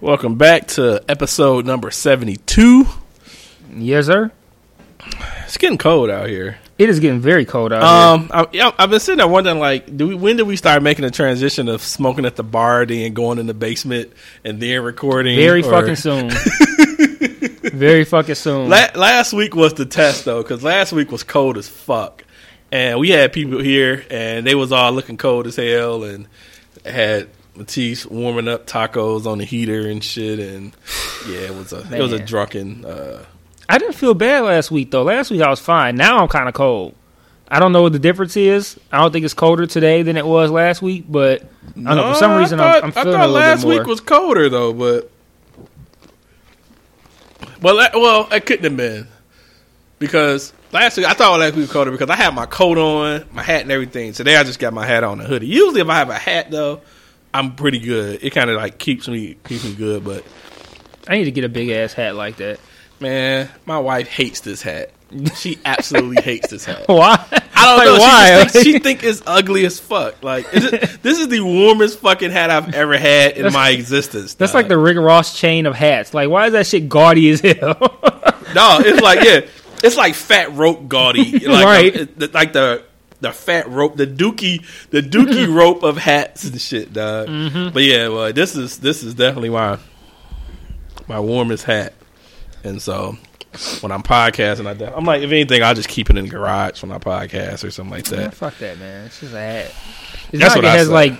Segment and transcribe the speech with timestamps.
[0.00, 2.84] Welcome back to episode number 72.
[3.74, 4.30] Yes, sir.
[5.44, 6.58] It's getting cold out here.
[6.78, 8.30] It is getting very cold out here.
[8.32, 11.04] Um, I, I've been sitting there wondering, like, do we when did we start making
[11.04, 14.12] the transition of smoking at the bar, then going in the basement,
[14.44, 15.34] and then recording?
[15.34, 16.30] Very or- fucking soon.
[17.72, 18.68] very fucking soon.
[18.68, 22.22] La- last week was the test though, because last week was cold as fuck,
[22.70, 26.28] and we had people here, and they was all looking cold as hell, and
[26.84, 27.28] had
[27.58, 30.74] Matisse warming up tacos on the heater and shit, and
[31.28, 32.84] yeah, it was a it was a drunken.
[32.84, 33.24] Uh,
[33.68, 35.02] I didn't feel bad last week though.
[35.02, 35.96] Last week I was fine.
[35.96, 36.94] Now I'm kind of cold.
[37.50, 38.78] I don't know what the difference is.
[38.92, 42.12] I don't think it's colder today than it was last week, but I don't know.
[42.12, 43.78] For some reason, I thought, I'm, I'm feeling I thought a little last bit more.
[43.78, 45.10] week was colder though, but
[47.60, 49.08] well, well, it couldn't have been
[49.98, 53.24] because last week I thought last week was colder because I had my coat on,
[53.32, 54.12] my hat, and everything.
[54.12, 55.46] Today I just got my hat on a hoodie.
[55.46, 56.82] Usually, if I have a hat though,
[57.38, 58.22] I'm pretty good.
[58.22, 60.04] It kind of like keeps me keeps me good.
[60.04, 60.24] But
[61.06, 62.58] I need to get a big ass hat like that.
[63.00, 64.90] man, my wife hates this hat.
[65.36, 66.86] She absolutely hates this hat.
[66.86, 67.24] Why?
[67.54, 67.98] I don't Like, know.
[67.98, 68.42] Why?
[68.44, 70.22] She, thinks, she think it's ugly as fuck.
[70.22, 73.70] Like is it, this is the warmest fucking hat I've ever had in That's- my
[73.70, 74.34] existence.
[74.34, 74.58] That's dog.
[74.62, 76.12] like the Rick Ross chain of hats.
[76.12, 77.76] Like, why is that shit gaudy as hell?
[78.54, 79.40] No, it's like yeah,
[79.84, 81.92] it's like fat rope gaudy, like Right.
[81.94, 82.82] the, the- like the
[83.20, 87.28] the fat rope, the dookie, the dookie rope of hats and shit, dog.
[87.28, 87.72] Mm-hmm.
[87.74, 89.78] But yeah, well, this is this is definitely my
[91.08, 91.94] my warmest hat,
[92.64, 93.16] and so
[93.80, 96.30] when I'm podcasting, I def- I'm like, if anything, I'll just keep it in the
[96.30, 98.34] garage when I podcast or something like Man, that.
[98.34, 99.06] fuck that, man.
[99.06, 99.64] It's just a hat.
[99.64, 99.74] It's
[100.32, 100.92] That's not like what it I has say.
[100.92, 101.12] like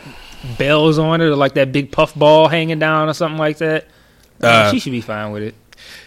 [0.59, 3.87] bells on it or like that big puff ball hanging down or something like that.
[4.41, 5.55] Uh, she should be fine with it.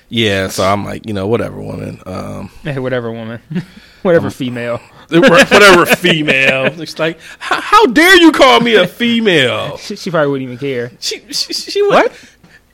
[0.09, 2.01] Yeah, so I'm like, you know, whatever, woman.
[2.05, 3.41] Um, Hey, whatever, woman.
[4.03, 4.79] whatever, female.
[5.19, 6.66] Whatever, female.
[6.81, 9.77] It's like, how, how dare you call me a female?
[9.81, 10.91] She, she probably wouldn't even care.
[10.99, 11.91] She she, she would.
[11.91, 12.11] What?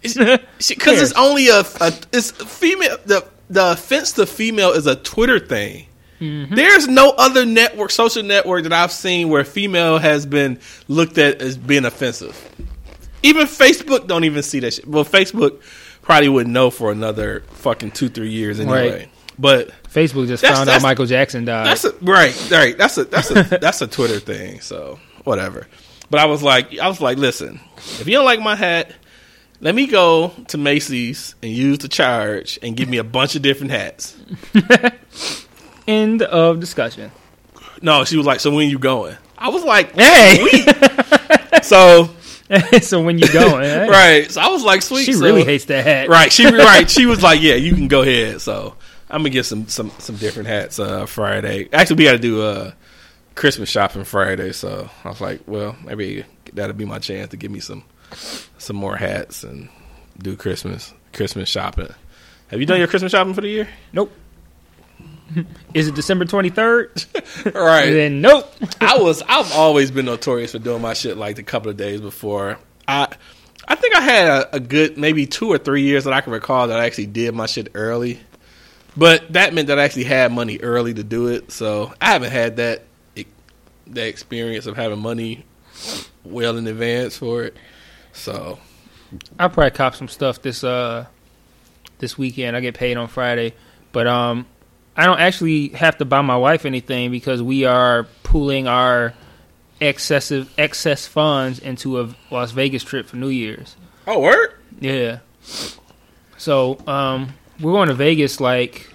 [0.01, 2.97] Because it's only a, a it's female.
[3.05, 5.87] The the offense to female is a Twitter thing.
[6.19, 6.55] Mm-hmm.
[6.55, 11.41] There's no other network, social network that I've seen where female has been looked at
[11.41, 12.35] as being offensive.
[13.23, 14.87] Even Facebook don't even see that shit.
[14.87, 15.61] Well, Facebook
[16.01, 18.91] probably wouldn't know for another fucking two three years anyway.
[18.91, 19.09] Right.
[19.39, 21.67] But Facebook just That's- found that's- out Michael Jackson died.
[21.67, 22.77] that's a, right, right.
[22.77, 24.61] That's a that's a that's a Twitter thing.
[24.61, 25.67] So whatever.
[26.09, 28.93] But I was like, I was like, listen, if you don't like my hat,
[29.59, 33.41] let me go to Macy's and use the charge and give me a bunch of
[33.41, 34.15] different hats.
[35.87, 37.11] End of discussion.
[37.81, 39.15] No, she was like, so when you going?
[39.37, 40.47] I was like, Hey,
[41.61, 42.09] so
[42.81, 43.89] so when you going?
[43.89, 44.29] right.
[44.31, 45.05] So I was like, sweet.
[45.05, 46.09] She so- really hates that hat.
[46.09, 46.31] Right.
[46.31, 46.89] She right.
[46.89, 48.41] She was like, yeah, you can go ahead.
[48.41, 48.75] So
[49.09, 51.69] I'm gonna get some some some different hats uh, Friday.
[51.71, 52.71] Actually, we got to do uh,
[53.35, 54.51] Christmas shopping Friday.
[54.51, 57.83] So I was like, well, maybe that'll be my chance to give me some
[58.57, 59.69] some more hats and
[60.17, 61.87] do Christmas Christmas shopping.
[62.47, 63.69] Have you done your Christmas shopping for the year?
[63.93, 64.11] Nope.
[65.73, 66.91] Is it December twenty third?
[67.53, 67.91] Right.
[67.91, 68.51] Then nope.
[68.81, 72.01] I was I've always been notorious for doing my shit like a couple of days
[72.01, 72.57] before.
[72.87, 73.07] I
[73.67, 76.31] I think I had a, a good maybe two or three years that I can
[76.33, 78.19] recall that I actually did my shit early.
[78.97, 81.51] But that meant that I actually had money early to do it.
[81.51, 82.83] So I haven't had that
[83.87, 85.45] that experience of having money
[86.25, 87.55] well in advance for it.
[88.11, 88.59] So
[89.39, 91.05] I'll probably cop some stuff this uh
[91.99, 92.55] this weekend.
[92.55, 93.53] I get paid on Friday,
[93.91, 94.45] but um,
[94.95, 99.13] I don't actually have to buy my wife anything because we are pooling our
[99.79, 103.75] excessive excess funds into a Las Vegas trip for New Year's.
[104.07, 105.19] oh word Yeah.
[106.37, 108.93] So um, we're going to Vegas like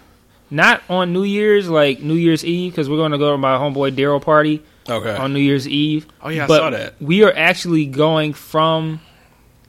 [0.50, 3.56] not on New Year's, like New Year's Eve, because we're going to go to my
[3.56, 6.06] homeboy Daryl party okay on New Year's Eve.
[6.20, 7.00] Oh, yeah, I but saw that.
[7.00, 9.00] We are actually going from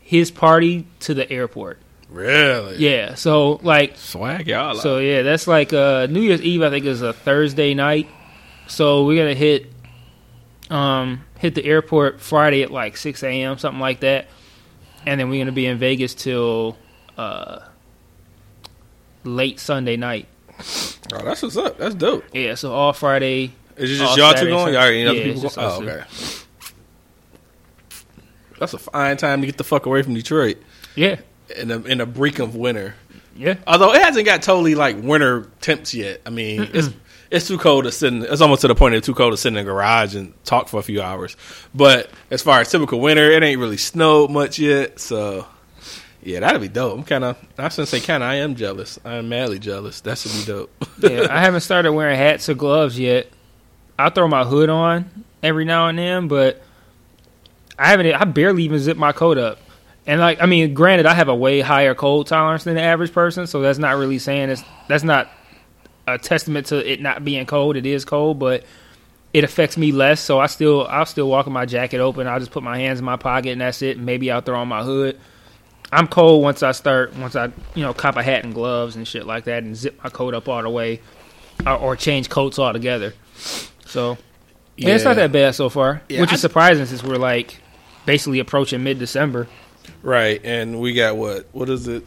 [0.01, 1.79] his party to the airport.
[2.09, 6.61] really Yeah, so like, swag y'all so yeah, that's like uh, New Year's Eve.
[6.61, 8.09] I think is a Thursday night.
[8.67, 9.71] So we're gonna hit,
[10.69, 13.57] um, hit the airport Friday at like six a.m.
[13.57, 14.27] something like that,
[15.05, 16.77] and then we're gonna be in Vegas till
[17.17, 17.59] uh,
[19.23, 20.27] late Sunday night.
[21.13, 21.77] Oh, that's what's up.
[21.77, 22.23] That's dope.
[22.33, 23.53] Yeah, so all Friday.
[23.75, 24.73] Is it just y'all two going?
[24.73, 25.53] Y'all any other Yeah, people going?
[25.57, 26.03] Oh, okay.
[28.59, 30.57] That's a fine time to get the fuck away from Detroit.
[30.95, 31.19] Yeah,
[31.57, 32.95] in the in the brink of winter.
[33.35, 33.55] Yeah.
[33.65, 36.21] Although it hasn't got totally like winter temps yet.
[36.25, 36.89] I mean, it's
[37.31, 38.13] it's too cold to sit.
[38.13, 40.33] In, it's almost to the point it's too cold to sit in the garage and
[40.45, 41.35] talk for a few hours.
[41.73, 44.99] But as far as typical winter, it ain't really snowed much yet.
[44.99, 45.47] So
[46.25, 46.97] yeah, that'd be dope.
[46.97, 48.29] I'm kind of I gonna say kind of.
[48.29, 48.99] I am jealous.
[49.03, 50.01] I am madly jealous.
[50.01, 50.71] That should be dope.
[50.99, 53.27] yeah, I haven't started wearing hats or gloves yet.
[53.97, 56.61] I throw my hood on every now and then, but
[57.77, 58.13] I haven't.
[58.13, 59.59] I barely even zip my coat up.
[60.05, 63.13] And like, I mean, granted, I have a way higher cold tolerance than the average
[63.13, 65.29] person, so that's not really saying it's that's not
[66.07, 67.75] a testament to it not being cold.
[67.75, 68.63] It is cold, but
[69.33, 70.19] it affects me less.
[70.21, 72.27] So I still I'll still walk with my jacket open.
[72.27, 73.97] I'll just put my hands in my pocket and that's it.
[73.97, 75.19] Maybe I'll throw on my hood.
[75.93, 77.45] I'm cold once I start once I
[77.75, 80.33] you know cop a hat and gloves and shit like that and zip my coat
[80.33, 81.01] up all the way,
[81.65, 83.13] or, or change coats altogether.
[83.85, 84.17] So
[84.75, 84.95] yeah.
[84.95, 87.59] it's not that bad so far, Yeah, which is surprising since we're like
[88.05, 89.47] basically approaching mid December.
[90.01, 91.47] Right, and we got what?
[91.51, 92.05] What is it?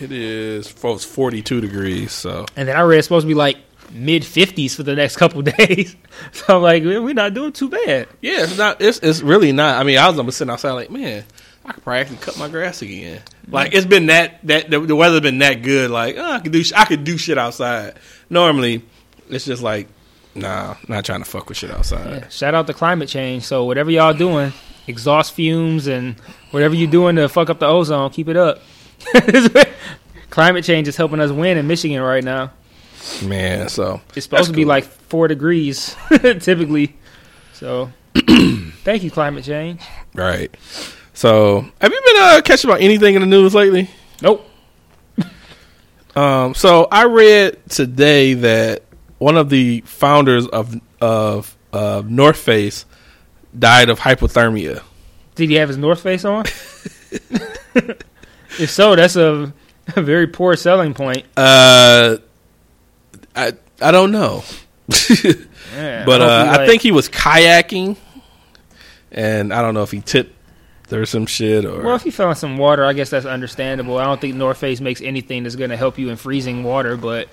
[0.00, 2.12] It is folks forty two degrees.
[2.12, 3.58] So And then I read it's supposed to be like
[3.90, 5.96] mid 50s for the next couple days.
[6.32, 8.08] so I'm like, we're not doing too bad.
[8.20, 8.80] yeah, it's not.
[8.80, 9.80] It's it's really not.
[9.80, 11.24] I mean, I was almost sitting outside like, man,
[11.68, 13.20] I could probably actually cut my grass again.
[13.46, 15.90] Like it's been that that the, the weather been that good.
[15.90, 17.94] Like oh, I could do I could do shit outside.
[18.30, 18.82] Normally,
[19.28, 19.86] it's just like,
[20.34, 22.08] nah, not trying to fuck with shit outside.
[22.22, 23.42] Yeah, shout out to climate change.
[23.44, 24.52] So whatever y'all doing,
[24.86, 26.16] exhaust fumes and
[26.52, 28.60] whatever you're doing to fuck up the ozone, keep it up.
[30.30, 32.50] climate change is helping us win in Michigan right now.
[33.24, 34.68] Man, so It's supposed to be cool.
[34.68, 35.94] like four degrees
[36.40, 36.96] typically.
[37.52, 37.90] So
[38.84, 39.80] thank you, climate change.
[40.14, 40.54] right.
[41.18, 43.90] So have you been uh, catching about anything in the news lately?
[44.22, 44.48] Nope.
[46.16, 48.82] Um, so I read today that
[49.18, 52.86] one of the founders of of uh, North Face
[53.56, 54.82] died of hypothermia.
[55.36, 56.44] Did he have his North Face on?
[58.58, 59.52] if so, that's a,
[59.94, 61.24] a very poor selling point.
[61.36, 62.16] Uh,
[63.36, 64.42] I I don't know,
[64.88, 67.96] Yeah, but hope uh, he, I think he was kayaking,
[69.12, 70.34] and I don't know if he tipped
[70.92, 73.98] or some shit or Well, if you fell in some water, I guess that's understandable.
[73.98, 76.96] I don't think North Face makes anything that's going to help you in freezing water,
[76.96, 77.28] but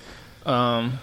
[0.46, 1.00] um,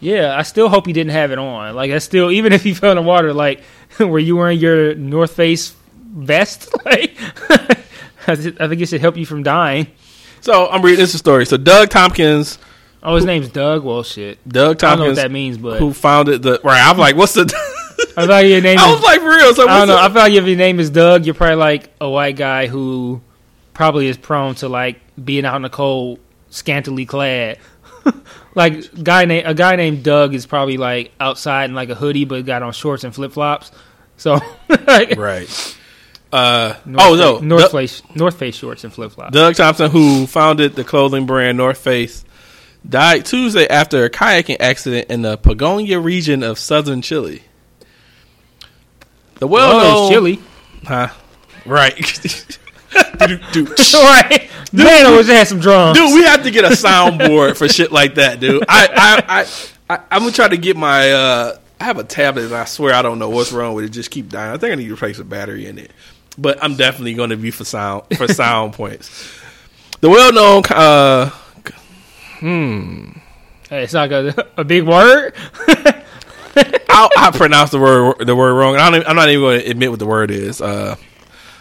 [0.00, 1.74] yeah, I still hope you didn't have it on.
[1.74, 3.62] Like, I still, even if you fell in the water, like,
[3.98, 6.72] were you wearing your North Face vest?
[6.84, 7.16] Like,
[8.28, 9.86] I think it should help you from dying.
[10.40, 11.46] So I'm reading this story.
[11.46, 12.58] So Doug Tompkins,
[13.06, 13.84] Oh, his name's Doug.
[13.84, 14.36] Well, shit.
[14.48, 14.82] Doug Tompkins.
[14.82, 16.84] I don't know what that means, but who founded the right?
[16.84, 17.44] I'm like, what's the?
[18.16, 18.78] I thought your name.
[18.78, 19.54] I is- was like, for real.
[19.54, 19.96] So I what's don't know.
[19.96, 22.66] I the- feel like if your name is Doug, you're probably like a white guy
[22.66, 23.20] who
[23.74, 26.18] probably is prone to like being out in the cold,
[26.50, 27.58] scantily clad.
[28.54, 32.24] like guy name a guy named Doug is probably like outside in like a hoodie,
[32.24, 33.70] but got on shorts and flip flops.
[34.16, 34.38] So
[34.86, 35.76] like, right.
[36.32, 39.32] Uh, North oh Face, no, North Doug- Face North Face shorts and flip flops.
[39.32, 42.24] Doug Thompson, who founded the clothing brand North Face,
[42.88, 47.42] died Tuesday after a kayaking accident in the Pagonia region of southern Chile.
[49.38, 50.40] The well-known it's chilly.
[50.84, 51.08] huh?
[51.64, 51.96] Right.
[53.26, 55.98] dude, dude, right, man, I wish I had some drums.
[55.98, 58.64] dude, we have to get a soundboard for shit like that, dude.
[58.68, 58.88] I,
[59.28, 59.46] I, I,
[59.94, 61.12] I, I'm gonna try to get my.
[61.12, 63.90] uh I have a tablet, and I swear I don't know what's wrong with it.
[63.90, 64.54] Just keep dying.
[64.54, 65.90] I think I need to replace a battery in it.
[66.38, 69.30] But I'm definitely going to be for sound for sound points.
[70.00, 70.62] The well-known.
[70.70, 71.30] Uh,
[72.38, 73.10] hmm.
[73.68, 75.34] Hey, it's not a, a big word.
[76.56, 78.76] I, I pronounced the word the word wrong.
[78.76, 80.60] I don't, even- I'm not even going to admit what the word is.
[80.60, 80.96] Uh,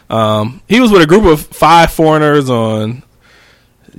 [0.09, 3.03] um, he was with a group of five foreigners on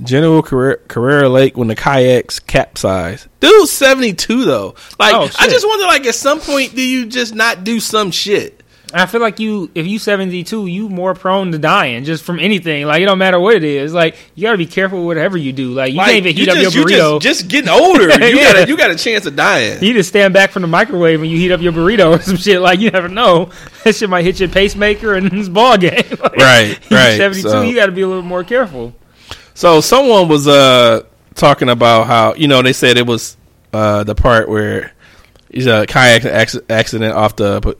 [0.03, 3.27] General Carrera, Carrera Lake when the kayaks capsized.
[3.39, 4.75] Dude, 72 though.
[4.99, 8.11] Like Oh, I just wonder, like at some point, do you just not do some
[8.11, 8.56] shit?
[8.93, 12.39] I feel like you, if you seventy two, you more prone to dying just from
[12.39, 12.85] anything.
[12.85, 13.93] Like it don't matter what it is.
[13.93, 15.71] Like you got to be careful with whatever you do.
[15.73, 17.21] Like you Like, can't even you heat up just, your you burrito.
[17.21, 18.53] Just, just getting older, you Yeah.
[18.53, 19.83] got a, you got a chance of dying.
[19.83, 22.37] you just stand back from the microwave and you heat up your burrito or some
[22.37, 22.61] shit.
[22.61, 23.51] Like you never know.
[23.83, 25.91] That shit might hit your pacemaker and this ball game.
[26.09, 28.93] Like, Right, right, Seventy two, so- you got to be a little more careful.
[29.53, 31.03] So someone was uh
[31.35, 33.35] talking about how you know they said it was
[33.73, 34.93] uh the part where
[35.51, 36.25] he's a kayak
[36.69, 37.75] accident off the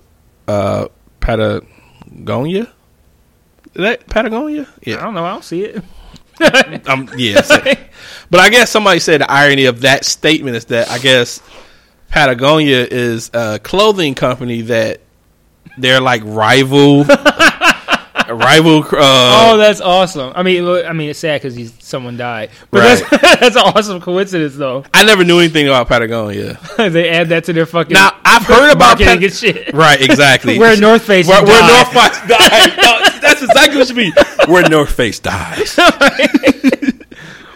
[0.47, 0.87] uh
[1.27, 2.61] Patagonia.
[2.61, 4.65] Is that Patagonia?
[4.81, 4.99] Yeah.
[4.99, 5.25] I don't know.
[5.25, 5.83] I don't see it.
[6.87, 7.41] um, yeah.
[8.31, 11.41] but I guess somebody said the irony of that statement is that I guess
[12.07, 15.01] Patagonia is a clothing company that
[15.77, 17.03] they're like rival,
[18.35, 18.83] rival.
[18.83, 20.33] Uh, oh, that's awesome.
[20.35, 23.03] I mean, I mean, it's sad because he's someone died, but Right.
[23.09, 24.83] that's that's an awesome coincidence though.
[24.93, 26.59] I never knew anything about Patagonia.
[26.77, 29.73] they add that to their fucking Now I've heard about Pat- shit.
[29.73, 30.59] Right, exactly.
[30.59, 31.61] Where North Face Where, where.
[31.61, 32.77] North Face died.
[32.77, 34.11] No, that's exactly what should be.
[34.47, 35.77] Where North Face dies.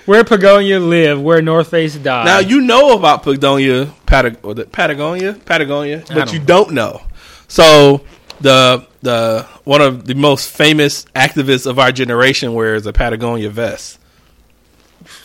[0.05, 2.25] Where Patagonia live, where North Face died.
[2.25, 7.01] Now you know about Patagonia, Patag- Patagonia, Patagonia, but don't you don't know.
[7.47, 8.01] So
[8.41, 13.99] the the one of the most famous activists of our generation wears a Patagonia vest.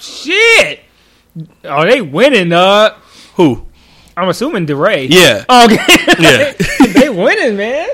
[0.00, 0.80] shit.
[1.64, 2.52] Oh, they winning.
[2.52, 2.96] Uh,
[3.36, 3.66] Who?
[4.16, 5.06] I'm assuming DeRay.
[5.08, 5.76] Yeah, Okay.
[6.18, 6.52] yeah.
[6.94, 7.88] they winning, man.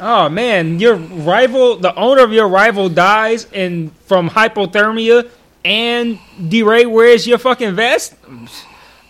[0.00, 5.28] Oh man, your rival, the owner of your rival dies and from hypothermia,
[5.64, 8.14] and DeRay wears your fucking vest.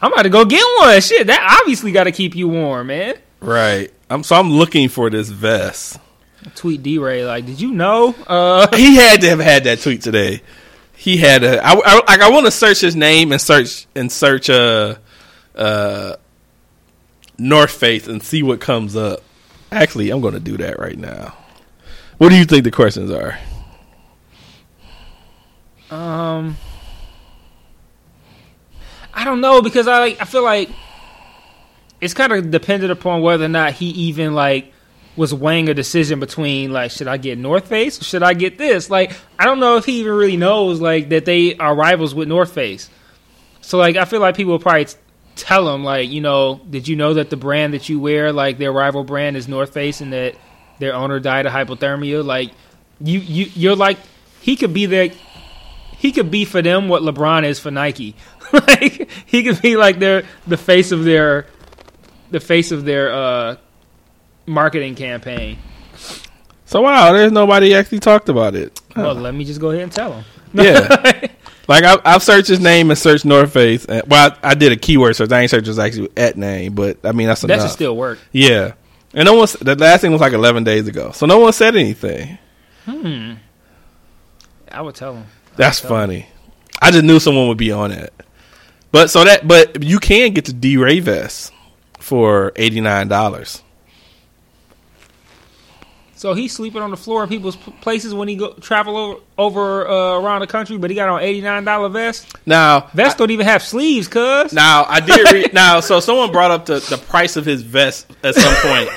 [0.00, 0.98] I'm about to go get one.
[1.02, 3.16] Shit, that obviously got to keep you warm, man.
[3.40, 3.92] right.
[4.10, 5.98] I'm so I'm looking for this vest.
[6.54, 8.14] Tweet DeRay like, did you know?
[8.26, 10.42] Uh, He had to have had that tweet today.
[10.94, 11.64] He had a.
[11.64, 12.20] I, I like.
[12.20, 14.96] I want to search his name and search and search uh
[15.54, 16.16] uh
[17.38, 19.22] North Face and see what comes up.
[19.70, 21.36] Actually, I'm going to do that right now.
[22.16, 23.38] What do you think the questions are?
[25.90, 26.56] um,
[29.14, 30.20] I don't know because I like.
[30.20, 30.68] I feel like
[32.00, 34.72] it's kind of dependent upon whether or not he even like
[35.16, 38.56] was weighing a decision between like should I get North Face or should I get
[38.58, 38.88] this?
[38.88, 42.28] Like I don't know if he even really knows like that they are rivals with
[42.28, 42.88] North Face.
[43.60, 44.86] So like I feel like people will probably
[45.34, 48.58] tell him like you know did you know that the brand that you wear like
[48.58, 50.36] their rival brand is North Face and that
[50.78, 52.52] their owner died of hypothermia like
[53.00, 53.98] you you you're like
[54.40, 55.10] he could be their
[55.98, 58.14] he could be for them what LeBron is for Nike.
[58.52, 61.46] like he could be like their the face of their
[62.30, 63.56] the face of their uh
[64.46, 65.58] marketing campaign.
[66.64, 68.80] So wow, there's nobody actually talked about it.
[68.96, 70.24] Well, let me just go ahead and tell him.
[70.52, 71.28] Yeah.
[71.68, 73.84] Like I, I've searched his name and searched North Face.
[73.84, 75.30] And, well, I, I did a keyword search.
[75.30, 77.66] I ain't searched his actual at name, but I mean that's that enough.
[77.66, 78.18] should still work.
[78.32, 78.72] yeah,
[79.12, 79.48] and no one.
[79.60, 82.38] The last thing was like 11 days ago, so no one said anything.
[82.86, 83.34] Hmm.
[84.72, 85.26] I would tell him.
[85.56, 86.26] That's So- funny.
[86.80, 88.14] I just knew someone would be on it.
[88.90, 91.52] But so that but you can get the DeRay vest
[92.08, 93.62] for eighty nine dollars.
[96.16, 99.88] So he's sleeping on the floor of people's places when he go travel over, over
[99.88, 102.34] uh, around the country, but he got on eighty nine dollar vest.
[102.44, 104.52] Now Vests don't even have sleeves, cuz.
[104.52, 108.10] now I did read now so someone brought up the, the price of his vest
[108.24, 108.90] at some point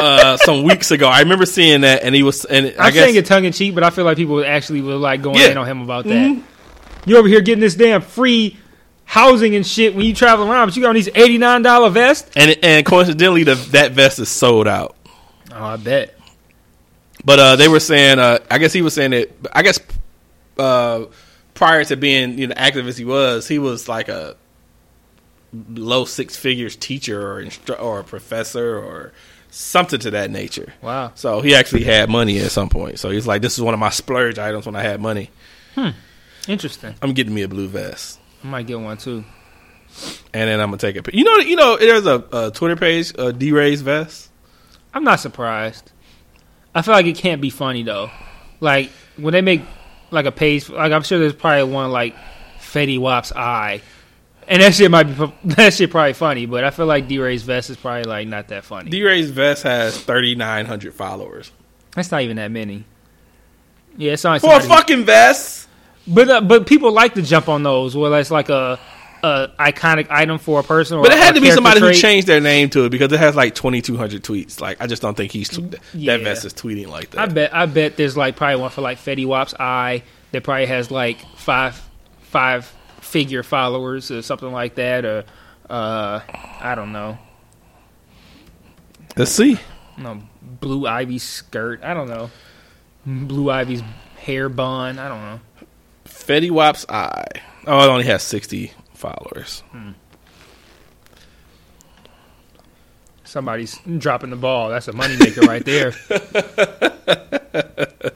[0.00, 1.08] uh some weeks ago.
[1.08, 3.52] I remember seeing that and he was and I I'm guess saying it tongue in
[3.52, 5.50] cheek, but I feel like people actually were like going Yeah.
[5.50, 6.42] in on him about that.
[7.04, 8.56] You over here getting this damn free
[9.04, 11.90] housing and shit when you travel around, but you got on these eighty nine dollar
[11.90, 12.30] vests.
[12.36, 14.96] and and coincidentally the, that vest is sold out.
[15.52, 16.18] Oh, I bet.
[17.24, 19.30] But uh, they were saying, uh, I guess he was saying that.
[19.52, 19.78] I guess
[20.58, 21.04] uh,
[21.54, 24.36] prior to being you know active as he was, he was like a
[25.68, 29.12] low six figures teacher or instru- or a professor or
[29.50, 30.72] something to that nature.
[30.80, 31.12] Wow.
[31.14, 32.98] So he actually had money at some point.
[32.98, 35.30] So he's like, this is one of my splurge items when I had money.
[35.74, 35.90] Hmm.
[36.48, 36.94] Interesting.
[37.02, 39.24] I'm getting me a blue vest, I might get one too.
[40.34, 41.14] and then I'm gonna take it.
[41.14, 44.30] You know, you know, there's a, a Twitter page, uh, DeRay's vest.
[44.94, 45.90] I'm not surprised.
[46.74, 48.10] I feel like it can't be funny though.
[48.60, 49.62] Like when they make
[50.10, 52.14] like a page, like I'm sure there's probably one like
[52.58, 53.82] Fetty Wap's eye,
[54.48, 56.46] and that shit might be that shit probably funny.
[56.46, 58.90] But I feel like DeRay's vest is probably like not that funny.
[58.90, 61.52] D Ray's vest has 3,900 followers
[61.94, 62.84] That's not even that many.
[63.96, 65.68] Yeah, it's not for a fucking vest.
[66.06, 68.78] But uh, but people like to jump on those where it's like a,
[69.22, 70.98] a iconic item for a person.
[70.98, 71.94] Or But it had to be somebody trait.
[71.94, 74.60] who changed their name to it because it has like 2,200 tweets.
[74.60, 76.16] Like, I just don't think he's tw- Yeah.
[76.16, 77.20] that vest is tweeting like that.
[77.20, 80.66] I bet I bet there's like probably one for like Fetty Wap's eye that probably
[80.66, 81.80] has like five
[82.22, 82.64] five
[83.00, 85.24] figure followers or something like that or
[85.70, 86.20] uh
[86.60, 87.18] I don't know.
[89.16, 89.58] Let's see.
[89.98, 91.82] No Blue Ivy's skirt.
[91.84, 92.30] I don't know.
[93.06, 93.82] Blue Ivy's
[94.20, 94.98] hair bun.
[94.98, 95.40] I don't know.
[96.04, 97.26] Fetty Wap's eye.
[97.66, 99.62] Oh, it only has 60 followers.
[99.70, 99.90] Hmm.
[103.24, 104.68] Somebody's dropping the ball.
[104.68, 105.92] That's a moneymaker right there.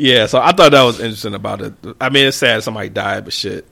[0.00, 1.74] Yeah, so I thought that was interesting about it.
[2.00, 3.66] I mean, it's sad somebody died, but shit.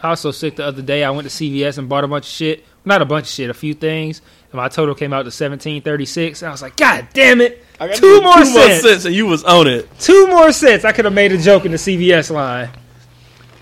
[0.00, 1.04] I was so sick the other day.
[1.04, 2.64] I went to CVS and bought a bunch of shit.
[2.82, 4.22] Not a bunch of shit, a few things.
[4.54, 6.40] My total came out to seventeen thirty six.
[6.42, 7.64] And I was like, God damn it!
[7.80, 8.82] I got Two two more more cents.
[8.82, 9.88] cents, and you was on it.
[9.98, 10.84] Two more cents.
[10.84, 12.70] I could have made a joke in the CVS line.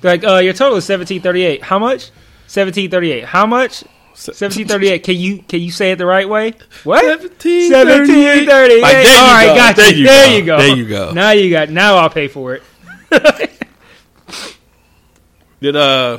[0.02, 1.62] Like, uh, your total is seventeen thirty eight.
[1.62, 2.10] How much?
[2.46, 3.24] Seventeen thirty eight.
[3.24, 3.84] How much?
[4.14, 5.02] Seventeen thirty eight.
[5.04, 6.52] Can you can you say it the right way?
[6.84, 7.02] What?
[7.04, 7.68] 1738.
[7.70, 8.82] Seventeen thirty eight.
[8.82, 9.54] Like, there All right, go.
[9.56, 9.96] got There you.
[10.00, 10.34] you There go.
[10.34, 10.56] you go.
[10.58, 11.12] There you go.
[11.12, 11.70] Now you got.
[11.70, 12.62] Now I'll pay for it.
[15.60, 16.18] Did uh,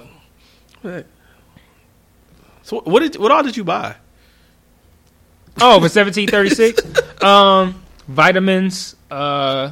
[2.61, 3.95] so what did what all did you buy?
[5.61, 6.81] Oh, for seventeen thirty six.
[7.23, 9.71] Um, vitamins, Uh,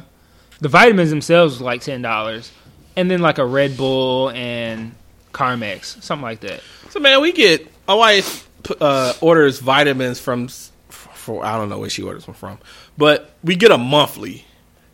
[0.60, 2.50] the vitamins themselves was like ten dollars,
[2.96, 4.94] and then like a Red Bull and
[5.34, 6.62] Carmex, something like that.
[6.88, 8.48] So man, we get my wife
[8.80, 10.48] uh, orders vitamins from
[10.88, 12.58] for I don't know where she orders them from,
[12.96, 14.46] but we get a monthly,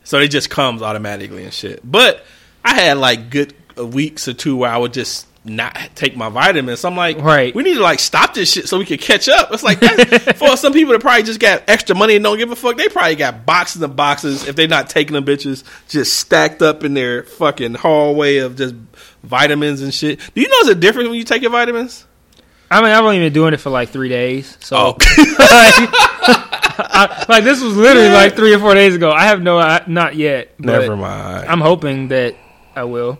[0.03, 1.81] so it just comes automatically and shit.
[1.85, 2.25] But
[2.65, 6.81] I had like good weeks or two where I would just not take my vitamins.
[6.81, 7.55] So I'm like, Right.
[7.55, 9.53] we need to like stop this shit so we can catch up.
[9.53, 9.79] It's like
[10.37, 12.77] for some people that probably just got extra money and don't give a fuck.
[12.77, 16.85] They probably got boxes and boxes if they're not taking them bitches just stacked up
[16.85, 18.75] in their fucking hallway of just
[19.23, 20.21] vitamins and shit.
[20.35, 22.05] Do you know there's a difference when you take your vitamins?
[22.71, 24.91] I mean, I've only been doing it for like three days, so Oh.
[24.99, 25.89] like,
[26.81, 29.11] I- like this was literally like three or four days ago.
[29.11, 30.55] I have no, I, not yet.
[30.59, 31.49] but Never mind.
[31.49, 32.37] I'm hoping that
[32.77, 33.19] I will.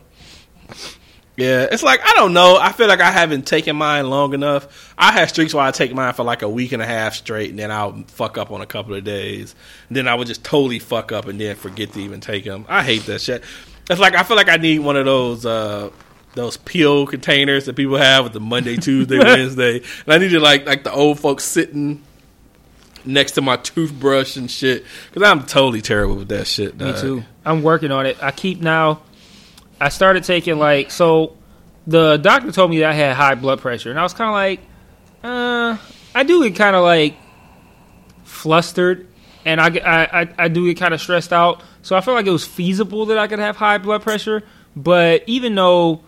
[1.39, 2.57] Yeah, it's like I don't know.
[2.59, 4.93] I feel like I haven't taken mine long enough.
[4.97, 7.49] I have streaks where I take mine for like a week and a half straight,
[7.49, 9.55] and then I'll fuck up on a couple of days.
[9.87, 12.65] And then I would just totally fuck up and then forget to even take them.
[12.67, 13.43] I hate that shit.
[13.89, 15.89] It's like I feel like I need one of those uh
[16.35, 20.39] those peel containers that people have with the Monday, Tuesday, Wednesday, and I need to
[20.39, 22.03] like like the old folks sitting
[23.05, 26.77] next to my toothbrush and shit because I'm totally terrible with that shit.
[26.77, 27.01] Me dog.
[27.01, 27.23] too.
[27.45, 28.21] I'm working on it.
[28.21, 29.01] I keep now.
[29.79, 31.35] I started taking like so.
[31.87, 34.33] The doctor told me that I had high blood pressure, and I was kind of
[34.33, 34.59] like,
[35.23, 35.77] uh,
[36.13, 37.15] I do get kind of like
[38.23, 39.07] flustered,
[39.45, 41.63] and I, I, I, do get kind of stressed out.
[41.81, 44.43] So I felt like it was feasible that I could have high blood pressure.
[44.75, 46.01] But even though,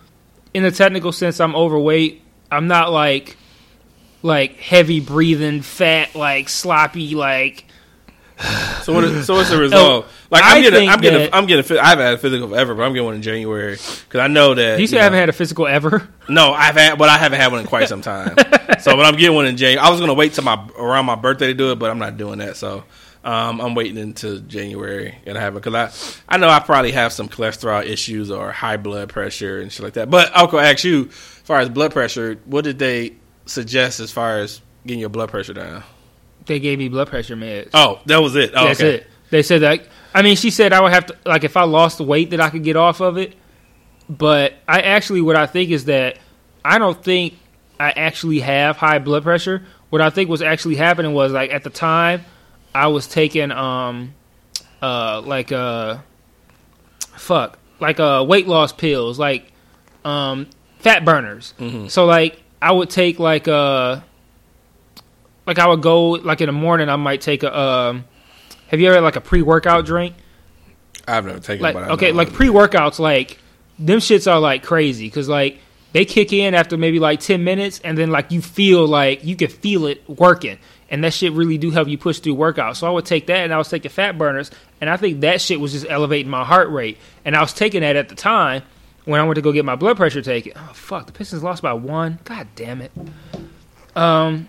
[0.54, 3.38] in the technical sense, I'm overweight, I'm not like
[4.24, 7.66] like heavy breathing, fat, like sloppy, like
[8.84, 9.04] So what?
[9.04, 10.08] Is, so what's the result?
[10.32, 11.64] Like I'm I getting, I'm getting, that- I'm getting.
[11.64, 14.28] phys- I haven't had a physical forever, but I'm getting one in January because I
[14.28, 14.80] know that.
[14.80, 16.08] you say know- I haven't had a physical ever.
[16.28, 18.36] No, I've had, but I haven't had one in quite some time.
[18.80, 19.78] so, but I'm getting one in January.
[19.86, 22.18] I was gonna wait till my around my birthday to do it, but I'm not
[22.18, 22.58] doing that.
[22.58, 22.84] So,
[23.24, 26.94] um, I'm waiting until January and I have it because I, I know I probably
[26.94, 30.10] have some cholesterol issues or high blood pressure and shit like that.
[30.10, 33.14] But I'll go ask you, as far as blood pressure, what did they
[33.46, 35.84] suggest as far as getting your blood pressure down?
[36.46, 37.70] They gave me blood pressure meds.
[37.74, 38.52] Oh, that was it.
[38.56, 38.96] Oh, That's okay.
[38.96, 39.08] it.
[39.30, 39.88] They said that.
[40.14, 42.42] I mean, she said I would have to like if I lost the weight that
[42.42, 43.36] I could get off of it.
[44.10, 46.18] But I actually, what I think is that
[46.66, 47.36] I don't think
[47.80, 49.64] I actually have high blood pressure.
[49.90, 52.26] What I think was actually happening was like at the time
[52.74, 54.14] I was taking um
[54.82, 56.00] uh like uh
[57.16, 59.52] fuck like uh weight loss pills like
[60.04, 60.48] um
[60.80, 61.54] fat burners.
[61.88, 64.02] So like I would take like uh
[65.52, 68.06] like I would go like in the morning I might take a um
[68.68, 70.16] have you ever had like a pre workout drink?
[71.06, 71.62] I've never taken.
[71.62, 73.38] Like it, but okay, like pre workouts like
[73.78, 75.60] them shits are like crazy because like
[75.92, 79.36] they kick in after maybe like ten minutes and then like you feel like you
[79.36, 80.58] can feel it working
[80.90, 82.78] and that shit really do help you push through workouts.
[82.78, 85.42] So I would take that and I was taking fat burners and I think that
[85.42, 88.64] shit was just elevating my heart rate and I was taking that at the time
[89.04, 90.54] when I went to go get my blood pressure taken.
[90.56, 92.20] Oh fuck, the Pistons lost by one.
[92.24, 92.92] God damn it.
[93.98, 94.48] Um,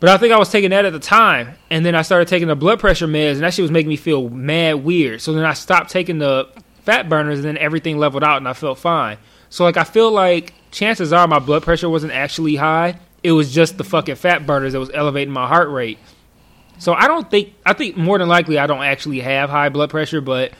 [0.00, 2.48] but I think I was taking that at the time, and then I started taking
[2.48, 5.20] the blood pressure meds, and that shit was making me feel mad weird.
[5.20, 6.48] So then I stopped taking the
[6.84, 9.18] fat burners, and then everything leveled out, and I felt fine.
[9.50, 12.98] So like I feel like chances are my blood pressure wasn't actually high.
[13.22, 15.98] It was just the fucking fat burners that was elevating my heart rate.
[16.78, 19.90] So I don't think I think more than likely I don't actually have high blood
[19.90, 20.52] pressure, but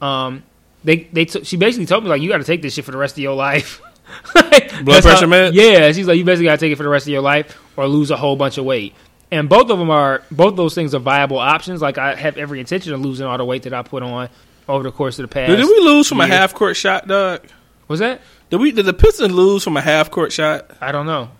[0.00, 0.42] um,
[0.84, 2.92] they they t- she basically told me like you got to take this shit for
[2.92, 3.82] the rest of your life.
[4.34, 5.52] Like, Blood pressure meds?
[5.54, 7.58] Yeah, she's like you basically got to take it for the rest of your life
[7.76, 8.94] or lose a whole bunch of weight.
[9.30, 11.82] And both of them are both those things are viable options.
[11.82, 14.28] Like I have every intention of losing all the weight that I put on
[14.68, 15.50] over the course of the past.
[15.50, 17.46] Did we lose from a half court shot, Doug?
[17.88, 18.20] Was that?
[18.50, 18.72] Did we?
[18.72, 20.70] Did the Pistons lose from a half court shot?
[20.80, 21.30] I don't know.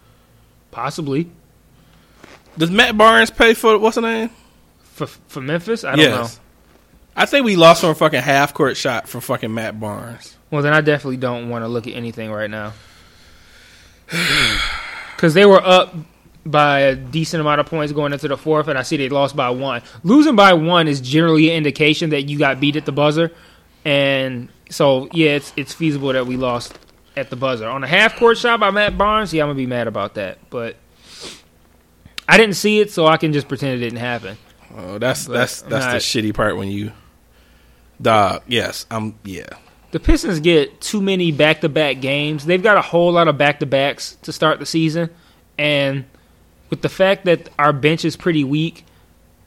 [0.71, 1.31] Possibly
[2.59, 4.31] Does Matt Barnes pay for what's the name?
[4.97, 5.85] for for Memphis.
[5.85, 6.29] I don't know.
[7.15, 10.36] I think we lost from a fucking half court shot from fucking Matt Barnes.
[10.51, 12.73] Well, then I definitely don't want to look at anything right now.
[15.17, 15.95] Because they were up
[16.45, 19.35] by a decent amount of points going into the fourth, and I see they lost
[19.35, 19.83] by one.
[20.03, 23.33] Losing by one is generally an indication that you got beat at the buzzer,
[23.85, 26.79] and so yeah, it's it's feasible that we lost
[27.17, 29.33] at the buzzer on a half court shot by Matt Barnes.
[29.33, 30.77] Yeah, I'm gonna be mad about that, but
[32.29, 34.37] I didn't see it, so I can just pretend it didn't happen.
[34.77, 36.93] Oh, that's But that's that's the shitty part when you,
[38.01, 38.43] dog.
[38.47, 39.15] Yes, I'm.
[39.25, 39.49] Yeah,
[39.91, 42.45] the Pistons get too many back to back games.
[42.45, 45.11] They've got a whole lot of back to backs to start the season.
[45.59, 46.05] And
[46.71, 48.85] with the fact that our bench is pretty weak,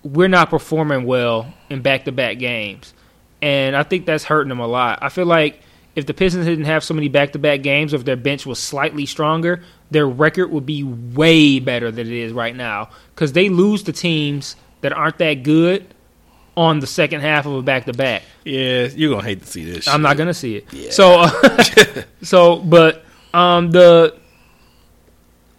[0.04, 2.93] we're not performing well in back to back games.
[3.41, 4.99] And I think that's hurting them a lot.
[5.02, 5.62] I feel like
[5.95, 8.60] if the Pistons didn't have so many back to back games, if their bench was
[8.60, 12.89] slightly stronger, their record would be way better than it is right now.
[13.13, 15.93] Because they lose to teams that aren't that good
[16.59, 18.21] on the second half of a back to back.
[18.43, 19.87] Yeah, you're gonna hate to see this.
[19.87, 20.01] I'm shit.
[20.01, 20.73] not gonna see it.
[20.73, 20.91] Yeah.
[20.91, 21.25] So,
[22.21, 24.19] so, but um, the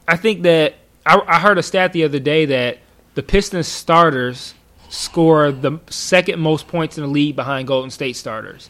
[0.06, 0.74] I think that
[1.06, 2.80] I, I heard a stat the other day that
[3.14, 4.52] the Pistons starters
[4.90, 8.68] score the second most points in the league behind Golden State starters.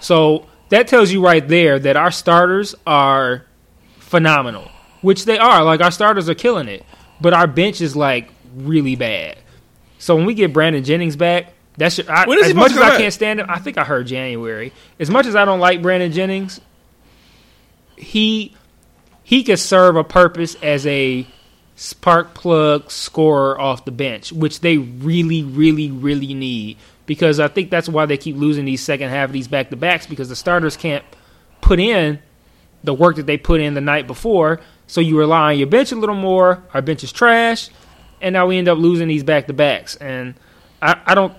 [0.00, 3.44] So that tells you right there that our starters are
[3.98, 4.70] phenomenal,
[5.02, 5.62] which they are.
[5.62, 6.86] Like our starters are killing it,
[7.20, 9.36] but our bench is like really bad.
[10.00, 12.78] So when we get Brandon Jennings back, that's I, When is he as much as
[12.78, 13.46] I can't stand him.
[13.48, 14.72] I think I heard January.
[14.98, 16.60] As much as I don't like Brandon Jennings,
[17.96, 18.56] he
[19.22, 21.26] he could serve a purpose as a
[21.76, 26.78] spark plug scorer off the bench, which they really, really, really need.
[27.06, 29.76] Because I think that's why they keep losing these second half of these back to
[29.76, 31.04] backs because the starters can't
[31.60, 32.18] put in
[32.82, 34.60] the work that they put in the night before.
[34.86, 36.62] So you rely on your bench a little more.
[36.74, 37.68] Our bench is trash,
[38.20, 39.96] and now we end up losing these back to backs.
[39.96, 40.34] And
[40.82, 41.34] I, I don't,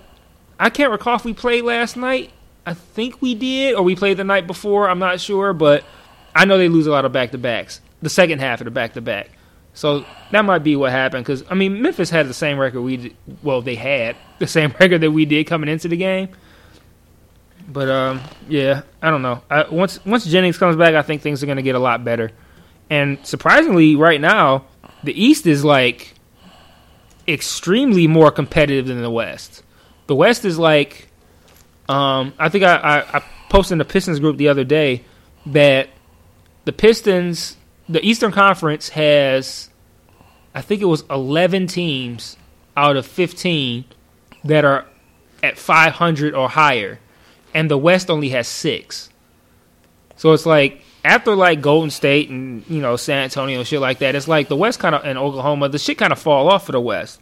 [0.58, 2.32] I can't recall if we played last night.
[2.64, 4.88] I think we did, or we played the night before.
[4.88, 5.84] I'm not sure, but
[6.34, 7.80] I know they lose a lot of back to backs.
[8.00, 9.30] The second half of the back to back.
[9.74, 11.24] So that might be what happened.
[11.24, 13.16] Because I mean, Memphis had the same record we did.
[13.42, 16.28] Well, they had the same record that we did coming into the game.
[17.68, 19.42] But um, yeah, I don't know.
[19.50, 22.04] I, once once Jennings comes back, I think things are going to get a lot
[22.04, 22.30] better.
[22.90, 24.66] And surprisingly, right now,
[25.02, 26.11] the East is like
[27.26, 29.62] extremely more competitive than the West.
[30.06, 31.08] The West is like,
[31.88, 35.04] um, I think I, I, I posted in the Pistons group the other day
[35.46, 35.88] that
[36.64, 37.56] the Pistons,
[37.88, 39.70] the Eastern Conference has,
[40.54, 42.36] I think it was 11 teams
[42.76, 43.84] out of 15
[44.44, 44.86] that are
[45.42, 47.00] at 500 or higher,
[47.52, 49.10] and the West only has six.
[50.16, 53.98] So it's like after like Golden State and you know San Antonio and shit like
[53.98, 56.66] that, it's like the West kind of and Oklahoma, the shit kind of fall off
[56.66, 57.20] for the West.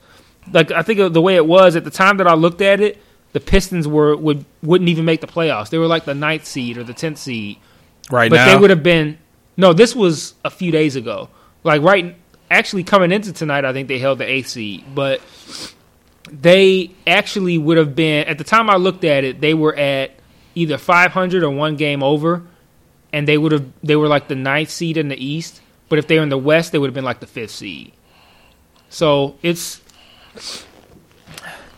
[0.52, 2.80] Like I think of the way it was at the time that I looked at
[2.80, 2.98] it,
[3.32, 5.70] the Pistons were would wouldn't even make the playoffs.
[5.70, 7.58] They were like the ninth seed or the tenth seed,
[8.10, 8.46] right but now.
[8.46, 9.18] they would have been.
[9.56, 11.28] No, this was a few days ago.
[11.64, 12.16] Like right,
[12.50, 15.20] actually coming into tonight, I think they held the eighth seed, but
[16.30, 19.40] they actually would have been at the time I looked at it.
[19.40, 20.12] They were at
[20.54, 22.42] either 500 or one game over,
[23.12, 25.60] and they would have they were like the ninth seed in the East.
[25.88, 27.92] But if they were in the West, they would have been like the fifth seed.
[28.88, 29.80] So it's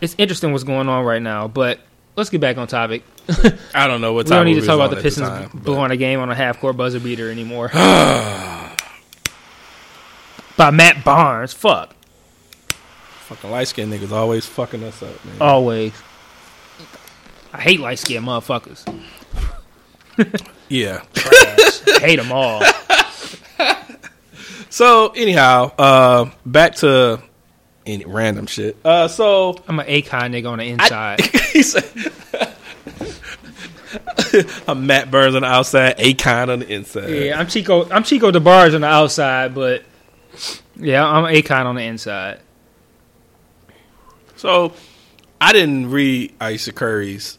[0.01, 1.47] it's interesting what's going on right now.
[1.47, 1.79] But
[2.15, 3.03] let's get back on topic.
[3.73, 5.91] I don't know what We don't need to talk about the Pistons time, but- blowing
[5.91, 7.69] a game on a half court buzzer beater anymore.
[10.55, 11.53] By Matt Barnes.
[11.53, 11.95] Fuck.
[13.27, 15.35] Fucking light skinned niggas always fucking us up, man.
[15.41, 15.93] Always.
[17.51, 18.85] I hate light skinned motherfuckers.
[20.69, 21.03] Yeah.
[21.99, 22.63] Hate them all.
[24.73, 27.21] So anyhow, uh, back to
[27.85, 28.75] any random shit.
[28.83, 31.21] Uh, so I'm an Akon nigga on the inside.
[31.61, 31.85] said,
[34.67, 37.87] "I'm Matt Barnes on the outside, Akon on the inside." yeah, I'm Chico.
[37.91, 39.83] I'm Chico DeBarge on the outside, but
[40.75, 42.39] yeah, I'm Akon on the inside.
[44.37, 44.73] So
[45.39, 47.37] I didn't read Ayesha Curry's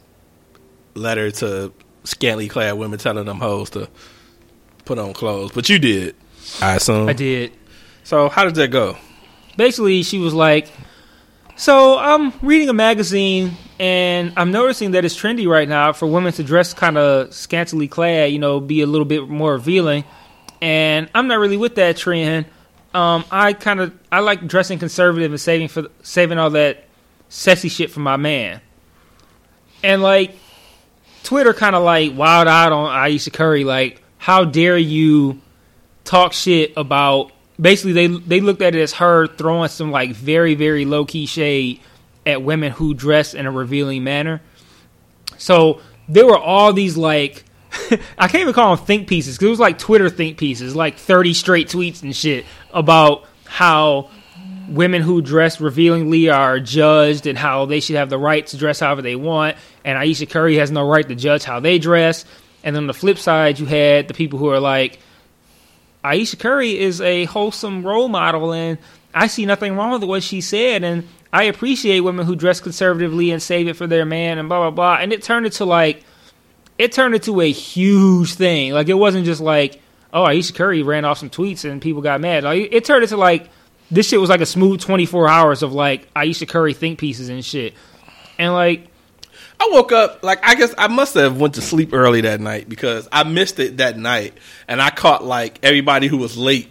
[0.94, 1.72] letter to
[2.04, 3.88] scantily clad women telling them hoes to
[4.84, 6.14] put on clothes, but you did.
[6.60, 7.08] I assume.
[7.08, 7.52] I did.
[8.04, 8.96] So how did that go?
[9.56, 10.68] basically she was like
[11.56, 16.32] so i'm reading a magazine and i'm noticing that it's trendy right now for women
[16.32, 20.04] to dress kind of scantily clad you know be a little bit more revealing
[20.60, 22.46] and i'm not really with that trend
[22.94, 26.84] um, i kind of i like dressing conservative and saving for saving all that
[27.28, 28.60] sexy shit for my man
[29.82, 30.36] and like
[31.24, 35.40] twitter kind of like wild out on ayesha curry like how dare you
[36.04, 40.54] talk shit about basically they they looked at it as her throwing some like very
[40.54, 41.80] very low key shade
[42.26, 44.40] at women who dress in a revealing manner.
[45.36, 47.44] So there were all these like
[48.18, 50.96] I can't even call them think pieces because it was like Twitter think pieces, like
[50.96, 54.10] thirty straight tweets and shit about how
[54.68, 58.80] women who dress revealingly are judged and how they should have the right to dress
[58.80, 62.24] however they want, and Ayesha Curry has no right to judge how they dress.
[62.62, 64.98] And then on the flip side, you had the people who are like,
[66.02, 68.78] Ayesha Curry is a wholesome role model, and
[69.14, 73.30] I see nothing wrong with what she said, and I appreciate women who dress conservatively
[73.30, 75.02] and save it for their man, and blah blah blah.
[75.02, 76.04] And it turned into like,
[76.78, 78.72] it turned into a huge thing.
[78.72, 79.80] Like it wasn't just like,
[80.12, 82.44] oh, Ayesha Curry ran off some tweets and people got mad.
[82.44, 83.50] Like it turned into like,
[83.94, 87.28] this shit was like a smooth twenty four hours of like Ayesha Curry think pieces
[87.28, 87.74] and shit,
[88.38, 88.88] and like
[89.60, 92.68] I woke up like I guess I must have went to sleep early that night
[92.68, 94.34] because I missed it that night
[94.68, 96.70] and I caught like everybody who was late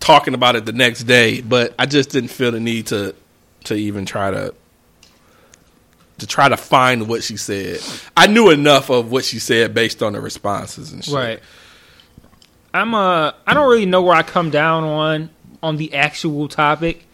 [0.00, 3.14] talking about it the next day, but I just didn't feel the need to
[3.64, 4.54] to even try to
[6.18, 7.80] to try to find what she said.
[8.16, 11.14] I knew enough of what she said based on the responses and shit.
[11.14, 11.40] Right.
[12.72, 15.30] I'm uh I don't really know where I come down on
[15.62, 17.04] on the actual topic.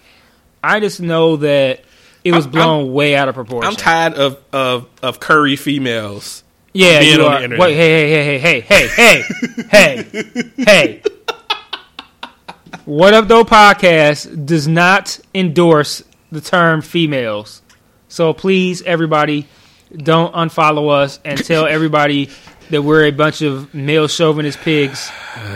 [0.63, 1.83] I just know that
[2.25, 3.71] it was I'm- blown way out of proportion.
[3.71, 6.43] I'm tired of of of curry females.
[6.73, 7.43] Yeah, being you on the are.
[7.45, 7.59] internet.
[7.61, 9.23] Wait, hey, hey, hey, hey, hey,
[9.71, 11.03] hey, hey, hey.
[12.85, 17.63] What Up Though podcast does not endorse the term females.
[18.09, 19.47] So please, everybody,
[19.97, 22.29] don't unfollow us and tell everybody
[22.71, 25.09] that we're a bunch of male chauvinist pigs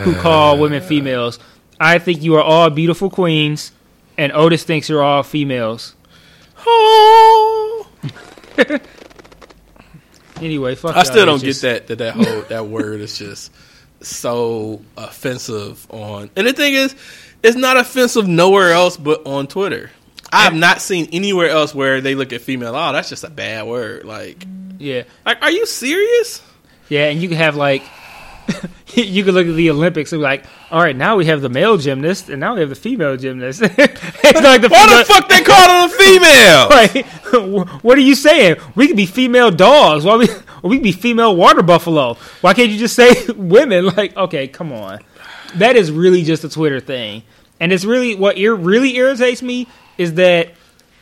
[0.04, 1.38] who call women females.
[1.80, 3.72] I think you are all beautiful queens,
[4.16, 5.94] and Otis thinks you're all females.
[6.66, 7.88] Oh.
[10.40, 10.96] Anyway, fuck.
[10.96, 11.62] I still y'all don't bitches.
[11.62, 13.50] get that that that whole that word is just
[14.00, 16.30] so offensive on.
[16.36, 16.94] And the thing is,
[17.42, 19.90] it's not offensive nowhere else but on Twitter.
[20.32, 22.76] I have not seen anywhere else where they look at female.
[22.76, 24.04] Oh, that's just a bad word.
[24.04, 24.44] Like,
[24.78, 25.04] Yeah.
[25.26, 26.42] like, are you serious?
[26.88, 27.82] Yeah, and you can have like
[28.94, 31.48] you can look at the Olympics and be like, all right, now we have the
[31.48, 33.60] male gymnast and now we have the female gymnast.
[33.64, 36.68] it's like the Why female- the fuck they call it a female?
[36.78, 38.56] Like, what are you saying?
[38.74, 40.04] We could be female dogs.
[40.04, 40.28] Why we
[40.62, 42.14] or we could be female water buffalo?
[42.40, 43.86] Why can't you just say women?
[43.86, 45.00] Like, okay, come on.
[45.56, 47.22] That is really just a Twitter thing,
[47.60, 49.66] and it's really what ir- really irritates me
[49.98, 50.50] is that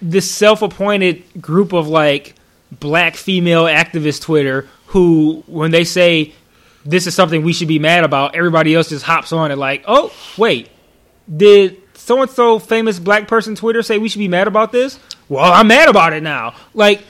[0.02, 2.34] this self-appointed group of like
[2.72, 6.32] black female activist Twitter who, when they say
[6.86, 9.84] this is something we should be mad about, everybody else just hops on it like,
[9.86, 10.68] oh wait,
[11.34, 14.98] did so and so famous black person Twitter say we should be mad about this?
[15.28, 16.54] Well, I'm mad about it now.
[16.72, 17.02] Like,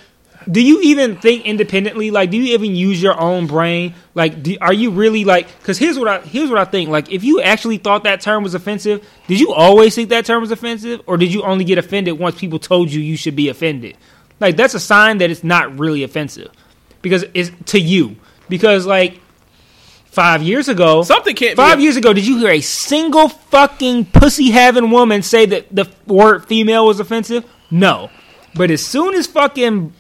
[0.50, 2.10] do you even think independently?
[2.10, 3.94] Like, do you even use your own brain?
[4.14, 5.48] Like, do, are you really like?
[5.58, 6.88] Because here's what I here's what I think.
[6.88, 10.40] Like, if you actually thought that term was offensive, did you always think that term
[10.40, 13.48] was offensive, or did you only get offended once people told you you should be
[13.48, 13.96] offended?
[14.38, 16.50] Like, that's a sign that it's not really offensive
[17.02, 18.16] because it's to you.
[18.48, 19.20] Because like
[20.16, 24.06] five years ago, Something can't Five a- years ago, did you hear a single fucking
[24.06, 27.44] pussy having woman say that the word female was offensive?
[27.70, 28.10] No.
[28.54, 29.92] But as soon as fucking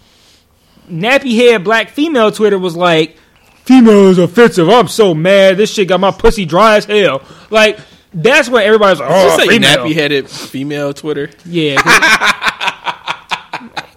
[0.90, 3.18] nappy head black female Twitter was like,
[3.64, 5.58] female is offensive, I'm so mad.
[5.58, 7.20] This shit got my pussy dry as hell.
[7.50, 7.78] Like,
[8.14, 9.84] that's when everybody's like, oh, you say female.
[9.84, 11.28] nappy headed female Twitter?
[11.44, 11.76] Yeah.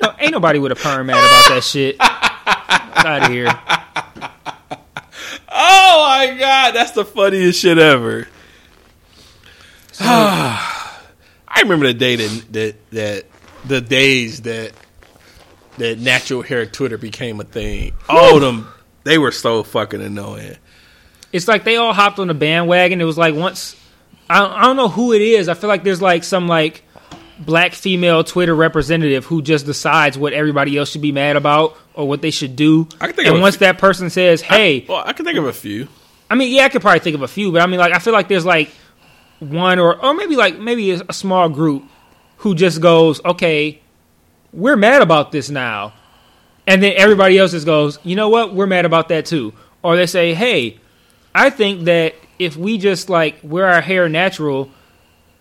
[0.01, 1.97] No, ain't nobody with a perm mad about that shit.
[1.99, 3.47] out of here.
[5.61, 8.29] Oh my god, that's the funniest shit ever.
[9.99, 13.25] I remember the day that that that
[13.65, 14.71] the days that
[15.77, 17.91] that natural hair Twitter became a thing.
[18.07, 18.69] All of them,
[19.03, 20.55] they were so fucking annoying.
[21.33, 23.01] it's like they all hopped on the bandwagon.
[23.01, 23.75] It was like once
[24.29, 25.49] I I don't know who it is.
[25.49, 26.83] I feel like there's like some like
[27.39, 32.08] black female Twitter representative who just decides what everybody else should be mad about or
[32.08, 32.88] what they should do.
[32.99, 35.38] I can think and of once few- that person says, "Hey," Well, I can think
[35.38, 35.88] of a few.
[36.30, 37.99] I mean, yeah, I could probably think of a few, but I mean, like, I
[37.99, 38.69] feel like there's like
[39.39, 41.84] one or or maybe like maybe a small group
[42.38, 43.80] who just goes, "Okay,
[44.54, 45.93] we're mad about this now,"
[46.67, 48.54] and then everybody else just goes, "You know what?
[48.54, 50.78] We're mad about that too." Or they say, "Hey,
[51.34, 54.69] I think that if we just like wear our hair natural,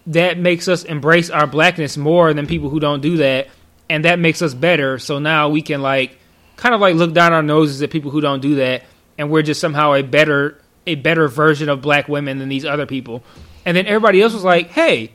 [0.09, 3.49] that makes us embrace our blackness more than people who don't do that,
[3.89, 4.99] and that makes us better.
[4.99, 6.19] So now we can like
[6.57, 8.85] kind of like look down our noses at people who don't do that,
[9.17, 12.87] and we're just somehow a better a better version of black women than these other
[12.87, 13.23] people.
[13.67, 15.13] And then everybody else was like, "Hey,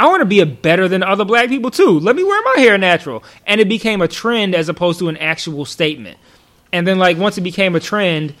[0.00, 2.00] I want to be a better than other black people too.
[2.00, 5.16] Let me wear my hair natural." And it became a trend as opposed to an
[5.18, 6.18] actual statement.
[6.72, 8.34] And then like once it became a trend,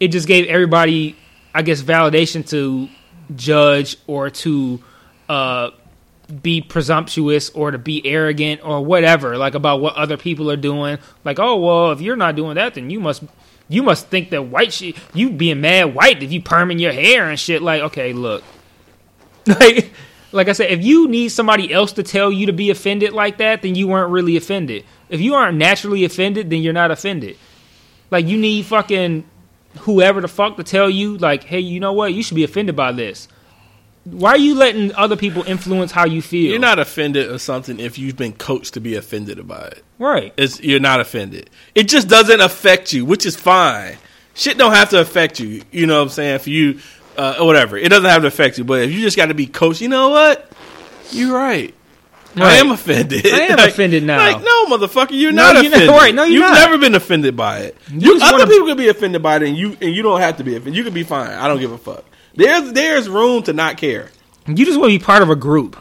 [0.00, 1.16] it just gave everybody,
[1.54, 2.90] I guess, validation to
[3.34, 4.80] judge or to
[5.28, 5.70] uh,
[6.42, 10.98] be presumptuous or to be arrogant or whatever, like about what other people are doing.
[11.24, 13.24] Like, oh well, if you're not doing that, then you must
[13.68, 14.96] you must think that white shit.
[15.14, 17.62] You being mad white if you perming your hair and shit.
[17.62, 18.44] Like, okay, look,
[19.46, 19.92] like.
[20.32, 23.38] Like I said, if you need somebody else to tell you to be offended like
[23.38, 24.84] that, then you weren't really offended.
[25.08, 27.38] If you aren't naturally offended, then you're not offended.
[28.10, 29.24] Like you need fucking
[29.80, 32.12] whoever the fuck to tell you, like, hey, you know what?
[32.12, 33.28] You should be offended by this.
[34.08, 36.50] Why are you letting other people influence how you feel?
[36.50, 39.84] You're not offended or something if you've been coached to be offended about it.
[39.98, 40.32] right.
[40.36, 41.50] It's, you're not offended.
[41.74, 43.96] It just doesn't affect you, which is fine.
[44.34, 45.62] Shit don't have to affect you.
[45.72, 46.38] You know what I'm saying?
[46.38, 46.78] For you,
[47.16, 47.76] uh, or whatever.
[47.76, 48.64] It doesn't have to affect you.
[48.64, 50.52] But if you just got to be coached, you know what?
[51.10, 51.74] You're right.
[52.36, 53.26] I am offended.
[53.26, 54.18] I am offended now.
[54.18, 55.88] Like, no, motherfucker, you're No, not you're not- offended.
[55.88, 56.54] right, no, you're You've not.
[56.68, 57.76] never been offended by it.
[57.90, 60.20] You You, other wanna- people can be offended by it, and you and you don't
[60.20, 60.76] have to be offended.
[60.76, 61.30] You can be fine.
[61.30, 62.04] I don't give a fuck.
[62.36, 64.10] There's there's room to not care.
[64.46, 65.76] You just want to be part of a group.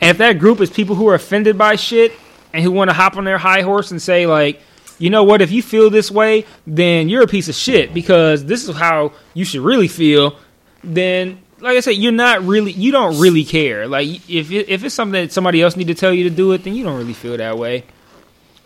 [0.00, 2.12] And if that group is people who are offended by shit
[2.52, 4.60] and who want to hop on their high horse and say like,
[4.98, 5.40] you know what?
[5.40, 9.12] If you feel this way, then you're a piece of shit because this is how
[9.32, 10.36] you should really feel.
[10.84, 13.86] Then, like I said, you're not really, you don't really care.
[13.86, 16.64] Like if if it's something that somebody else need to tell you to do it,
[16.64, 17.84] then you don't really feel that way.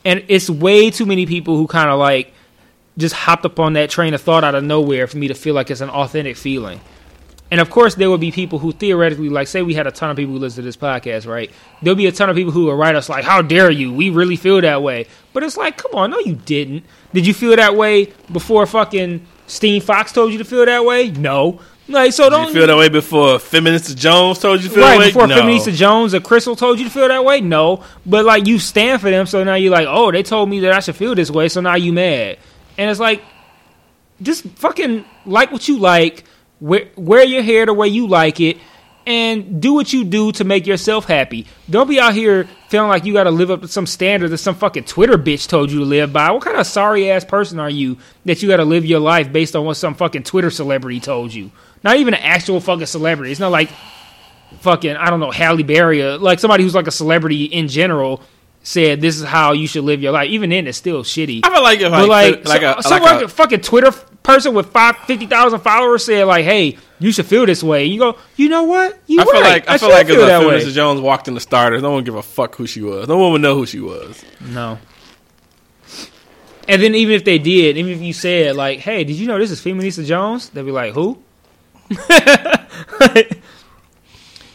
[0.05, 2.33] And it's way too many people who kind of like
[2.97, 5.55] just hopped up on that train of thought out of nowhere for me to feel
[5.55, 6.81] like it's an authentic feeling.
[7.51, 10.11] And of course, there will be people who theoretically, like, say we had a ton
[10.11, 11.51] of people who listen to this podcast, right?
[11.81, 13.93] There'll be a ton of people who will write us like, "How dare you?
[13.93, 16.85] We really feel that way." But it's like, come on, no, you didn't.
[17.15, 21.11] Did you feel that way before fucking Steen Fox told you to feel that way?
[21.11, 21.61] No.
[21.89, 24.83] Like, so Did don't you feel that way before Feminista Jones told you to feel
[24.83, 25.07] right that way?
[25.07, 25.41] before no.
[25.41, 27.41] Feminista Jones or Crystal told you to feel that way?
[27.41, 30.59] No, but like you stand for them, so now you're like, oh, they told me
[30.61, 32.39] that I should feel this way, so now you mad,
[32.77, 33.23] and it's like,
[34.21, 36.25] just fucking like what you like,
[36.61, 38.59] wear, wear your hair the way you like it,
[39.07, 41.47] and do what you do to make yourself happy.
[41.71, 44.39] Don't be out here feeling like you got to live up to some standard that
[44.39, 46.31] some fucking Twitter bitch told you to live by.
[46.31, 49.33] What kind of sorry ass person are you that you got to live your life
[49.33, 51.53] based on what some fucking Twitter celebrity told you?
[51.85, 53.31] Not even an actual fucking celebrity.
[53.31, 53.71] It's not like
[54.61, 58.23] fucking I don't know Halle Berry, or like somebody who's like a celebrity in general
[58.63, 60.29] said this is how you should live your life.
[60.31, 61.41] Even then, it's still shitty.
[61.45, 63.93] I feel like if But like like, like, so, a some like a fucking Twitter
[64.27, 67.99] person with five fifty thousand followers said like, "Hey, you should feel this way." You
[67.99, 68.99] go, you know what?
[69.07, 70.73] You I feel like I, feel like if feel Feminist way.
[70.73, 73.09] Jones walked in the starters, no one give a fuck who she was.
[73.09, 74.23] No one would know who she was.
[74.41, 74.79] No.
[76.69, 79.39] And then even if they did, even if you said like, "Hey, did you know
[79.39, 81.23] this is Feminista Jones?" They'd be like, "Who?"
[81.89, 83.31] did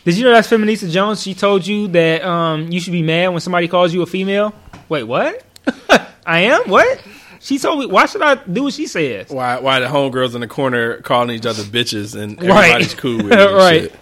[0.05, 1.21] you know that's Feminista Jones?
[1.21, 4.53] She told you that um, you should be mad when somebody calls you a female.
[4.89, 5.41] Wait, what?
[6.25, 7.01] I am what?
[7.41, 7.85] She told me.
[7.87, 9.29] Why should I do what she says?
[9.29, 12.69] Why why the homegirls in the corner calling each other bitches and Right.
[12.71, 13.51] everybody's cool with it.
[13.53, 13.81] Right.
[13.83, 13.95] shit.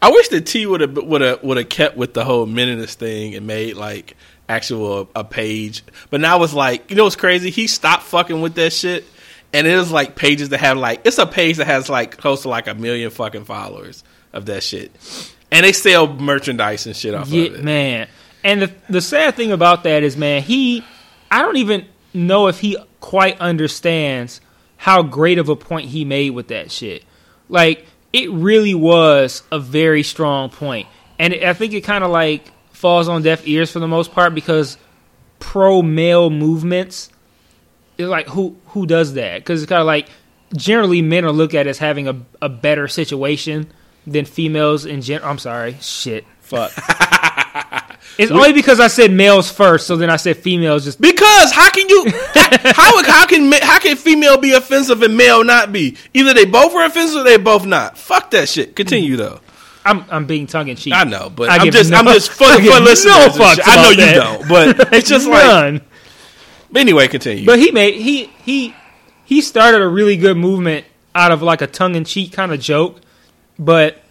[0.00, 2.94] I wish that T would have would have would have kept with the whole meninist
[2.94, 4.16] thing and made like
[4.48, 5.82] actual a page.
[6.10, 7.50] But now it's like you know what's crazy?
[7.50, 9.04] He stopped fucking with that shit.
[9.52, 12.42] And it is like pages that have like it's a page that has like close
[12.42, 14.92] to like a million fucking followers of that shit.
[15.50, 17.64] And they sell merchandise and shit off Yeah, of it.
[17.64, 18.08] man.
[18.44, 20.84] And the the sad thing about that is, man, he
[21.30, 21.86] I don't even
[22.18, 24.40] know if he quite understands
[24.76, 27.04] how great of a point he made with that shit.
[27.48, 30.88] Like it really was a very strong point.
[31.18, 34.34] And I think it kind of like falls on deaf ears for the most part
[34.34, 34.78] because
[35.40, 37.10] pro male movements
[37.96, 39.44] it's like who who does that?
[39.44, 40.08] Cuz it's kind of like
[40.54, 43.70] generally men are looked at as having a a better situation
[44.06, 45.76] than females in gen I'm sorry.
[45.80, 46.24] Shit.
[46.40, 46.72] Fuck.
[48.18, 50.84] It's only because I said males first, so then I said females.
[50.84, 55.44] Just Because how can you how how can how can female be offensive and male
[55.44, 55.96] not be?
[56.14, 57.96] Either they both are offensive or they both not.
[57.96, 58.74] Fuck that shit.
[58.74, 59.18] Continue mm.
[59.18, 59.40] though.
[59.84, 60.92] I'm I'm being tongue in cheek.
[60.94, 63.14] I know, but I am just no- I'm just for give listeners.
[63.14, 63.60] no and fucks.
[63.64, 64.14] I know about you that.
[64.14, 65.82] don't, but it's just like.
[66.70, 67.46] But anyway, continue.
[67.46, 68.74] But he made he he
[69.24, 70.84] he started a really good movement
[71.14, 73.00] out of like a tongue in cheek kind of joke,
[73.58, 74.02] but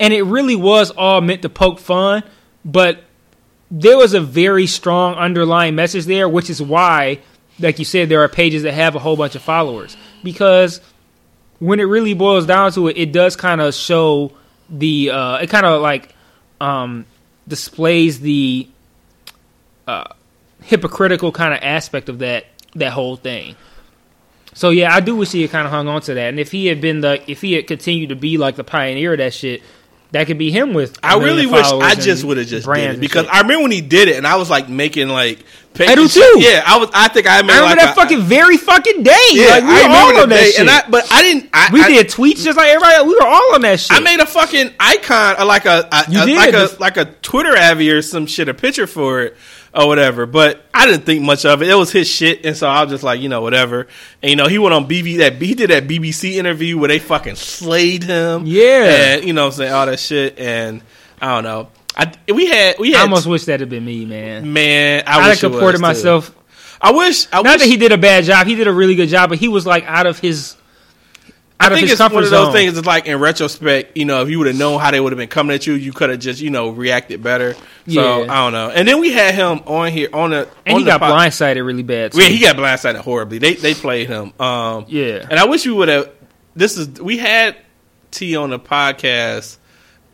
[0.00, 2.22] and it really was all meant to poke fun,
[2.64, 3.04] but
[3.74, 7.18] there was a very strong underlying message there, which is why,
[7.58, 10.82] like you said, there are pages that have a whole bunch of followers because
[11.58, 14.30] when it really boils down to it, it does kind of show
[14.68, 16.14] the uh, it kind of like
[16.60, 17.06] um,
[17.48, 18.68] displays the
[19.86, 20.04] uh,
[20.62, 23.56] hypocritical kind of aspect of that that whole thing.
[24.52, 26.52] So yeah, I do wish he had kind of hung on to that, and if
[26.52, 29.32] he had been the if he had continued to be like the pioneer of that
[29.32, 29.62] shit,
[30.12, 30.98] that could be him with.
[31.02, 33.26] I really wish I just would have just did it because.
[33.26, 35.44] I remember when he did it and I was like making like
[35.80, 36.34] I do too.
[36.38, 36.90] Yeah, I was.
[36.92, 39.28] I think I made I remember like that fucking very fucking day.
[39.32, 40.60] Yeah, like, we I were all on that day, shit.
[40.60, 41.48] and I but I didn't.
[41.54, 42.94] I, we did tweets just like everybody.
[42.96, 43.08] else.
[43.08, 43.92] We were all on that shit.
[43.96, 46.36] I made a fucking icon, uh, like a, a, You a- did.
[46.36, 49.36] like a like a Twitter avy or some shit, a picture for it
[49.74, 50.26] or whatever.
[50.26, 51.68] But I didn't think much of it.
[51.68, 53.88] It was his shit, and so I was just like, you know, whatever.
[54.22, 56.98] And you know, he went on BB that he did that BBC interview where they
[56.98, 58.44] fucking slayed him.
[58.46, 59.14] Yeah.
[59.16, 60.82] and you know, what I'm saying all that shit, and
[61.20, 61.68] I don't know.
[61.96, 64.52] I we had we I had almost wish that had been me, man.
[64.52, 65.04] man.
[65.06, 65.82] I, I, wish it comported was, too.
[65.82, 66.34] myself.
[66.80, 67.26] I wish.
[67.32, 68.46] I Not wish, that he did a bad job.
[68.46, 70.56] He did a really good job, but he was like out of his
[71.62, 72.52] I think it's one of those zone.
[72.52, 72.76] things.
[72.76, 75.18] It's like in retrospect, you know, if you would have known how they would have
[75.18, 77.54] been coming at you, you could have just, you know, reacted better.
[77.54, 78.26] So Yeah.
[78.32, 78.70] I don't know.
[78.70, 81.64] And then we had him on here on the and on he the got blindsided
[81.64, 82.12] really bad.
[82.12, 82.20] Too.
[82.22, 83.38] Yeah, he got blindsided horribly.
[83.38, 84.32] They they played him.
[84.38, 85.26] Um, Yeah.
[85.30, 86.10] and I wish we would have.
[86.54, 87.56] This is we had
[88.10, 89.56] T on the podcast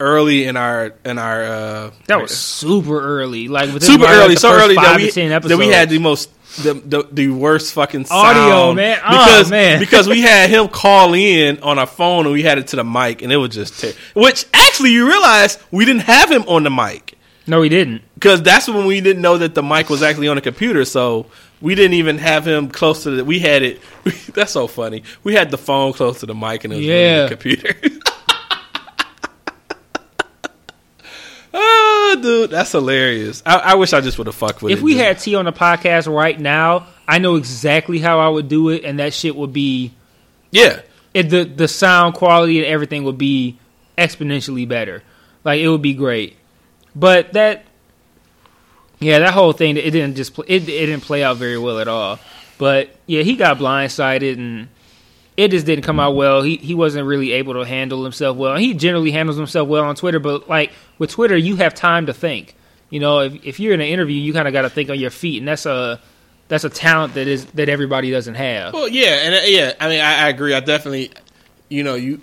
[0.01, 4.35] early in our in our uh, that was super early, like within super like, early,
[4.35, 6.31] the so early that we that we had the most
[6.63, 8.99] the the, the worst fucking Audio, man.
[9.05, 9.79] Oh, because man.
[9.81, 12.85] because we had him call in on our phone and we had it to the
[12.85, 16.63] mic and it was just ter- which actually you realize we didn't have him on
[16.65, 17.15] the mic.
[17.47, 18.03] No, he didn't.
[18.15, 20.85] because that's when we didn't know that the mic was actually on the computer.
[20.85, 21.27] So
[21.63, 23.25] we didn't even have him close to the.
[23.25, 23.81] We had it.
[24.35, 25.03] that's so funny.
[25.25, 27.23] We had the phone close to the mic and it was Yeah.
[27.23, 27.75] the computer.
[32.17, 33.43] oh, dude, that's hilarious.
[33.45, 34.79] I, I wish I just would have fucked with it.
[34.79, 35.03] If we dude.
[35.03, 38.85] had T on the podcast right now, I know exactly how I would do it,
[38.85, 39.93] and that shit would be
[40.51, 40.81] yeah,
[41.15, 43.59] it, the the sound quality and everything would be
[43.97, 45.03] exponentially better.
[45.45, 46.37] Like it would be great.
[46.95, 47.65] But that,
[48.99, 51.79] yeah, that whole thing it didn't just play, it it didn't play out very well
[51.79, 52.19] at all.
[52.57, 54.69] But yeah, he got blindsided and
[55.39, 56.43] it just didn't come out well.
[56.43, 58.57] He he wasn't really able to handle himself well.
[58.57, 62.13] He generally handles himself well on Twitter, but like with Twitter, you have time to
[62.13, 62.57] think.
[62.91, 64.99] You know, if if you're in an interview, you kind of got to think on
[64.99, 66.01] your feet, and that's a
[66.49, 68.75] that's a talent that is that everybody doesn't have.
[68.75, 70.55] Well, yeah, and uh, yeah, I mean, I, I agree.
[70.55, 71.13] I definitely,
[71.69, 72.21] you know, you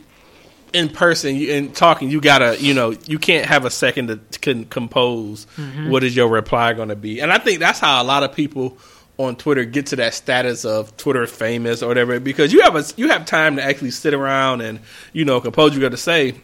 [0.74, 4.40] in person, you, in talking, you gotta, you know, you can't have a second to
[4.40, 5.90] can compose Mm-hmm.
[5.90, 8.34] what is your reply going to be, and I think that's how a lot of
[8.34, 8.78] people
[9.18, 12.84] on Twitter get to that status of Twitter famous or whatever, because you have a
[12.98, 14.80] you have time to actually sit around and
[15.14, 16.36] you know compose what you got to say.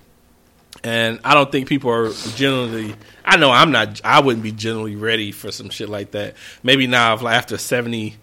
[0.84, 2.96] And I don't think people are generally.
[3.26, 4.02] I know I'm not.
[4.04, 6.36] I wouldn't be generally ready for some shit like that.
[6.64, 8.16] Maybe now, after 70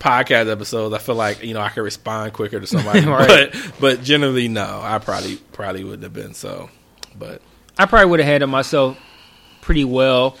[0.00, 3.06] podcast episodes, I feel like you know I could respond quicker to somebody.
[3.06, 3.26] Right.
[3.52, 4.80] But but generally, no.
[4.82, 6.68] I probably probably wouldn't have been so.
[7.16, 7.40] But
[7.78, 8.98] I probably would have handled myself
[9.60, 10.36] pretty well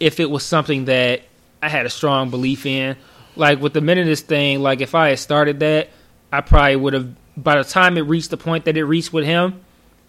[0.00, 1.22] if it was something that
[1.64, 2.96] I had a strong belief in.
[3.36, 5.88] Like with the Meninist thing, like if I had started that,
[6.32, 7.08] I probably would have.
[7.36, 9.60] By the time it reached the point that it reached with him,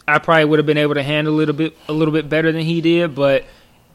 [0.08, 2.30] I probably would have been able to handle it a little bit a little bit
[2.30, 3.16] better than he did.
[3.16, 3.46] But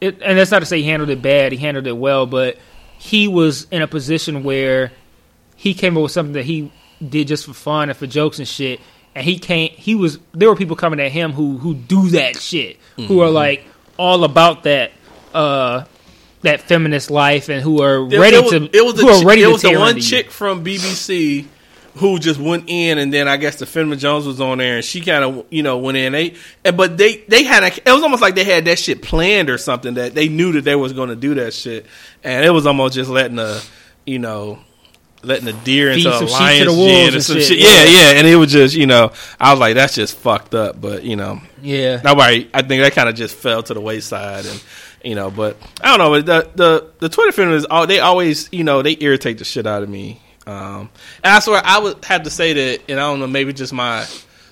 [0.01, 1.51] it, and that's not to say he handled it bad.
[1.53, 2.57] He handled it well, but
[2.97, 4.91] he was in a position where
[5.55, 6.71] he came up with something that he
[7.07, 8.81] did just for fun and for jokes and shit.
[9.15, 9.71] And he can't.
[9.71, 10.19] He was.
[10.33, 13.63] There were people coming at him who who do that shit, who are like
[13.97, 14.91] all about that.
[15.33, 15.85] uh
[16.43, 19.09] that feminist life and who are It- ready it was, to it was the, who
[19.09, 20.07] are ready it was the one into you.
[20.07, 21.45] chick from BBC
[21.95, 24.85] who just went in, and then I guess the Finma Jones was on there, and
[24.85, 26.13] she kind of you know went in.
[26.13, 29.01] They and but they they had a, it was almost like they had that shit
[29.01, 31.85] planned or something that they knew that they was going to do that shit,
[32.23, 33.63] and it was almost just letting the
[34.05, 34.59] you know.
[35.23, 37.59] Letting the deer Feed into a some sheep to lion's den and some shit, shit.
[37.59, 37.83] yeah.
[37.83, 37.83] Yeah,
[38.13, 40.81] yeah, and it was just, you know, I was like, that's just fucked up.
[40.81, 44.47] But you know, Yeah, Nobody, I think that kind of just fell to the wayside,
[44.47, 44.63] and
[45.03, 45.29] you know.
[45.31, 46.09] But I don't know.
[46.21, 49.65] But the the the Twitter feminists, all they always, you know, they irritate the shit
[49.67, 50.21] out of me.
[50.47, 50.89] Um,
[51.23, 53.73] and I swear, I would have to say that, and I don't know, maybe just
[53.73, 54.05] my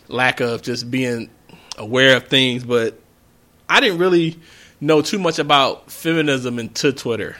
[0.07, 1.29] lack of just being
[1.77, 2.99] aware of things, but
[3.67, 4.37] I didn't really
[4.79, 7.35] know too much about feminism until Twitter.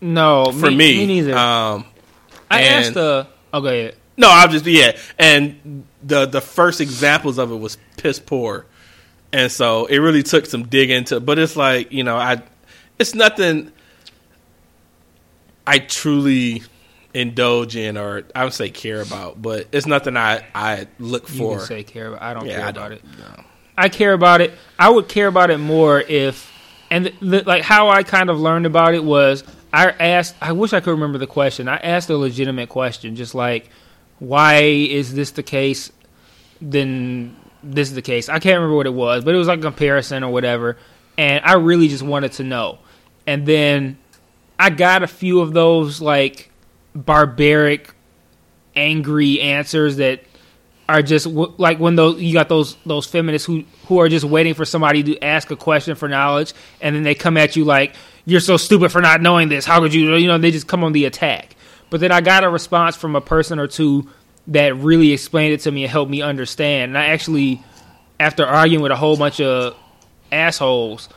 [0.00, 1.36] no, For me, me neither.
[1.36, 1.84] Um,
[2.50, 3.26] I and- asked the.
[3.52, 3.96] Oh, go ahead.
[4.16, 4.96] No, I'll just yeah.
[5.18, 8.66] And the the first examples of it was piss poor,
[9.32, 12.42] and so it really took some digging to, But it's like you know, I
[12.98, 13.72] it's nothing
[15.66, 16.62] I truly
[17.14, 21.36] indulge in or I would say care about, but it's nothing I I look You
[21.38, 21.56] for.
[21.58, 22.22] can say care about.
[22.22, 23.04] I don't yeah, care I about don't- it.
[23.18, 23.44] no.
[23.76, 24.52] I care about it.
[24.78, 26.52] I would care about it more if,
[26.90, 30.34] and the, the, like how I kind of learned about it was I asked.
[30.42, 31.68] I wish I could remember the question.
[31.68, 33.70] I asked a legitimate question, just like,
[34.18, 35.90] why is this the case?
[36.60, 38.28] Then this is the case.
[38.28, 40.76] I can't remember what it was, but it was like a comparison or whatever.
[41.18, 42.78] And I really just wanted to know.
[43.26, 43.98] And then
[44.58, 46.50] I got a few of those like
[46.94, 47.94] barbaric,
[48.74, 50.24] angry answers that
[50.88, 54.54] are just like when those you got those those feminists who who are just waiting
[54.54, 57.94] for somebody to ask a question for knowledge, and then they come at you like
[58.24, 59.64] you're so stupid for not knowing this.
[59.64, 60.14] How could you?
[60.16, 61.56] You know, they just come on the attack.
[61.90, 64.08] But then I got a response from a person or two
[64.48, 66.90] that really explained it to me and helped me understand.
[66.90, 67.62] And I actually,
[68.18, 69.76] after arguing with a whole bunch of
[70.30, 71.08] assholes,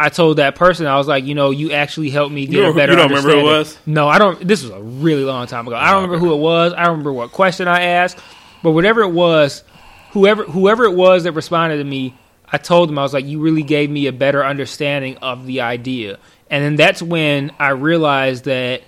[0.00, 2.70] I told that person I was like, you know, you actually helped me get You
[2.70, 2.92] a better.
[2.92, 3.78] you don't remember who it was?
[3.84, 4.46] No, I don't.
[4.46, 5.76] This was a really long time ago.
[5.76, 6.72] I don't oh, remember who it was.
[6.72, 8.18] I don't remember what question I asked,
[8.62, 9.64] but whatever it was,
[10.12, 12.14] whoever whoever it was that responded to me,
[12.46, 15.62] I told them I was like, you really gave me a better understanding of the
[15.62, 18.82] idea, and then that's when I realized that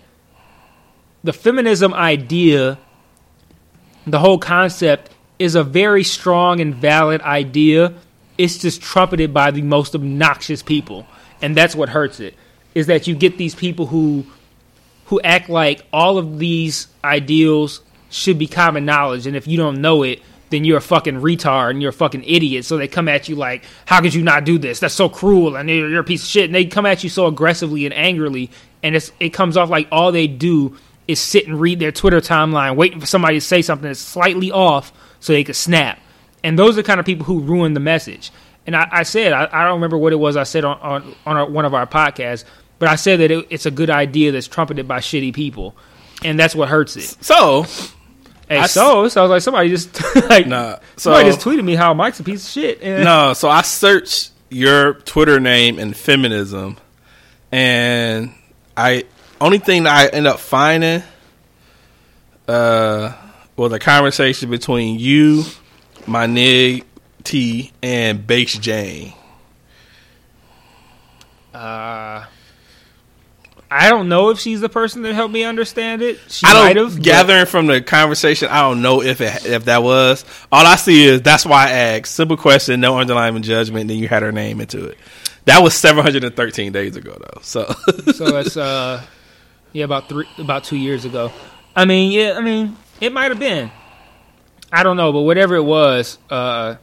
[1.25, 2.79] the feminism idea,
[4.07, 7.95] the whole concept, is a very strong and valid idea.
[8.39, 11.07] It's just trumpeted by the most obnoxious people,
[11.43, 12.35] and that's what hurts it.
[12.75, 14.27] Is that you get these people who
[15.07, 17.81] who act like all of these ideals
[18.11, 21.71] should be common knowledge, and if you don't know it, then you're a fucking retard
[21.71, 22.65] and you're a fucking idiot.
[22.65, 24.81] So they come at you like, "How could you not do this?
[24.81, 27.11] That's so cruel, and you're, you're a piece of shit." And they come at you
[27.11, 28.51] so aggressively and angrily,
[28.83, 30.77] and it comes off like all they do
[31.11, 34.51] is sit and read their Twitter timeline, waiting for somebody to say something that's slightly
[34.51, 35.99] off so they could snap.
[36.43, 38.31] And those are the kind of people who ruin the message.
[38.67, 41.15] And I, I said I, I don't remember what it was I said on on,
[41.27, 42.45] on our, one of our podcasts,
[42.79, 45.75] but I said that it, it's a good idea that's trumpeted by shitty people,
[46.23, 47.17] and that's what hurts it.
[47.23, 47.65] So
[48.49, 51.65] Hey, I so so I was like somebody just like Nah, somebody so- just tweeted
[51.65, 52.83] me how Mike's a piece of shit.
[52.83, 56.77] And no, so I searched your Twitter name and feminism,
[57.53, 58.33] and
[58.77, 59.05] I
[59.41, 61.03] only thing that I end up finding
[62.49, 63.13] uh
[63.57, 65.45] was a conversation between you,
[66.07, 66.85] my nig
[67.25, 69.13] T, and Base Jane.
[71.53, 72.25] Uh,
[73.71, 76.19] I don't know if she's the person that helped me understand it.
[76.29, 77.03] She I don't have.
[77.03, 78.49] gathering from the conversation.
[78.49, 81.71] I don't know if it, if that was all I see is that's why I
[81.71, 83.89] asked simple question, no underlying judgment.
[83.89, 84.99] Then you had her name into it.
[85.45, 87.41] That was seven hundred and thirteen days ago though.
[87.43, 87.73] So
[88.13, 89.05] so that's uh,
[89.73, 91.33] yeah, about three, about two years ago.
[91.75, 93.71] I mean, yeah, I mean, it might have been.
[94.73, 96.77] I don't know, but whatever it was, uh,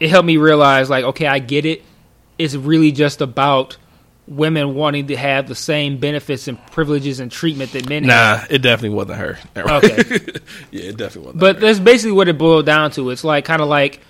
[0.00, 1.82] it helped me realize, like, okay, I get it.
[2.38, 3.76] It's really just about
[4.26, 8.40] women wanting to have the same benefits and privileges and treatment that men have.
[8.40, 9.38] nah, it definitely wasn't her.
[9.56, 9.96] Okay.
[10.70, 11.38] yeah, it definitely wasn't.
[11.38, 11.60] But her.
[11.60, 13.10] that's basically what it boiled down to.
[13.10, 14.00] It's like kind of like,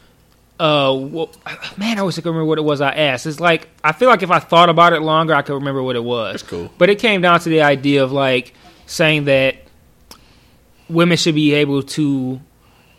[0.58, 1.30] uh, well,
[1.76, 3.26] man, I wish I could remember what it was I asked.
[3.26, 5.96] It's like I feel like if I thought about it longer, I could remember what
[5.96, 6.34] it was.
[6.34, 6.70] That's cool.
[6.78, 8.54] But it came down to the idea of like
[8.86, 9.56] saying that
[10.88, 12.40] women should be able to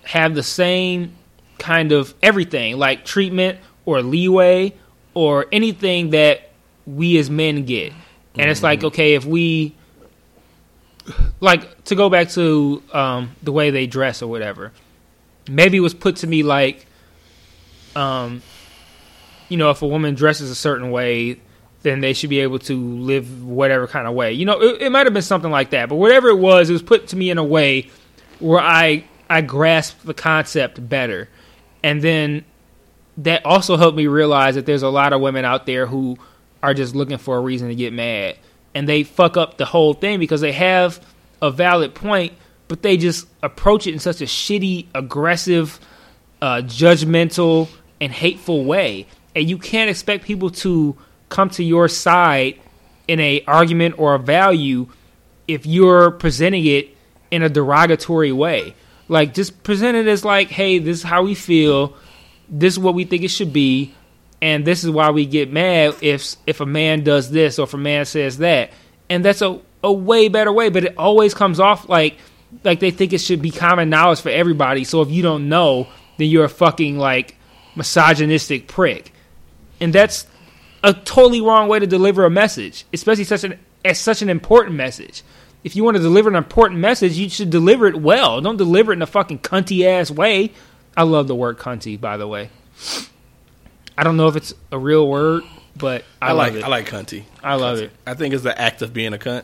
[0.03, 1.15] have the same
[1.57, 4.73] kind of everything, like treatment or leeway
[5.13, 6.51] or anything that
[6.85, 7.93] we as men get.
[8.37, 9.75] And it's like, okay, if we
[11.39, 14.71] like to go back to um, the way they dress or whatever.
[15.49, 16.85] Maybe it was put to me like,
[17.95, 18.41] um,
[19.49, 21.39] you know, if a woman dresses a certain way,
[21.81, 24.33] then they should be able to live whatever kind of way.
[24.33, 26.73] You know, it, it might have been something like that, but whatever it was, it
[26.73, 27.89] was put to me in a way
[28.39, 31.29] where I I grasped the concept better,
[31.83, 32.43] and then
[33.17, 36.17] that also helped me realize that there's a lot of women out there who
[36.61, 38.37] are just looking for a reason to get mad,
[38.73, 40.99] and they fuck up the whole thing because they have
[41.41, 42.33] a valid point,
[42.67, 45.79] but they just approach it in such a shitty, aggressive,
[46.41, 47.69] uh, judgmental,
[48.05, 50.95] and hateful way, and you can't expect people to
[51.29, 52.59] come to your side
[53.07, 54.87] in a argument or a value
[55.47, 56.95] if you're presenting it
[57.31, 58.75] in a derogatory way.
[59.07, 61.95] Like just present it as like, hey, this is how we feel,
[62.47, 63.95] this is what we think it should be,
[64.39, 67.73] and this is why we get mad if if a man does this or if
[67.73, 68.69] a man says that.
[69.09, 72.17] And that's a, a way better way, but it always comes off like
[72.63, 74.83] like they think it should be common knowledge for everybody.
[74.83, 75.87] So if you don't know,
[76.17, 77.35] then you're a fucking like
[77.75, 79.11] misogynistic prick.
[79.79, 80.27] And that's
[80.83, 84.75] a totally wrong way to deliver a message, especially such an as such an important
[84.75, 85.23] message.
[85.63, 88.39] If you want to deliver an important message, you should deliver it well.
[88.41, 90.51] Don't deliver it in a fucking cunty ass way.
[90.95, 92.49] I love the word cunty, by the way.
[93.97, 95.43] I don't know if it's a real word,
[95.75, 96.63] but I, I, like it.
[96.63, 97.23] I like cunty.
[97.43, 97.91] I love it.
[98.05, 99.43] I think it's the act of being a cunt.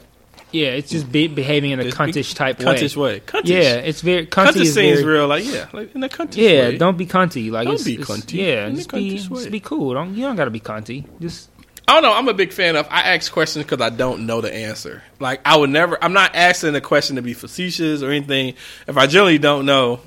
[0.51, 2.65] Yeah, it's just be, behaving in a Just cuntish type way.
[2.65, 3.13] Cuntish way.
[3.13, 3.19] way.
[3.21, 3.47] Cuntish.
[3.47, 4.47] Yeah, it's very cunty.
[4.51, 5.27] Cuntish seems very, real.
[5.27, 6.71] Like yeah, like in a cuntish Yeah, way.
[6.73, 7.49] Yeah, don't be cunty.
[7.51, 8.33] Like Don't it's, be it's- cunty.
[8.33, 9.17] Yeah, In just be way.
[9.17, 9.93] just be cool.
[9.93, 11.05] Don't you don't gotta be cunty.
[11.21, 11.49] Just
[11.87, 12.13] I don't know.
[12.13, 12.87] I'm a big fan of.
[12.89, 15.03] I ask questions because I don't know the answer.
[15.19, 16.01] Like I would never.
[16.03, 18.53] I'm not asking a question to be facetious or anything.
[18.87, 19.99] If I generally don't know,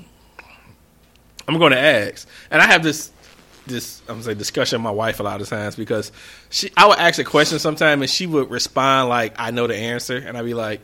[1.47, 2.27] I'm going to ask.
[2.49, 3.11] And I have this
[3.65, 6.11] this I'm say discussion with my wife a lot of times because
[6.49, 9.75] she I would ask a question sometime and she would respond like I know the
[9.75, 10.81] answer and I'd be like,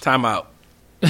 [0.00, 0.50] time out.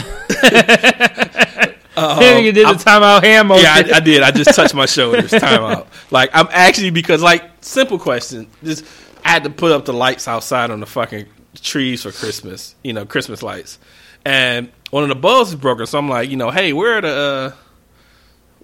[2.38, 3.64] you did the timeout hand motion.
[3.64, 4.22] Yeah, I, I did.
[4.22, 5.30] I just touched my shoulders.
[5.30, 5.88] Time out.
[6.10, 8.48] Like I'm actually because like simple question.
[8.62, 8.84] Just
[9.24, 11.26] I had to put up the lights outside on the fucking
[11.60, 12.74] trees for Christmas.
[12.82, 13.78] You know, Christmas lights,
[14.24, 15.86] and one of the bulbs is broken.
[15.86, 17.52] So I'm like, you know, hey, where are the uh,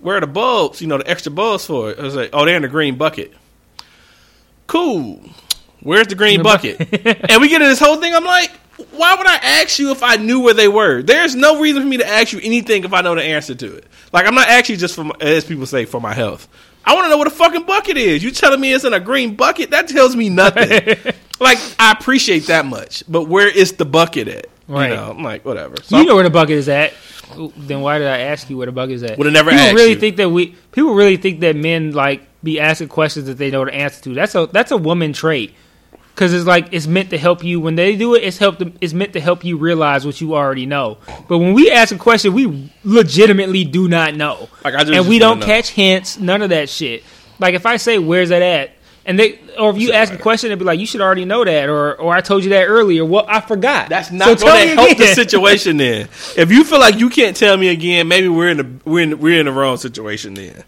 [0.00, 0.80] where are the bulbs?
[0.80, 1.98] You know, the extra bulbs for it.
[1.98, 3.32] I was like, oh, they're in the green bucket.
[4.66, 5.20] Cool.
[5.80, 6.80] Where's the green bucket?
[7.30, 8.14] and we get in this whole thing.
[8.14, 8.50] I'm like,
[8.92, 11.02] why would I ask you if I knew where they were?
[11.02, 13.76] There's no reason for me to ask you anything if I know the answer to
[13.76, 13.86] it.
[14.12, 16.48] Like, I'm not actually just for, my, as people say, for my health.
[16.84, 18.22] I want to know what a fucking bucket is.
[18.22, 19.70] You telling me it's in a green bucket?
[19.70, 20.96] That tells me nothing.
[21.40, 24.46] like, I appreciate that much, but where is the bucket at?
[24.68, 24.90] Right.
[24.90, 25.76] You know, I'm like, whatever.
[25.82, 26.92] So you I'm- know where the bucket is at.
[27.56, 29.18] Then why did I ask you where the bug is at?
[29.18, 29.96] Would've never people asked really you.
[29.96, 33.64] think that we people really think that men like be asking questions that they know
[33.64, 34.14] the answer to.
[34.14, 35.54] That's a that's a woman trait.
[36.14, 38.22] Because it's like it's meant to help you when they do it.
[38.24, 38.62] It's help.
[38.80, 40.96] It's meant to help you realize what you already know.
[41.28, 45.08] But when we ask a question, we legitimately do not know, Like, I just- and
[45.08, 45.44] we don't know.
[45.46, 46.18] catch hints.
[46.18, 47.04] None of that shit.
[47.38, 48.70] Like if I say, "Where's that at?"
[49.06, 51.44] And they, or if you ask a question, they'd be like, "You should already know
[51.44, 53.88] that," or "Or I told you that earlier." Well, I forgot.
[53.88, 55.76] That's not tell going to help the situation.
[55.78, 59.00] Then, if you feel like you can't tell me again, maybe we're in the we're
[59.02, 60.34] in we're in the wrong situation.
[60.34, 60.64] Then,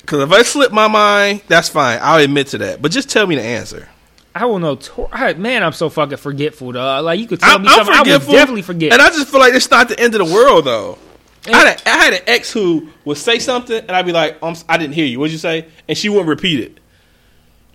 [0.00, 1.98] Because if I slip my mind, that's fine.
[2.02, 2.80] I'll admit to that.
[2.82, 3.88] But just tell me the answer.
[4.34, 4.76] I will know.
[4.76, 7.04] Tor- I- man, I'm so fucking forgetful, dog.
[7.04, 8.92] Like you could tell I'm, me I'm something, I would forgetful, definitely forget.
[8.92, 10.98] And I just feel like it's not the end of the world, though.
[11.46, 14.42] I, had a, I had an ex who would say something, and I'd be like,
[14.42, 15.20] um, "I didn't hear you.
[15.20, 16.78] What'd you say?" And she wouldn't repeat it.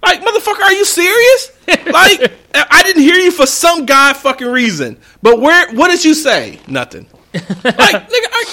[0.03, 1.51] Like, motherfucker, are you serious?
[1.67, 4.97] like, I didn't hear you for some god fucking reason.
[5.21, 5.71] But where?
[5.73, 6.59] What did you say?
[6.67, 7.07] Nothing.
[7.33, 8.45] like, nigga, I,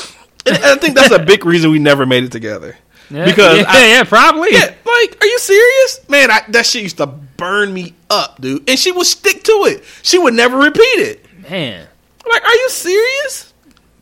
[0.47, 2.77] and I think that's a big reason we never made it together.
[3.11, 4.53] yeah, because yeah, I- yeah, probably.
[4.53, 6.01] Yeah, like, are you serious?
[6.09, 8.69] Man, I, that shit used to burn me up, dude.
[8.69, 9.85] And she would stick to it.
[10.03, 11.25] She would never repeat it.
[11.51, 11.87] Man,
[12.29, 13.48] Like, are you serious?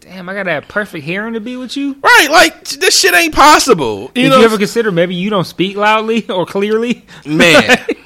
[0.07, 1.97] Damn, I gotta have perfect hearing to be with you.
[2.03, 4.03] Right, like this shit ain't possible.
[4.15, 7.05] You Did know, you ever consider maybe you don't speak loudly or clearly?
[7.27, 7.87] man.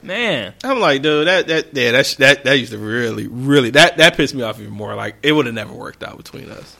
[0.00, 3.96] Man, I'm like, dude, that that yeah, that that that used to really, really that
[3.96, 4.94] that pissed me off even more.
[4.94, 6.76] Like, it would have never worked out between us.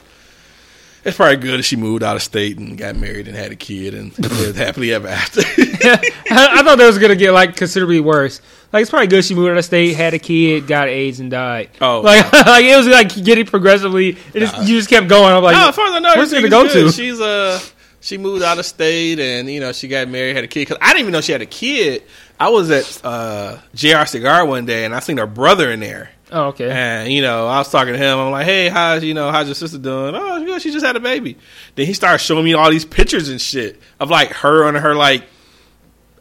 [1.04, 3.56] It's probably good if she moved out of state and got married and had a
[3.56, 5.42] kid and lived happily ever after.
[5.42, 8.40] I, I thought that was gonna get like considerably worse.
[8.72, 11.30] Like it's probably good she moved out of state, had a kid, got AIDS, and
[11.30, 11.70] died.
[11.80, 14.10] Oh, like, like it was like getting progressively.
[14.34, 15.32] It just, you just kept going.
[15.32, 16.86] I'm like, no, as far as I know, where's it gonna go good.
[16.88, 16.92] to?
[16.92, 17.60] She's uh,
[18.00, 20.66] she moved out of state and you know she got married, had a kid.
[20.66, 22.02] Cause I didn't even know she had a kid.
[22.38, 26.10] I was at uh, JR Cigar one day and I seen her brother in there.
[26.32, 26.70] Oh okay.
[26.70, 28.18] And you know, I was talking to him.
[28.18, 30.60] I'm like, "Hey, how's you know, how's your sister doing?" Oh, good.
[30.62, 31.36] She just had a baby.
[31.74, 34.94] Then he started showing me all these pictures and shit of like her on her
[34.94, 35.24] like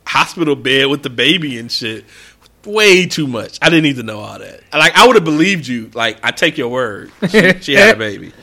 [0.05, 2.05] hospital bed with the baby and shit.
[2.65, 3.59] Way too much.
[3.61, 4.59] I didn't need to know all that.
[4.73, 5.89] Like, I would have believed you.
[5.93, 7.11] Like, I take your word.
[7.29, 8.33] She, she had a baby.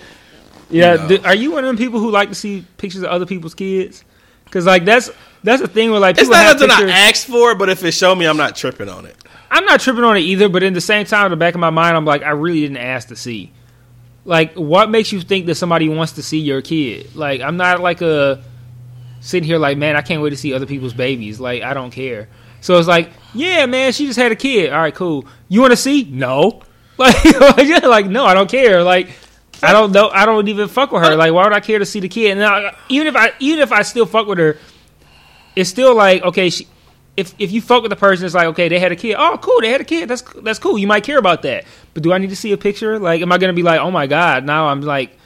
[0.70, 1.24] Yeah, You know.
[1.24, 4.02] are you one of them people who like to see pictures of other people's kids?
[4.46, 5.10] Because like that's
[5.42, 6.90] that's the thing where like It's not have nothing pictures.
[6.90, 9.16] I asked for, but if it showed me, I'm not tripping on it.
[9.54, 11.60] I'm not tripping on it either, but in the same time, in the back of
[11.60, 13.52] my mind, I'm like, I really didn't ask to see.
[14.24, 17.14] Like, what makes you think that somebody wants to see your kid?
[17.14, 18.42] Like, I'm not like a
[19.20, 21.38] sitting here like, man, I can't wait to see other people's babies.
[21.38, 22.28] Like, I don't care.
[22.62, 24.72] So it's like, yeah, man, she just had a kid.
[24.72, 25.24] All right, cool.
[25.48, 26.04] You want to see?
[26.04, 26.62] No.
[26.96, 28.84] Like, yeah, like no, I don't care.
[28.84, 29.08] Like,
[29.60, 30.10] I don't know.
[30.10, 31.16] I don't even fuck with her.
[31.16, 32.30] Like, why would I care to see the kid?
[32.30, 34.58] And now, even if I, even if I still fuck with her,
[35.56, 36.68] it's still like, okay, she,
[37.16, 39.16] if if you fuck with the person, it's like, okay, they had a kid.
[39.18, 40.08] Oh, cool, they had a kid.
[40.08, 40.78] That's that's cool.
[40.78, 41.64] You might care about that.
[41.92, 42.98] But do I need to see a picture?
[42.98, 45.16] Like, am I gonna be like, oh my god, now I'm like,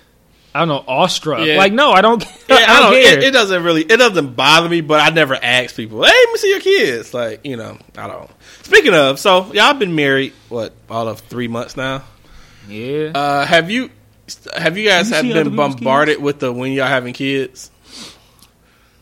[0.55, 1.47] I don't know, awestruck.
[1.47, 1.57] Yeah.
[1.57, 2.23] Like, no, I don't.
[2.23, 2.93] Yeah, I don't, I don't.
[2.93, 3.19] care.
[3.19, 3.83] It, it doesn't really.
[3.83, 6.03] It doesn't bother me, but I never ask people.
[6.03, 7.15] Hey, let me see your kids.
[7.15, 8.31] Like you know, I don't.
[8.63, 12.03] Speaking of, so y'all been married what all of three months now?
[12.69, 13.13] yeah.
[13.15, 13.91] Uh, have you
[14.57, 17.71] have you guys Have have you seen been bombarded with the when y'all having kids?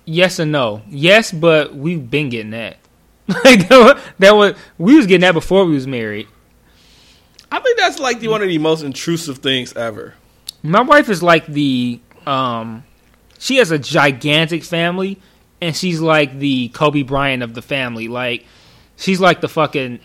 [0.07, 0.80] Yes and no.
[0.88, 2.78] Yes, but we've been getting that.
[3.28, 6.28] like that was, we was getting that before we was married.
[7.50, 10.14] I think that's like the, one of the most intrusive things ever.
[10.62, 12.84] My wife is like the um
[13.38, 15.20] she has a gigantic family
[15.61, 18.09] and she's like the Kobe Bryant of the family.
[18.09, 18.46] Like
[18.96, 20.00] she's like the fucking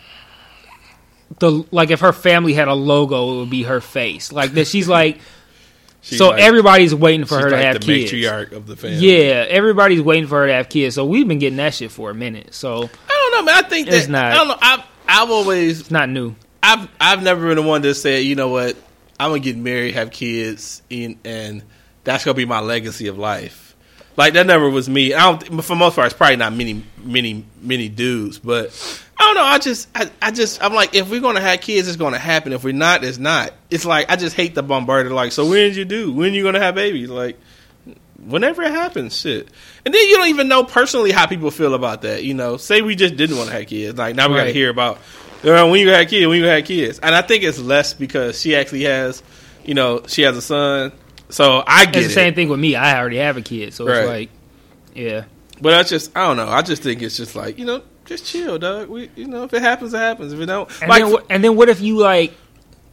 [1.38, 4.32] the like if her family had a logo it would be her face.
[4.32, 5.18] Like that she's like
[6.04, 8.12] So like- everybody's waiting for her to like have the kids.
[8.12, 8.96] matriarch of the family.
[8.98, 10.94] Yeah, everybody's waiting for her to have kids.
[10.96, 12.54] So we've been getting that shit for a minute.
[12.54, 12.74] So
[13.08, 13.64] I don't know, man.
[13.64, 14.32] I think It's that not.
[14.32, 14.56] I don't know.
[14.60, 16.34] I've I've always it's not new.
[16.62, 18.76] I've I've never been the one to say, you know what,
[19.18, 21.62] I'm gonna get married, have kids, and, and
[22.04, 23.76] that's gonna be my legacy of life.
[24.16, 25.14] Like that never was me.
[25.14, 25.62] I don't.
[25.62, 28.38] For the most part, it's probably not many, many, many dudes.
[28.38, 28.72] But
[29.26, 29.44] don't know.
[29.44, 32.52] I just, I, I just, I'm like, if we're gonna have kids, it's gonna happen.
[32.52, 33.52] If we're not, it's not.
[33.70, 35.12] It's like I just hate the bombarded.
[35.12, 36.12] Like, so when did you do?
[36.12, 37.08] When you gonna have babies?
[37.10, 37.38] Like,
[38.24, 39.48] whenever it happens, shit.
[39.84, 42.24] And then you don't even know personally how people feel about that.
[42.24, 43.98] You know, say we just didn't want to have kids.
[43.98, 44.98] Like now we got to hear about
[45.44, 46.98] uh, when you had kids, when you had kids.
[47.00, 49.22] And I think it's less because she actually has,
[49.64, 50.92] you know, she has a son.
[51.28, 52.14] So I get It's the it.
[52.14, 52.76] same thing with me.
[52.76, 54.30] I already have a kid, so it's like,
[54.94, 55.24] yeah.
[55.60, 56.48] But I just I don't know.
[56.48, 57.82] I just think it's just like you know,
[58.12, 58.88] just chill, dog.
[58.88, 60.32] We you know, if it happens, it happens.
[60.32, 62.32] If it don't, And, like then, wh- and then what if you like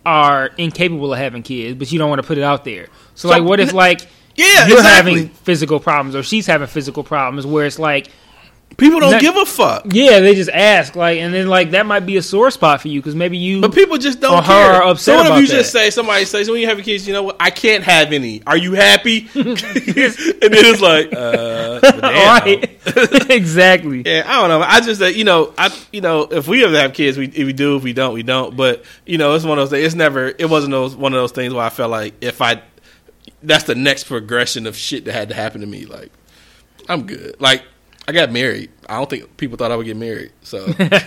[0.05, 2.88] are incapable of having kids, but you don't want to put it out there?
[3.15, 5.13] So, So- like, what if like yeah, you're exactly.
[5.13, 8.07] having physical problems or she's having physical problems where it's like,
[8.80, 9.84] people don't give a fuck.
[9.91, 12.88] yeah, they just ask like, and then like that might be a sore spot for
[12.88, 13.61] you because maybe you.
[13.61, 14.73] But people just don't Or her care.
[14.73, 17.13] are upset so what if you just say somebody says when you have kids, you
[17.13, 17.38] know what?
[17.39, 18.41] I can't have any.
[18.47, 19.27] Are you happy?
[19.36, 22.01] and then it's like, uh, damn.
[22.01, 23.30] right?
[23.30, 24.03] exactly.
[24.05, 24.61] Yeah, I don't know.
[24.65, 27.45] I just that you know, I you know, if we ever have kids, we if
[27.45, 28.55] we do, if we don't, we don't.
[28.55, 29.71] But you know, it's one of those.
[29.71, 29.86] things.
[29.88, 30.27] It's never.
[30.27, 32.61] It wasn't those one of those things where I felt like if I,
[33.43, 35.86] that's the next progression of shit that had to happen to me.
[35.86, 36.11] Like,
[36.88, 37.36] I'm good.
[37.39, 37.63] Like,
[38.10, 38.72] I got married.
[38.89, 40.32] I don't think people thought I would get married.
[40.41, 40.66] So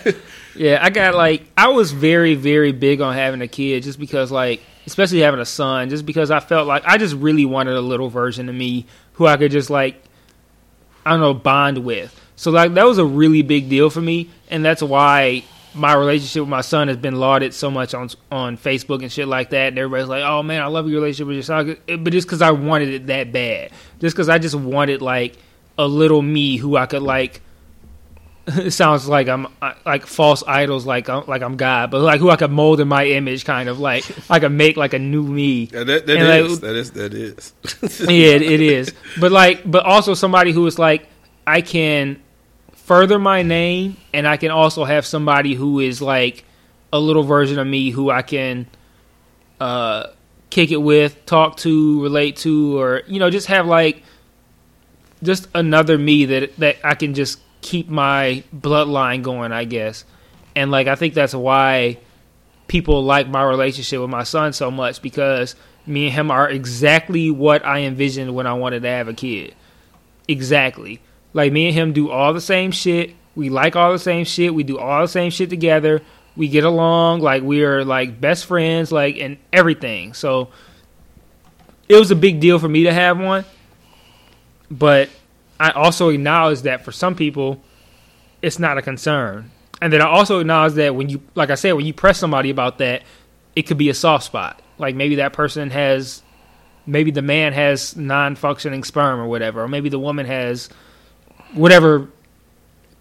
[0.55, 4.31] Yeah, I got like I was very very big on having a kid just because
[4.31, 7.81] like especially having a son just because I felt like I just really wanted a
[7.81, 10.01] little version of me who I could just like
[11.05, 12.17] I don't know bond with.
[12.37, 15.43] So like that was a really big deal for me, and that's why
[15.75, 19.27] my relationship with my son has been lauded so much on on Facebook and shit
[19.27, 19.71] like that.
[19.71, 22.43] And everybody's like, "Oh man, I love your relationship with your son," but just because
[22.43, 25.37] I wanted it that bad, just because I just wanted like
[25.79, 27.41] a little me who I could like.
[28.47, 29.47] It sounds like I'm
[29.87, 32.89] like false idols, like I'm, like I'm God, but like who I could mold in
[32.89, 35.69] my image, kind of like I could make like a new me.
[35.73, 37.53] Yeah, that, that And, like, is, that is that is.
[38.01, 38.93] yeah, it, it is.
[39.21, 41.07] But like, but also somebody who is like,
[41.47, 42.21] I can
[42.73, 46.45] further my name, and I can also have somebody who is like
[46.93, 48.67] a little version of me who I can
[49.61, 50.09] uh,
[50.51, 54.03] kick it with, talk to, relate to, or you know, just have like
[55.23, 60.05] just another me that that I can just keep my bloodline going, I guess.
[60.55, 61.99] And like, I think that's why
[62.69, 65.55] people like my relationship with my son so much because
[65.87, 69.55] me and him are exactly what I envisioned when I wanted to have a kid.
[70.29, 71.01] Exactly.
[71.33, 73.15] Like me and him do all the same shit.
[73.35, 74.55] We like all the same shit.
[74.55, 76.03] We do all the same shit together.
[76.37, 80.15] We get along like we are like best friends, like and everything.
[80.15, 80.49] So
[81.89, 83.45] it was a big deal for me to have one.
[84.73, 85.11] But
[85.61, 87.63] I also acknowledge that for some people
[88.41, 89.51] it's not a concern.
[89.81, 92.51] And then I also acknowledge that when you like I said, when you press somebody
[92.51, 93.03] about that,
[93.55, 94.61] it could be a soft spot.
[94.79, 96.23] Like maybe that person has
[96.87, 100.71] maybe the man has non-functioning sperm or whatever, or maybe the woman has
[101.53, 102.09] whatever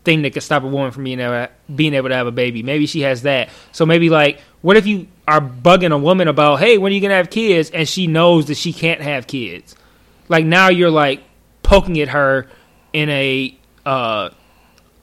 [0.03, 2.63] thing that could stop a woman from being able, being able to have a baby.
[2.63, 3.49] Maybe she has that.
[3.71, 7.01] So maybe like, what if you are bugging a woman about, hey, when are you
[7.01, 9.75] gonna have kids, and she knows that she can't have kids?
[10.27, 11.23] Like now you're like
[11.71, 12.47] poking at her
[12.93, 14.29] in a uh,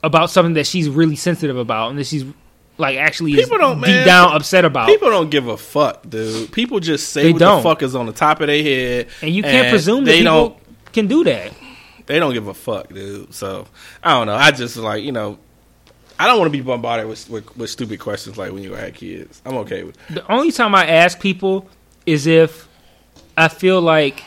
[0.03, 2.23] about something that she's really sensitive about, and that she's
[2.77, 4.05] like actually is People don't, deep man.
[4.07, 4.87] down upset about.
[4.87, 6.51] People don't give a fuck, dude.
[6.51, 7.57] People just say They what don't.
[7.57, 10.11] the fuck is on the top of their head, and you can't and presume that
[10.11, 10.93] they people don't.
[10.93, 11.51] can do that.
[12.05, 13.33] They don't give a fuck, dude.
[13.33, 13.67] So
[14.03, 14.35] I don't know.
[14.35, 15.37] I just like you know.
[16.21, 18.93] I don't want to be bombarded with, with with stupid questions like when you had
[18.93, 19.41] kids.
[19.45, 19.95] I'm okay with.
[20.09, 21.69] The only time I ask people
[22.05, 22.67] is if
[23.37, 24.23] I feel like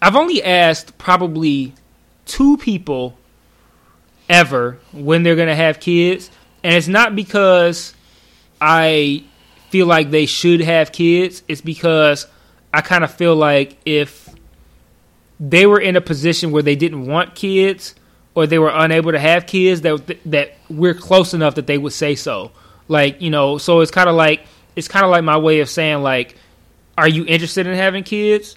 [0.00, 1.74] I've only asked probably
[2.26, 3.18] two people
[4.28, 6.30] ever when they're going to have kids,
[6.62, 7.94] and it's not because
[8.60, 9.24] I
[9.70, 12.26] feel like they should have kids, it's because
[12.72, 14.28] I kind of feel like if
[15.40, 17.94] they were in a position where they didn't want kids
[18.34, 21.92] or they were unable to have kids that that we're close enough that they would
[21.92, 22.50] say so.
[22.88, 24.46] Like you know so it's kind of like
[24.76, 26.36] it's kind of like my way of saying like
[26.96, 28.56] are you interested in having kids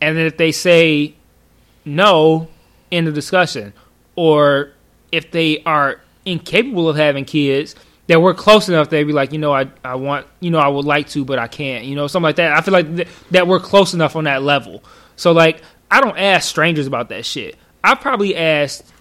[0.00, 1.14] and then if they say
[1.84, 2.48] no
[2.90, 3.72] in the discussion
[4.16, 4.72] or
[5.12, 7.74] if they are incapable of having kids
[8.06, 10.68] that we're close enough they'd be like you know I, I want you know I
[10.68, 12.52] would like to but I can't you know something like that.
[12.52, 14.82] I feel like th- that we're close enough on that level.
[15.16, 17.56] So like I don't ask strangers about that shit.
[17.82, 18.92] I probably asked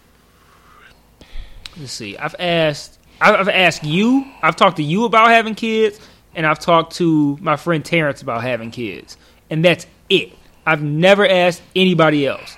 [1.78, 6.00] let's see I've asked I've asked you I've talked to you about having kids
[6.36, 9.18] and I've talked to my friend Terrence about having kids.
[9.50, 10.39] And that's it
[10.70, 12.56] I've never asked anybody else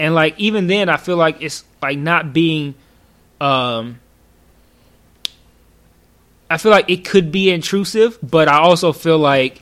[0.00, 2.74] and like even then I feel like it's like not being
[3.40, 4.00] um
[6.50, 9.60] I feel like it could be intrusive, but I also feel like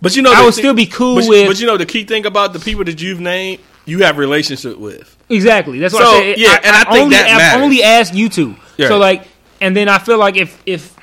[0.00, 2.04] But you know, I would still be cool but, with- But you know, the key
[2.04, 5.16] thing about the people that you've named, you have relationship with.
[5.28, 6.38] exactly that's what So, I said.
[6.38, 8.54] yeah, and I think only, that I've only asked you two.
[8.76, 8.88] Yeah.
[8.88, 9.24] So like,
[9.60, 10.94] and then I feel like if if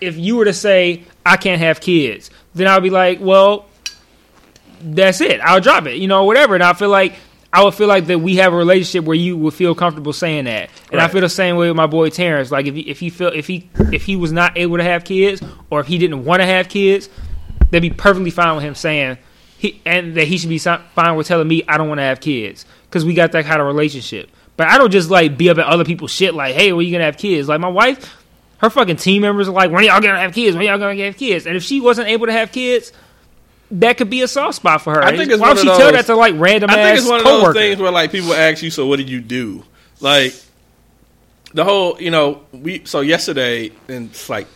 [0.00, 3.66] if you were to say I can't have kids, then I'll be like, well,
[4.84, 5.40] that's it.
[5.40, 6.54] I'll drop it, you know, whatever.
[6.54, 7.14] And I feel like
[7.52, 10.46] I would feel like that we have a relationship where you would feel comfortable saying
[10.46, 10.70] that.
[10.90, 12.50] And I feel the same way with my boy Terrence.
[12.50, 15.04] Like if he, if he feel if he if he was not able to have
[15.04, 17.08] kids or if he didn't want to have kids,
[17.70, 19.18] they'd be perfectly fine with him saying
[19.56, 22.20] he and that he should be fine with telling me I don't want to have
[22.20, 24.30] kids because we got that kind of relationship.
[24.56, 26.92] But I don't just like be up at other people's shit like, hey, when you
[26.92, 27.48] gonna have kids?
[27.48, 28.16] Like my wife,
[28.58, 30.56] her fucking team members are like, when y'all gonna have kids?
[30.56, 31.46] When y'all gonna have kids?
[31.46, 32.92] And if she wasn't able to have kids,
[33.70, 35.02] that could be a soft spot for her.
[35.02, 37.20] I think it's Why of she tell that to like random I think it's one
[37.20, 37.52] of coworker?
[37.54, 39.64] those things where like people ask you, so what did you do?
[40.00, 40.34] Like
[41.52, 44.46] the whole, you know, we so yesterday and it's like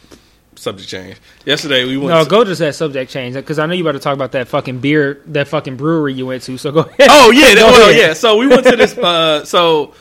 [0.57, 1.17] subject change.
[1.45, 2.11] Yesterday we went.
[2.11, 4.33] No, to- go to that subject change because I know you about to talk about
[4.33, 6.59] that fucking beer, that fucking brewery you went to.
[6.59, 7.09] So go ahead.
[7.11, 8.01] Oh yeah, Go well, ahead.
[8.09, 8.13] yeah.
[8.15, 8.97] So we went to this.
[8.99, 9.95] Uh, so,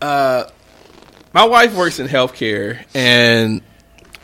[0.00, 0.44] uh,
[1.34, 3.60] my wife works in healthcare, and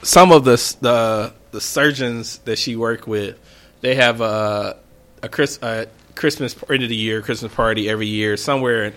[0.02, 3.38] some of the the the surgeons that she worked with,
[3.84, 4.76] they have a
[5.22, 8.94] a Chris a Christmas end of the year Christmas party every year somewhere in,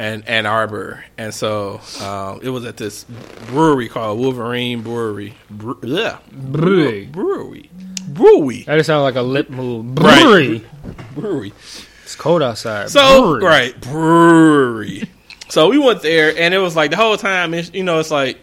[0.00, 3.04] in Ann Arbor, and so um, it was at this
[3.48, 5.34] brewery called Wolverine Brewery.
[5.50, 7.04] Bre- yeah, Brewery.
[7.06, 7.70] brewery,
[8.08, 9.98] brewery That just sounded like a lip move.
[9.98, 10.22] Right.
[10.22, 10.64] Brewery.
[11.14, 11.52] brewery.
[12.02, 12.88] It's cold outside.
[12.90, 13.44] So Brewery.
[13.44, 15.10] right brewery.
[15.50, 17.52] so we went there, and it was like the whole time.
[17.52, 18.38] You know, it's like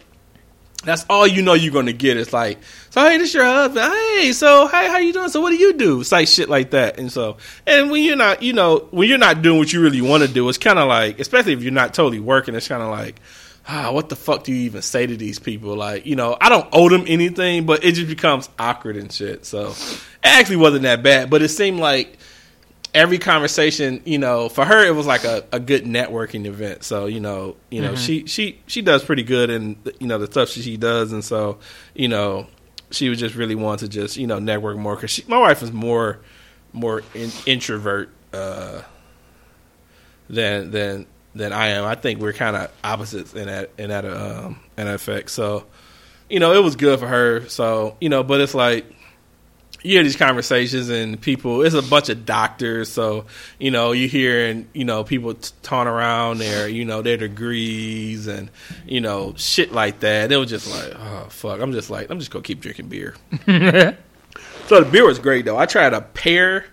[0.84, 2.16] that's all you know you're gonna get.
[2.16, 2.58] It's like,
[2.90, 3.92] so hey, this your husband.
[3.92, 5.28] Hey, so hey, how you doing?
[5.28, 6.00] So what do you do?
[6.00, 6.98] It's like shit like that.
[6.98, 10.00] And so, and when you're not, you know, when you're not doing what you really
[10.00, 12.82] want to do, it's kind of like, especially if you're not totally working, it's kind
[12.82, 13.20] of like.
[13.64, 15.76] Ah, what the fuck do you even say to these people?
[15.76, 19.46] Like, you know, I don't owe them anything, but it just becomes awkward and shit.
[19.46, 22.18] So, it actually wasn't that bad, but it seemed like
[22.94, 26.84] every conversation, you know, for her it was like a, a good networking event.
[26.84, 30.26] So you know, you know, she she she does pretty good, and you know the
[30.26, 31.58] stuff she, she does, and so
[31.94, 32.46] you know,
[32.90, 35.72] she was just really want to just you know network more because my wife is
[35.72, 36.20] more
[36.72, 38.82] more in, introvert uh,
[40.28, 41.84] than than than I am.
[41.84, 45.30] I think we're kind of opposites in that in that um in that effect.
[45.30, 45.66] So
[46.28, 47.48] you know, it was good for her.
[47.48, 48.86] So you know, but it's like
[49.82, 52.88] you hear these conversations and people it's a bunch of doctors.
[52.88, 53.26] So
[53.58, 58.26] you know you hearing you know people t- taunting around their you know their degrees
[58.26, 58.50] and
[58.86, 60.30] you know shit like that.
[60.32, 61.60] It was just like oh fuck.
[61.60, 63.14] I'm just like i'm just gonna keep drinking beer.
[64.68, 65.58] So the beer was great though.
[65.58, 66.64] I tried a pear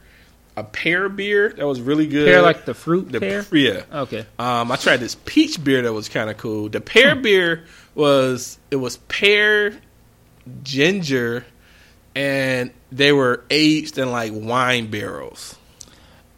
[0.55, 2.27] a pear beer that was really good.
[2.27, 3.45] Pear like the fruit the, pear.
[3.51, 3.83] yeah.
[3.91, 4.25] Okay.
[4.37, 6.69] um, I tried this peach beer that was kind of cool.
[6.69, 9.77] The pear beer was it was pear,
[10.63, 11.45] ginger,
[12.15, 15.55] and they were aged in like wine barrels.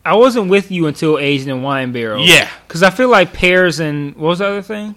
[0.04, 2.28] I wasn't with you until aged in wine barrels.
[2.28, 2.50] Yeah.
[2.68, 4.96] Because I feel like pears and what was the other thing?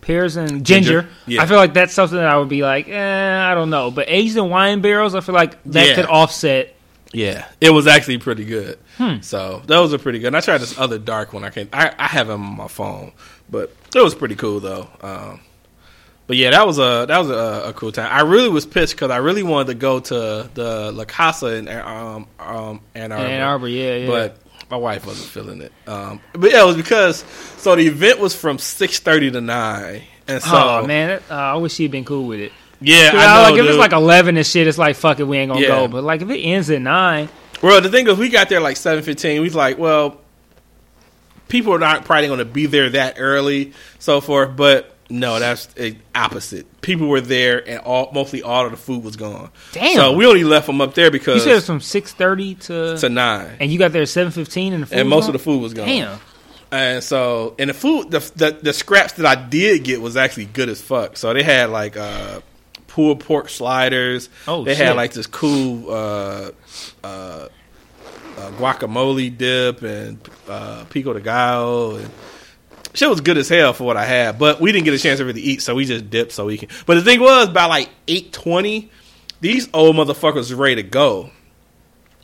[0.00, 1.02] Pears and Ginger.
[1.02, 1.08] ginger.
[1.26, 1.42] Yeah.
[1.42, 3.90] I feel like that's something that I would be like, eh, I don't know.
[3.90, 5.94] But aged in wine barrels, I feel like that Yeah.
[5.96, 6.74] could offset.
[7.12, 8.78] Yeah, it was actually pretty good.
[8.98, 9.20] Hmm.
[9.22, 10.28] So those are pretty good.
[10.28, 11.42] And I tried this other dark one.
[11.42, 11.68] I can't.
[11.72, 13.12] I, I have them on my phone,
[13.50, 14.88] but it was pretty cool though.
[15.00, 15.40] Um,
[16.28, 18.08] but yeah, that was a that was a, a cool time.
[18.12, 21.66] I really was pissed because I really wanted to go to the La Casa in
[21.68, 23.24] um, um, Ann Arbor.
[23.26, 24.06] Ann Arbor, yeah, yeah.
[24.06, 24.36] but
[24.70, 25.72] my wife wasn't feeling it.
[25.88, 27.24] Um, but yeah, it was because
[27.56, 30.50] so the event was from six thirty to nine, and so
[30.82, 32.52] oh man, uh, I wish she'd been cool with it.
[32.80, 33.66] yeah, Dude, I know, like if dude.
[33.70, 35.68] it's like eleven and shit, it's like fuck it, we ain't gonna Yeah.
[35.68, 35.88] go.
[35.88, 37.28] But like if it ends at nine,
[37.62, 39.40] Well, the thing is, we got there like seven fifteen.
[39.40, 40.20] We was like, well,
[41.48, 44.54] people are not probably going to be there that early, so forth.
[44.54, 46.80] But no, that's the opposite.
[46.82, 49.50] People were there, and all mostly all of the food was gone.
[49.72, 49.96] Damn.
[49.96, 52.98] So we only left them up there because you said it's from six thirty to,
[52.98, 55.28] to nine, and you got there at seven fifteen, and the food and most gone?
[55.30, 55.86] of the food was gone.
[55.86, 56.20] Damn.
[56.70, 60.44] And so, and the food, the, the the scraps that I did get was actually
[60.44, 61.16] good as fuck.
[61.16, 62.40] So they had like uh,
[62.86, 64.28] pulled pork sliders.
[64.46, 64.86] Oh, they shit.
[64.86, 66.50] had like this cool uh,
[67.02, 67.48] uh, uh,
[68.58, 72.10] guacamole dip and uh, pico de gallo and.
[72.98, 75.20] Shit was good as hell for what I had, but we didn't get a chance
[75.20, 76.68] to really eat, so we just dipped so we can.
[76.84, 78.90] But the thing was, by like eight twenty,
[79.40, 81.30] these old motherfuckers was ready to go.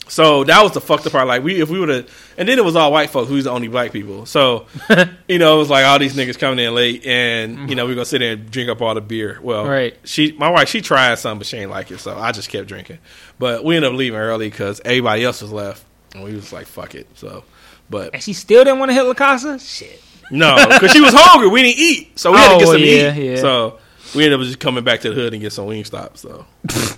[0.09, 1.27] So that was the fucked up part.
[1.27, 3.29] Like we, if we would have, and then it was all white folks.
[3.29, 4.25] Who's the only black people?
[4.25, 4.65] So
[5.29, 7.93] you know, it was like all these niggas coming in late, and you know, we
[7.93, 9.39] are gonna sit there and drink up all the beer.
[9.41, 9.97] Well, Right.
[10.03, 12.67] She, my wife, she tried some, but she ain't like it, so I just kept
[12.67, 12.99] drinking.
[13.39, 16.67] But we ended up leaving early because everybody else was left, and we was like,
[16.67, 17.07] fuck it.
[17.17, 17.45] So,
[17.89, 19.57] but And she still didn't want to hit La Casa?
[19.57, 20.01] Shit.
[20.31, 21.47] No, because she was hungry.
[21.49, 23.25] We didn't eat, so we had to get Oh, some yeah, eat.
[23.31, 23.35] yeah.
[23.41, 23.79] So
[24.15, 26.17] we ended up just coming back to the hood and get some Wingstop.
[26.17, 26.45] So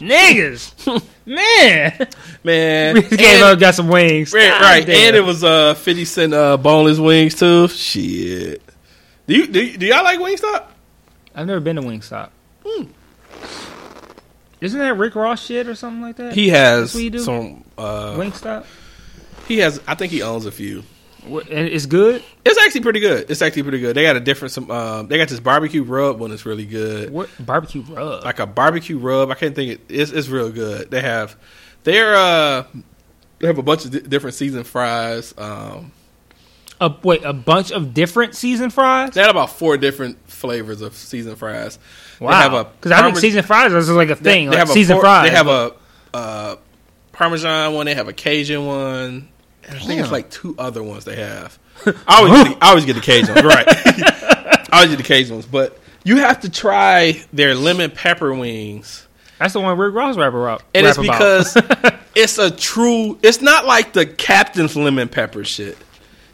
[0.00, 1.02] Niggas.
[1.24, 2.08] Man.
[2.44, 4.32] man, We gave and- up, got some wings.
[4.32, 4.86] Right, God right.
[4.86, 5.08] damn.
[5.08, 7.68] and it was uh fifty cent uh boneless wings too.
[7.68, 8.62] Shit.
[9.26, 10.64] Do you do, you- do y'all like Wingstop?
[11.34, 12.30] I've never been to Wingstop.
[12.66, 12.84] Hmm.
[14.60, 16.34] Isn't that Rick Ross shit or something like that?
[16.34, 17.18] He has That's what you do?
[17.20, 17.64] some.
[17.78, 18.64] Uh, Wingstop?
[19.48, 19.80] he has.
[19.86, 20.84] I think he owns a few.
[21.24, 22.22] It's good?
[22.44, 23.30] It's actually pretty good.
[23.30, 23.96] It's actually pretty good.
[23.96, 24.52] They got a different.
[24.52, 24.70] Some.
[24.70, 27.10] Um, they got this barbecue rub one that's really good.
[27.10, 28.24] What barbecue rub?
[28.24, 29.30] Like a barbecue rub.
[29.30, 29.72] I can't think.
[29.72, 30.90] It, it's it's real good.
[30.90, 31.36] They have.
[31.84, 32.64] They're uh.
[33.38, 35.34] They have a bunch of di- different seasoned fries.
[35.36, 35.92] Um,
[36.80, 39.10] a, wait, a bunch of different seasoned fries?
[39.14, 41.78] they had about four different flavors of seasoned fries.
[42.18, 42.32] They Wow.
[42.40, 44.46] have a Because I think seasoned fries is like a thing.
[44.46, 45.30] They, like have seasoned a por- fries.
[45.30, 45.72] They have a
[46.14, 46.56] uh,
[47.12, 47.86] Parmesan one.
[47.86, 49.28] They have a Cajun one.
[49.68, 51.58] And I think it's like two other ones they have.
[51.86, 53.66] I always, get the, I always get the Cajun ones, right?
[53.68, 59.06] I always get the Cajun ones, but you have to try their lemon pepper wings,
[59.38, 60.62] That's the one Rick Ross rapper up.
[60.74, 61.56] and rap it's because
[62.14, 63.18] it's a true.
[63.22, 65.78] It's not like the Captain's lemon pepper shit.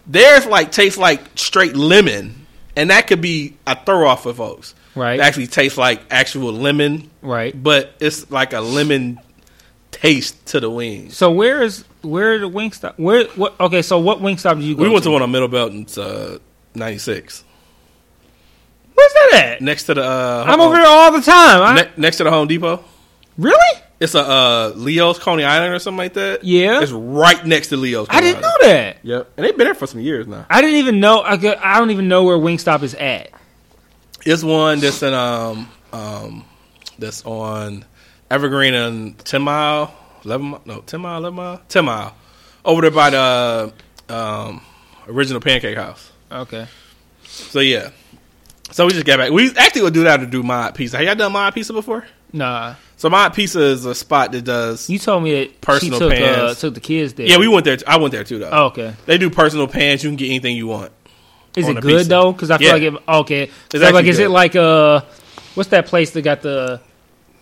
[0.07, 4.74] Theirs like tastes like straight lemon, and that could be a throw off for folks.
[4.95, 5.20] Right.
[5.20, 7.55] It actually tastes like actual lemon right.
[7.62, 9.20] but it's like a lemon
[10.01, 11.16] taste to the wings.
[11.16, 12.99] So where is where are the Wingstop?
[12.99, 13.59] Where what?
[13.61, 14.82] Okay, so what Wingstop did you go?
[14.82, 16.38] We went to one on Middlebelt in uh,
[16.74, 17.44] '96,
[18.94, 19.61] Where's that at?
[19.61, 20.05] next to the.
[20.05, 21.62] Uh, I'm over there all the time.
[21.62, 22.84] I, ne- next to the Home Depot.
[23.36, 23.82] really?
[24.01, 26.44] It's a uh, Leo's Coney Island or something like that.
[26.44, 26.80] Yeah.
[26.80, 28.07] it's right next to Leo's.
[28.11, 28.99] I didn't know that.
[29.03, 30.46] Yep, and they've been there for some years now.
[30.49, 31.24] I didn't even know.
[31.24, 33.30] I, could, I don't even know where Wingstop is at.
[34.24, 36.44] It's one that's in um um
[36.99, 37.84] that's on
[38.31, 42.14] Evergreen and Ten Mile, eleven mile, no Ten Mile, eleven mile, Ten Mile,
[42.64, 43.72] over there by the
[44.09, 44.61] um
[45.09, 46.12] original Pancake House.
[46.31, 46.66] Okay.
[47.24, 47.91] So yeah,
[48.70, 49.31] so we just got back.
[49.31, 50.97] We actually would do that to do Mod Pizza.
[50.99, 52.07] Have y'all done Mod Pizza before?
[52.33, 52.74] Nah.
[52.97, 54.91] So Mod Pizza is a spot that does.
[54.91, 56.61] You told me that Personal took, uh, pans.
[56.61, 57.26] took the kids there.
[57.26, 57.79] Yeah, we went there.
[57.87, 58.51] I went there too though.
[58.51, 58.95] Oh, okay.
[59.07, 60.03] They do personal pans.
[60.03, 60.93] You can get anything you want.
[61.57, 62.09] Is it good pizza.
[62.09, 62.33] though?
[62.33, 62.72] Because I feel Yeah.
[62.74, 63.09] like it.
[63.09, 63.47] Okay.
[63.72, 64.26] So actually like, is good.
[64.26, 65.01] it like uh,
[65.55, 66.81] what's that place that got the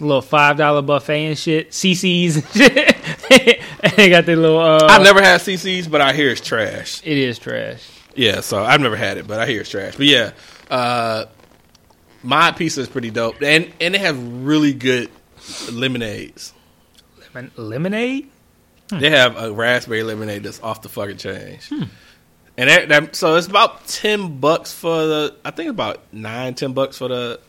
[0.01, 1.70] little five dollar buffet and shit?
[1.70, 3.61] CiCi's and shit.
[3.97, 4.59] they got the little.
[4.59, 7.01] Uh, I've never had CiCi's, but I hear it's trash.
[7.05, 7.82] It is trash.
[8.14, 9.97] Yeah, so I've never had it, but I hear it's trash.
[9.97, 10.32] But yeah,
[10.70, 11.26] uh,
[12.22, 15.11] my pizza is pretty dope, and and they have really good
[15.70, 16.53] lemonades.
[17.34, 18.30] Lemon- lemonade.
[18.88, 21.70] They have a raspberry lemonade that's off the fucking change.
[22.59, 26.72] And that, that so it's about ten bucks for the I think about nine ten
[26.72, 27.40] bucks for the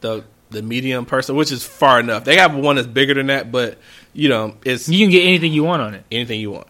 [0.00, 2.24] the the medium person, which is far enough.
[2.24, 3.78] They have one that's bigger than that, but
[4.12, 6.04] you know it's You can get anything you want on it.
[6.10, 6.66] anything you want.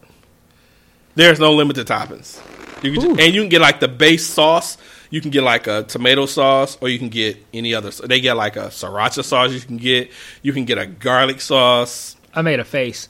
[1.14, 2.40] There's no limit to toppings.
[2.82, 3.16] You can Ooh.
[3.16, 4.78] and you can get like the base sauce.
[5.10, 7.90] You can get like a tomato sauce, or you can get any other.
[7.90, 9.50] They get like a sriracha sauce.
[9.52, 10.10] You can get.
[10.42, 12.16] You can get a garlic sauce.
[12.32, 13.08] I made a face.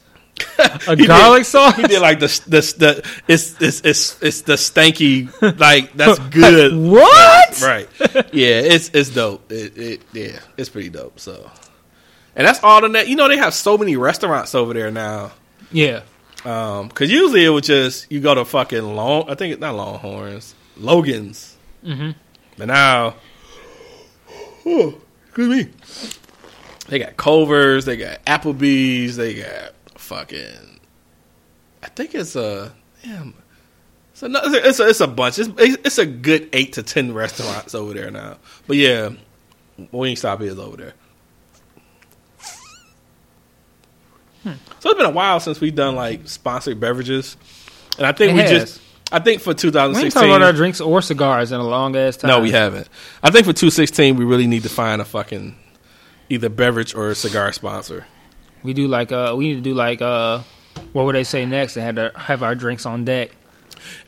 [0.88, 1.76] A garlic sauce?
[1.76, 5.28] He did like the the, the it's, it's it's it's the stanky
[5.58, 6.74] like that's good.
[6.74, 7.60] What?
[7.62, 7.88] Right.
[8.32, 9.50] Yeah, it's it's dope.
[9.52, 11.18] It, it yeah, it's pretty dope.
[11.20, 11.50] So,
[12.36, 13.08] and that's all the net.
[13.08, 15.32] You know they have so many restaurants over there now.
[15.72, 16.02] Yeah.
[16.44, 19.28] Um, cause usually it was just you go to fucking long.
[19.28, 21.56] I think it's not Longhorns, Logan's.
[21.84, 22.14] Mhm.
[22.56, 23.14] But now,
[24.66, 24.94] oh,
[25.26, 25.72] excuse me.
[26.88, 29.72] They got Culver's, they got Applebee's, they got
[30.10, 30.80] fucking.
[31.84, 32.72] I think it's a
[33.04, 33.32] damn.
[34.12, 34.28] It's a
[34.66, 35.38] it's a, it's a bunch.
[35.38, 38.38] It's it's a good eight to ten restaurants over there now.
[38.66, 39.10] But yeah,
[39.78, 40.94] Wingstop is over there.
[44.80, 47.36] So it's been a while since we've done like sponsored beverages,
[47.98, 48.50] and I think It we has.
[48.50, 48.80] just.
[49.12, 50.10] I think for We ain't 2016.
[50.12, 52.28] talking about our drinks or cigars in a long ass time.
[52.28, 52.88] No, we haven't.
[53.24, 55.56] I think for 216, we really need to find a fucking
[56.28, 58.06] either beverage or cigar sponsor.
[58.62, 60.40] We do like uh, we need to do like uh,
[60.92, 61.76] what would they say next?
[61.76, 63.30] And have to have our drinks on deck.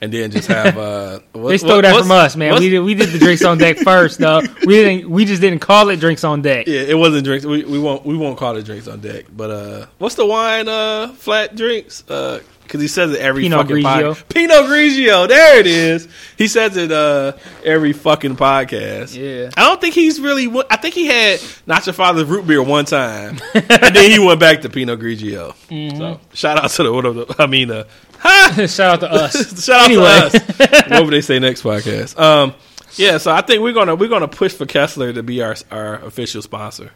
[0.03, 2.55] And then just have uh what, They stole what- that from us, man.
[2.61, 4.41] We did we did the drinks on deck first, though.
[4.67, 5.11] We didn't.
[5.11, 6.67] We just didn't call it drinks on deck.
[6.67, 7.47] Yeah, it wasn't drinks.
[7.47, 9.25] We, we won't we won't call it drinks on deck.
[9.35, 12.05] But uh what's the wine uh flat drinks?
[12.09, 12.41] Uh
[12.73, 14.15] because he says it every Pinot fucking Grigio.
[14.15, 14.29] podcast.
[14.31, 16.09] Pinot Grigio, there it is.
[16.39, 19.15] He says it uh every fucking podcast.
[19.15, 19.51] Yeah.
[19.59, 20.51] I don't think he's really.
[20.71, 24.41] I think he had not your father's root beer one time, and then he went
[24.41, 25.55] back to Pinot Grigio.
[25.69, 25.99] Mm-hmm.
[25.99, 27.85] So shout out to the what of the, I mean uh,
[28.67, 29.65] Shout out to us.
[29.65, 30.05] shout out Anyway.
[30.05, 30.91] to us.
[30.91, 32.19] what would they say next podcast?
[32.19, 32.55] Um,
[32.95, 35.97] yeah, so I think we're gonna we're gonna push for Kessler to be our our
[35.97, 36.91] official sponsor.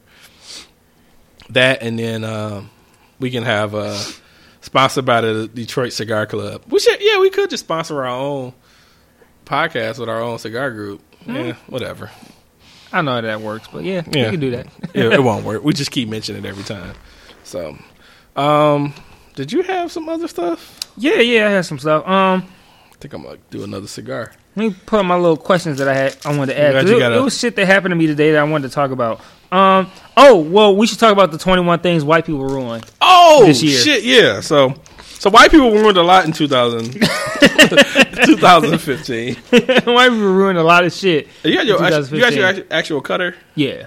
[1.51, 2.71] That and then um,
[3.21, 4.03] we can have uh,
[4.67, 6.63] sponsored by the Detroit Cigar Club.
[6.69, 8.53] We should yeah we could just sponsor our own
[9.45, 11.01] podcast with our own cigar group.
[11.27, 12.11] Yeah, whatever.
[12.93, 14.25] I know how that works, but yeah, Yeah.
[14.27, 14.67] we can do that.
[14.95, 15.63] Yeah, it won't work.
[15.65, 16.95] We just keep mentioning it every time.
[17.45, 17.77] So,
[18.37, 18.95] um,
[19.35, 20.81] did you have some other stuff?
[20.97, 22.07] Yeah, yeah, I had some stuff.
[22.07, 22.45] Um,
[22.93, 24.33] I think I'm gonna do another cigar.
[24.57, 26.17] let me put my little questions that I had.
[26.25, 26.71] I wanted to add.
[26.73, 28.39] glad 'Cause you It, got a- it was shit that happened to me today that
[28.41, 29.21] I wanted to talk about.
[29.53, 32.83] Um, oh well, we should talk about the twenty one things white people ruin.
[33.01, 33.79] Oh This year.
[33.81, 34.05] shit!
[34.05, 34.41] Yeah.
[34.41, 36.93] So, so white people ruined a lot in 2000,
[38.27, 39.35] 2015.
[39.85, 41.29] white people ruined a lot of shit.
[41.43, 43.35] You got your actual, you got your actu- actual cutter.
[43.55, 43.87] Yeah.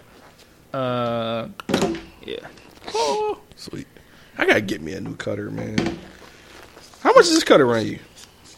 [0.73, 1.49] Uh,
[2.23, 2.39] yeah.
[2.93, 3.87] Oh, sweet.
[4.37, 5.77] I gotta get me a new cutter, man.
[7.01, 7.99] How much does this cutter run you?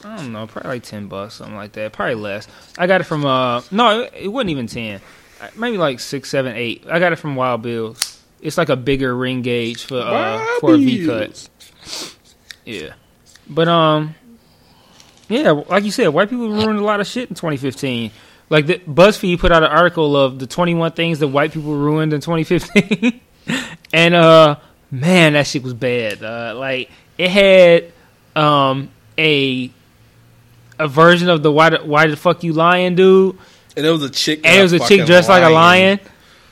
[0.04, 1.94] I don't know, probably like ten bucks, something like that.
[1.94, 2.48] Probably less.
[2.78, 5.00] I got it from uh, no, it, it wasn't even ten.
[5.42, 6.86] Uh, Maybe like six, seven, eight.
[6.90, 8.22] I got it from Wild Bills.
[8.42, 11.50] It's like a bigger ring gauge for uh for a V cut.
[12.66, 12.94] Yeah,
[13.50, 14.16] but um,
[15.30, 18.12] yeah, like you said, white people ruined a lot of shit in 2015.
[18.50, 22.14] Like the BuzzFeed put out an article of the 21 things that white people ruined
[22.14, 23.22] in 2015,
[23.94, 24.58] and uh,
[24.92, 26.24] man, that shit was bad.
[26.24, 27.92] Uh, like it had
[28.36, 29.72] um a
[30.80, 33.38] a version of the why the, why the fuck you lying dude,
[33.76, 34.42] And it was a chick.
[34.44, 36.00] and it was a chick dressed like a lion.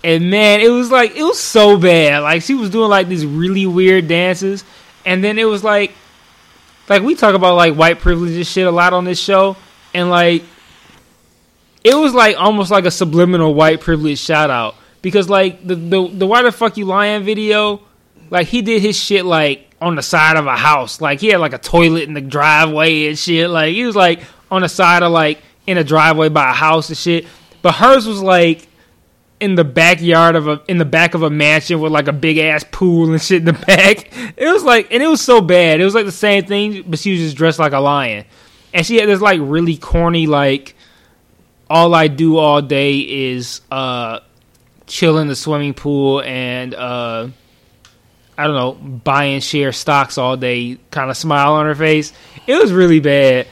[0.04, 2.20] And man, it was like it was so bad.
[2.20, 4.64] Like she was doing like these really weird dances,
[5.06, 5.92] and then it was like,
[6.88, 9.58] like we talk about like white privilege and shit a lot on this show,
[9.94, 10.44] and like,
[11.84, 16.08] it was like almost like a subliminal white privilege shout out because like the the
[16.08, 17.82] the why the fuck you lying video,
[18.30, 21.02] like he did his shit like on the side of a house.
[21.02, 23.50] Like he had like a toilet in the driveway and shit.
[23.50, 26.90] Like he was like on the side of like in a driveway by a house
[26.90, 27.26] and shit.
[27.62, 28.68] But hers was like
[29.40, 32.38] in the backyard of a in the back of a mansion with like a big
[32.38, 34.12] ass pool and shit in the back.
[34.38, 35.80] It was like and it was so bad.
[35.80, 38.26] It was like the same thing, but she was just dressed like a lion.
[38.74, 40.76] And she had this like really corny like
[41.70, 44.20] all I do all day is uh
[44.88, 47.30] chill in the swimming pool and uh
[48.38, 52.14] I don't know, buy and share stocks all day kind of smile on her face.
[52.48, 53.48] It was really bad.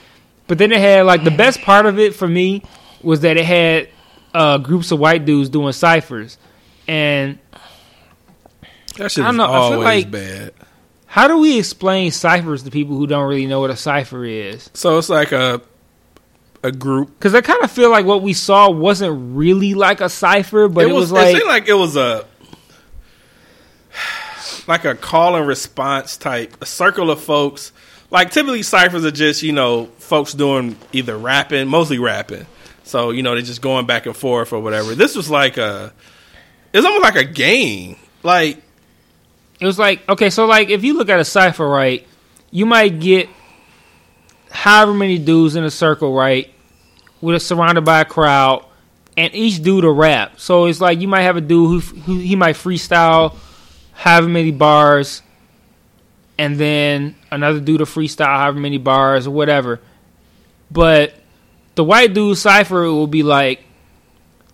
[0.48, 2.64] But then it had like the best part of it for me
[3.02, 3.90] was that it had
[4.34, 6.38] uh, groups of white dudes doing ciphers.
[6.88, 7.38] And
[8.98, 10.54] That shit I don't know, I feel always like- bad.
[11.06, 14.70] how do we explain ciphers to people who don't really know what a cipher is?
[14.74, 15.62] So it's like a
[16.64, 17.10] a group.
[17.10, 20.86] Because I kind of feel like what we saw wasn't really like a cipher, but
[20.86, 22.26] it, was, it like seemed like it was a
[24.68, 27.72] like a call and response type, a circle of folks.
[28.10, 32.46] Like typically ciphers are just you know folks doing either rapping, mostly rapping.
[32.84, 34.96] So you know they're just going back and forth or whatever.
[34.96, 35.94] This was like a,
[36.74, 37.98] it's almost like a game.
[38.24, 38.62] Like
[39.60, 42.08] it was like okay, so like if you look at a cipher, right,
[42.52, 43.30] you might get
[44.50, 46.50] however many dudes in a circle, right,
[47.20, 48.66] with a, surrounded by a crowd,
[49.18, 50.40] and each dude a rap.
[50.40, 53.36] So it's like you might have a dude who, who he might freestyle
[53.92, 55.22] however many bars,
[56.38, 59.80] and then another dude to freestyle however many bars or whatever.
[60.70, 61.14] But
[61.76, 63.64] the white dude cipher will be like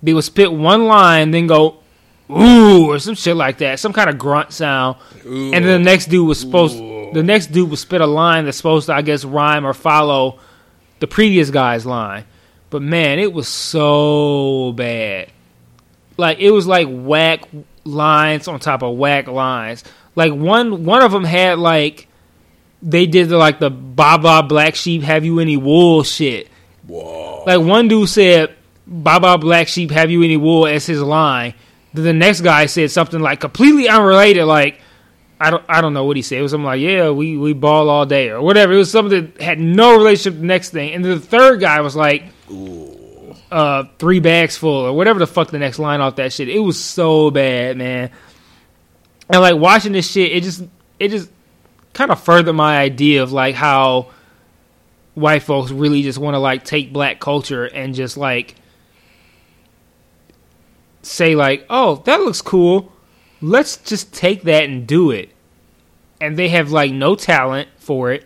[0.01, 1.77] they will spit one line, then go
[2.29, 6.07] ooh or some shit like that, some kind of grunt sound, and then the next
[6.07, 9.23] dude was supposed the next dude would spit a line that's supposed to I guess
[9.23, 10.39] rhyme or follow
[10.99, 12.25] the previous guy's line.
[12.69, 15.29] But man, it was so bad.
[16.17, 17.43] Like it was like whack
[17.83, 19.83] lines on top of whack lines.
[20.15, 22.07] Like one one of them had like
[22.81, 26.49] they did the, like the Baba Black Sheep have you any wool shit.
[26.85, 28.53] whoa, Like one dude said,
[28.85, 31.53] "Baba Black Sheep, have you any wool?" as his line.
[31.93, 34.81] Then the next guy said something like completely unrelated, like
[35.39, 36.39] I don't I don't know what he said.
[36.39, 38.73] It was something like, "Yeah, we we ball all day" or whatever.
[38.73, 40.93] It was something that had no relationship to the next thing.
[40.93, 42.23] And then the third guy was like,
[43.51, 46.59] uh, three bags full or whatever the fuck the next line off that shit." It
[46.59, 48.11] was so bad, man.
[49.29, 50.63] And like watching this shit, it just
[50.99, 51.29] it just
[51.93, 54.07] kind of furthered my idea of like how
[55.15, 58.55] white folks really just want to like take black culture and just like
[61.01, 62.91] say like, "Oh, that looks cool.
[63.41, 65.29] Let's just take that and do it."
[66.19, 68.25] And they have like no talent for it.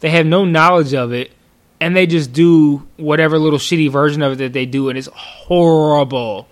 [0.00, 1.32] They have no knowledge of it,
[1.80, 5.08] and they just do whatever little shitty version of it that they do and it's
[5.08, 6.48] horrible.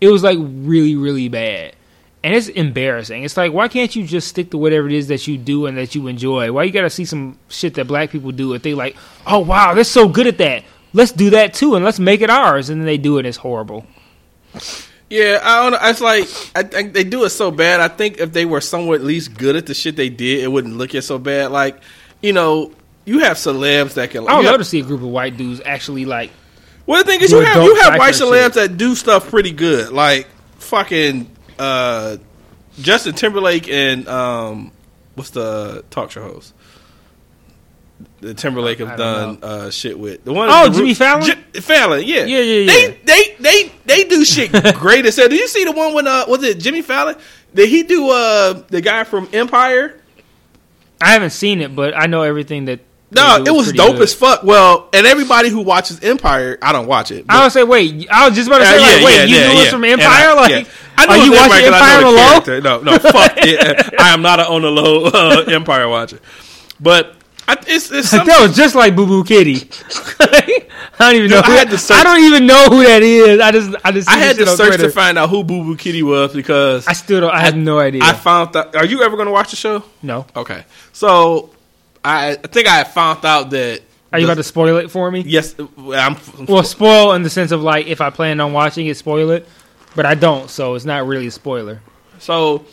[0.00, 1.74] It was like really really bad.
[2.24, 3.22] And it's embarrassing.
[3.22, 5.78] It's like, why can't you just stick to whatever it is that you do and
[5.78, 6.50] that you enjoy?
[6.52, 8.96] Why you gotta see some shit that black people do and they like,
[9.26, 10.64] oh wow, they're so good at that.
[10.92, 12.70] Let's do that too and let's make it ours.
[12.70, 13.26] And then they do it.
[13.26, 13.86] It's horrible.
[15.10, 15.88] Yeah, I don't know.
[15.88, 17.80] It's like I think they do it so bad.
[17.80, 20.48] I think if they were somewhat at least good at the shit they did, it
[20.48, 21.50] wouldn't look it so bad.
[21.50, 21.80] Like,
[22.20, 22.72] you know,
[23.06, 24.28] you have celebs that can.
[24.28, 26.30] I would love have- to see a group of white dudes actually like
[26.84, 28.54] Well, the thing is, you have you have white celebs shit.
[28.54, 30.26] that do stuff pretty good, like
[30.58, 32.16] fucking uh,
[32.80, 34.72] Justin Timberlake and um,
[35.14, 36.54] what's the talk show host?
[38.20, 40.48] The Timberlake I have done uh, shit with the one.
[40.50, 41.24] Oh, the- Jimmy Fallon?
[41.24, 42.94] Ji- Fallon, yeah, Yeah, yeah, They yeah.
[43.04, 45.28] they they they do shit great as hell.
[45.28, 47.16] Did you see the one when uh was it Jimmy Fallon?
[47.54, 50.00] Did he do uh the guy from Empire?
[51.00, 53.94] I haven't seen it, but I know everything that No, they do it was dope
[53.94, 54.02] good.
[54.02, 54.42] as fuck.
[54.42, 57.24] Well, and everybody who watches Empire, I don't watch it.
[57.28, 59.24] I but- was say, wait, I was just about to Uh, say, like, wait, yeah,
[59.24, 59.70] you yeah, knew yeah.
[59.70, 60.06] from Empire?
[60.28, 60.64] I, like, yeah.
[60.98, 62.80] I know are you watching I Empire know on the the low?
[62.80, 63.94] No, no, fuck it.
[64.00, 66.18] I am not an on the low uh, Empire watcher.
[66.80, 67.14] But
[67.46, 68.26] I, it's, it's something.
[68.28, 69.70] that was just like Boo Boo Kitty.
[70.20, 71.36] I don't even know.
[71.36, 73.40] Dude, I who had to search- I don't even know who that is.
[73.40, 74.08] I just, I just.
[74.10, 74.82] I had to search Twitter.
[74.84, 77.30] to find out who Boo Boo Kitty was because I still don't.
[77.30, 78.02] I have no idea.
[78.04, 78.74] I found out.
[78.76, 79.82] Are you ever going to watch the show?
[80.02, 80.26] no.
[80.36, 81.50] Okay, so
[82.04, 83.82] I, I think I found out that.
[84.12, 85.20] Are you the- about to spoil it for me?
[85.26, 86.16] Yes, I'm.
[86.46, 89.46] Well, spoil in the sense of like if I plan on watching it, spoil it.
[89.96, 91.80] But I don't, so it's not really a spoiler.
[92.18, 92.64] So,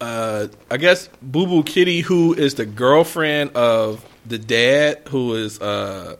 [0.00, 5.60] uh, I guess Boo Boo Kitty, who is the girlfriend of the dad, who is
[5.60, 6.16] uh,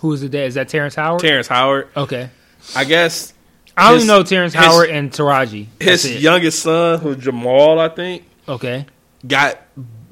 [0.00, 0.46] Who is the dad?
[0.46, 1.20] Is that Terrence Howard?
[1.20, 1.88] Terrence Howard.
[1.96, 2.30] okay.
[2.76, 3.32] I guess
[3.76, 5.66] I only His- know Terrence his- Howard and Taraji.
[5.78, 6.20] That's his it.
[6.20, 8.86] youngest son, who Jamal, I think, Okay.
[9.26, 9.58] got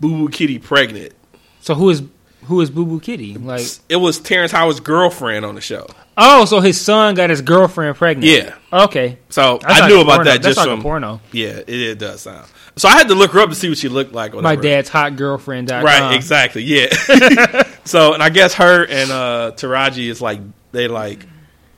[0.00, 1.12] Boo Boo Kitty pregnant.
[1.60, 2.02] So who is
[2.44, 3.34] Who is Boo Boo Kitty?
[3.34, 5.86] Like, It was Terrence Howard's girlfriend on the show.
[6.16, 8.26] oh, so his son got his girlfriend pregnant.
[8.26, 8.54] Yeah.
[8.84, 9.18] Okay.
[9.28, 10.24] So That's I like knew about porno.
[10.24, 11.20] that That's just like from a porno.
[11.32, 12.46] Yeah, it, it does sound.
[12.76, 14.32] So I had to look her up to see what she looked like.
[14.34, 15.70] My dad's hot girlfriend.
[15.70, 16.62] Right, exactly.
[16.62, 16.86] Yeah.
[17.84, 20.40] so, and I guess her and uh Taraji is like
[20.72, 21.26] they like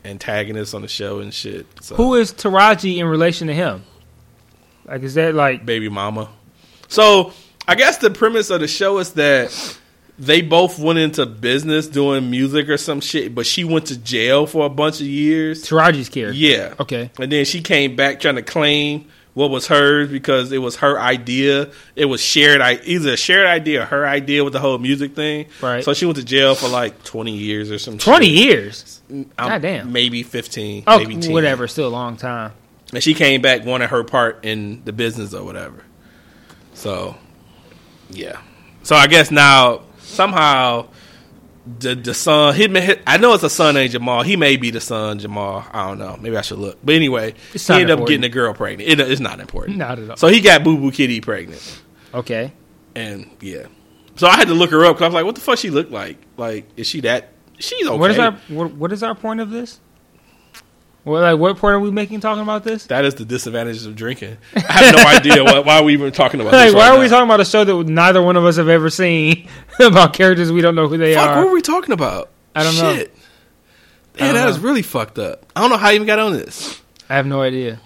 [0.05, 1.67] antagonists on the show and shit.
[1.81, 3.85] So Who is Taraji in relation to him?
[4.85, 5.65] Like, is that like?
[5.65, 6.29] baby mama?
[6.89, 7.33] So
[7.69, 9.79] I guess the premise of the show is that
[10.19, 14.47] they both went into business doing music or some shit, but she went to jail
[14.47, 15.65] for a bunch of years.
[15.65, 16.37] Taraji's character.
[16.39, 16.75] Yeah.
[16.81, 17.11] Okay.
[17.19, 21.01] And then she came back trying to claim what was hers because it was her
[21.01, 21.71] idea.
[21.97, 25.15] It was shared, i- either a shared idea or her idea with the whole music
[25.15, 25.47] thing.
[25.63, 25.83] Right.
[25.83, 28.45] So she went to jail for like 20 years or some Twenty shit.
[28.45, 29.01] years.
[29.11, 29.91] Um, Goddamn.
[29.93, 30.85] Maybe 15.
[30.87, 31.33] Oh, maybe 10.
[31.33, 31.67] whatever.
[31.67, 32.53] Still a long time.
[32.93, 35.83] And she came back wanting her part in the business or whatever.
[36.75, 37.17] So,
[38.13, 38.41] yeah.
[38.83, 40.89] So I guess now somehow
[41.79, 44.23] the the son he may, I know it's a son named Jamal.
[44.23, 45.65] He may be the son Jamal.
[45.73, 46.17] I don't know.
[46.21, 46.79] Maybe I should look.
[46.85, 48.89] But anyway, It's he ended up getting a girl pregnant.
[48.91, 49.79] It, it's not important.
[49.79, 50.17] Not at all.
[50.17, 51.83] So he got Boo Boo Kitty pregnant,
[52.13, 52.53] Okay.
[52.97, 53.67] and yeah.
[54.17, 55.71] So I had to look her up because I was like, "What the fuck she
[55.71, 56.19] look like?
[56.37, 57.31] Like, is she that?
[57.59, 59.81] She's okay." What is our what, what is our point of this?
[61.05, 62.87] Well, like, what point are we making talking about this?
[62.87, 64.37] that is the disadvantages of drinking.
[64.55, 66.75] I have no idea why, why we even talking about Like, this.
[66.75, 67.11] why right are we now.
[67.11, 69.49] talking about a show that neither one of us have ever seen
[69.81, 71.37] about characters we don't know who they Fuck, are?
[71.39, 72.31] what were we talking about?
[72.55, 72.95] I don't know.
[72.95, 73.15] Shit.
[74.21, 75.45] Man, don't that is really fucked up.
[75.57, 76.81] I don't know how you even got on this.
[77.09, 77.81] I have no idea.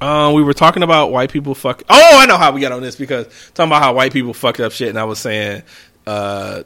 [0.00, 1.82] Um, we were talking about white people fuck.
[1.88, 4.60] Oh, I know how we got on this because talking about how white people fucked
[4.60, 5.62] up shit, and I was saying,
[6.06, 6.64] uh,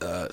[0.00, 0.28] uh,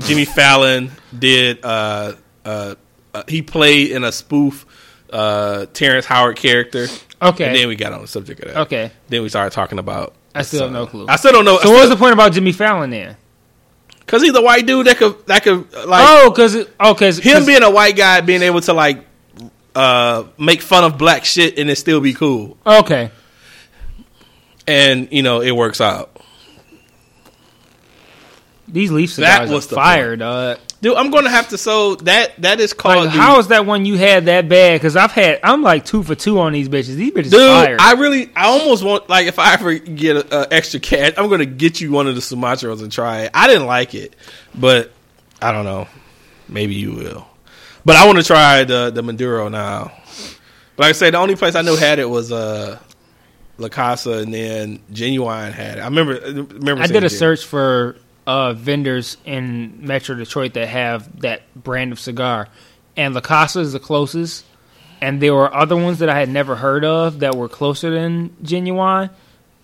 [0.00, 1.64] Jimmy Fallon did.
[1.64, 2.14] Uh,
[2.44, 2.74] uh,
[3.14, 4.66] uh, he played in a spoof
[5.10, 6.86] uh, Terrence Howard character.
[7.20, 7.46] Okay.
[7.46, 8.56] And then we got on the subject of that.
[8.62, 8.90] Okay.
[9.08, 10.14] Then we started talking about.
[10.34, 11.06] I still have no clue.
[11.08, 11.58] I still don't know.
[11.58, 13.16] So, what was the point about Jimmy Fallon then?
[14.00, 17.46] Because he's a white dude that could that could like oh, because oh, because him
[17.46, 19.04] being a white guy being able to like
[19.74, 23.10] uh make fun of black shit and it still be cool okay.
[24.66, 26.20] and you know it works out
[28.68, 30.58] These Leafs That was are the fire, dog.
[30.82, 33.86] Dude i'm gonna have to so that that is called Like, how is that one
[33.86, 34.74] you had that bad?
[34.74, 36.96] Because I've had, I'm like two for two on these bitches.
[36.96, 37.76] These bitches dude fire.
[37.80, 41.46] i really i almost want like if i ever get uh, extra cash i'm gonna
[41.46, 44.14] get you one of the sumatras and try it i didn't like it
[44.54, 44.92] but
[45.40, 45.88] i don't know
[46.48, 47.26] maybe you will
[47.84, 49.90] but i want to try the the maduro now
[50.76, 52.78] but like i said the only place i knew had it was uh
[53.58, 55.80] La Casa and then Genuine had it.
[55.82, 56.14] I remember.
[56.14, 56.82] Remember.
[56.82, 57.96] I did a Gen- search for
[58.26, 62.48] uh, vendors in Metro Detroit that have that brand of cigar,
[62.96, 64.44] and La Casa is the closest.
[65.00, 68.36] And there were other ones that I had never heard of that were closer than
[68.42, 69.10] Genuine,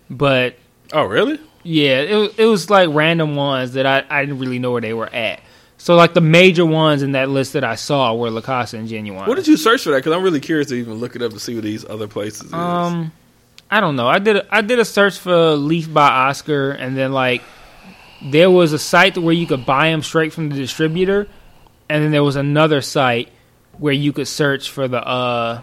[0.09, 0.55] but
[0.91, 1.39] Oh, really?
[1.63, 4.81] yeah, it was, it was like random ones that I, I didn't really know where
[4.81, 5.39] they were at.
[5.77, 8.89] So like the major ones in that list that I saw were La Casa and
[8.89, 9.25] Genuine.
[9.29, 9.99] What did you search for that?
[9.99, 12.47] Because I'm really curious to even look it up to see what these other places
[12.47, 12.53] is.
[12.53, 13.13] Um,
[13.71, 14.07] I don't know.
[14.09, 17.43] I did a, I did a search for Leaf by Oscar, and then like
[18.21, 21.27] there was a site where you could buy them straight from the distributor,
[21.89, 23.29] and then there was another site
[23.77, 25.61] where you could search for the uh,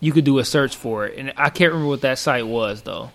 [0.00, 2.82] you could do a search for it, and I can't remember what that site was
[2.82, 3.10] though.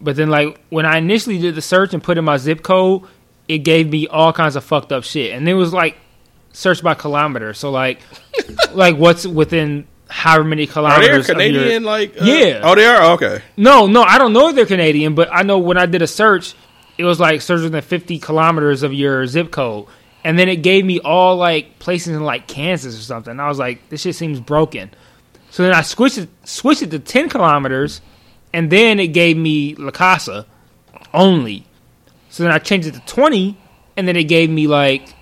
[0.00, 3.02] But then like when I initially did the search and put in my zip code,
[3.48, 5.96] it gave me all kinds of fucked up shit, and it was like
[6.52, 7.54] search by kilometer.
[7.54, 8.00] So like
[8.72, 11.30] like what's within however many kilometers?
[11.30, 11.84] are they of your- Canadian?
[11.84, 12.60] Like, uh, Yeah.
[12.62, 13.12] Oh, they are.
[13.14, 13.40] Okay.
[13.56, 16.06] no, no, I don't know if they're Canadian, but I know when I did a
[16.06, 16.54] search,
[16.98, 19.86] it was like search within 50 kilometers of your zip code.
[20.24, 23.38] And then it gave me all like places in like Kansas or something.
[23.38, 24.90] I was like, this shit seems broken.
[25.50, 28.00] So then I switched it, switched it to 10 kilometers,
[28.52, 30.46] and then it gave me La Casa
[31.14, 31.66] only.
[32.28, 33.56] So then I changed it to 20,
[33.96, 35.14] and then it gave me like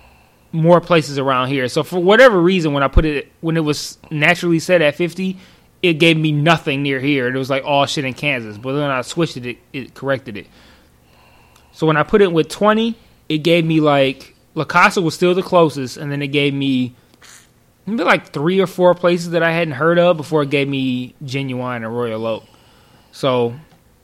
[0.51, 1.67] more places around here.
[1.67, 5.37] So for whatever reason, when I put it, when it was naturally set at 50,
[5.83, 7.27] it gave me nothing near here.
[7.27, 8.57] It was like all shit in Kansas.
[8.57, 10.47] But then I switched it, it, it corrected it.
[11.75, 12.95] So when I put it with 20,
[13.27, 16.95] it gave me like La Casa was still the closest, and then it gave me
[17.85, 21.13] maybe like three or four places that I hadn't heard of before it gave me
[21.23, 22.43] Genuine and Royal Oak.
[23.11, 23.55] So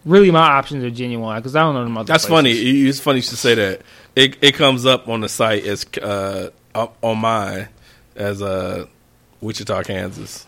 [0.04, 2.60] really, my options are Genuine because I don't know them other That's places.
[2.60, 2.88] funny.
[2.90, 3.82] It's funny you should say that.
[4.18, 7.70] It it comes up on the site as uh on mine
[8.18, 8.86] as uh
[9.40, 10.46] Wichita, Kansas.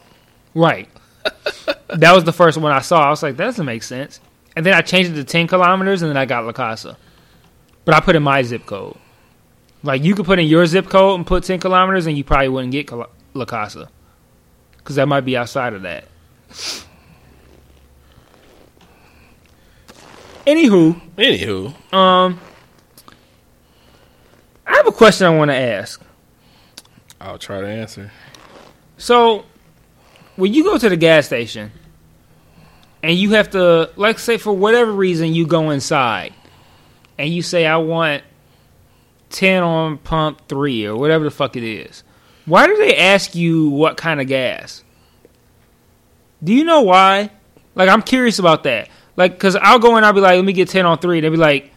[0.53, 0.89] Right.
[1.87, 3.07] that was the first one I saw.
[3.07, 4.19] I was like, that doesn't make sense.
[4.55, 6.97] And then I changed it to 10 kilometers, and then I got La Casa.
[7.85, 8.97] But I put in my zip code.
[9.83, 12.47] Like, you could put in your zip code and put 10 kilometers, and you probably
[12.47, 12.89] wouldn't get
[13.33, 13.89] La Casa.
[14.77, 16.05] Because that might be outside of that.
[20.47, 22.39] Anywho, Anywho, um,
[24.65, 26.01] I have a question I want to ask.
[27.19, 28.11] I'll try to answer.
[28.97, 29.45] So,
[30.35, 31.71] when you go to the gas station
[33.01, 36.33] and you have to, like, say for whatever reason, you go inside
[37.17, 38.23] and you say, I want
[39.29, 42.03] 10 on pump three or whatever the fuck it is,
[42.45, 44.83] why do they ask you what kind of gas?
[46.43, 47.29] Do you know why?
[47.75, 48.89] Like, I'm curious about that.
[49.15, 51.21] Like, because I'll go in, I'll be like, let me get 10 on three.
[51.21, 51.71] They'll be like,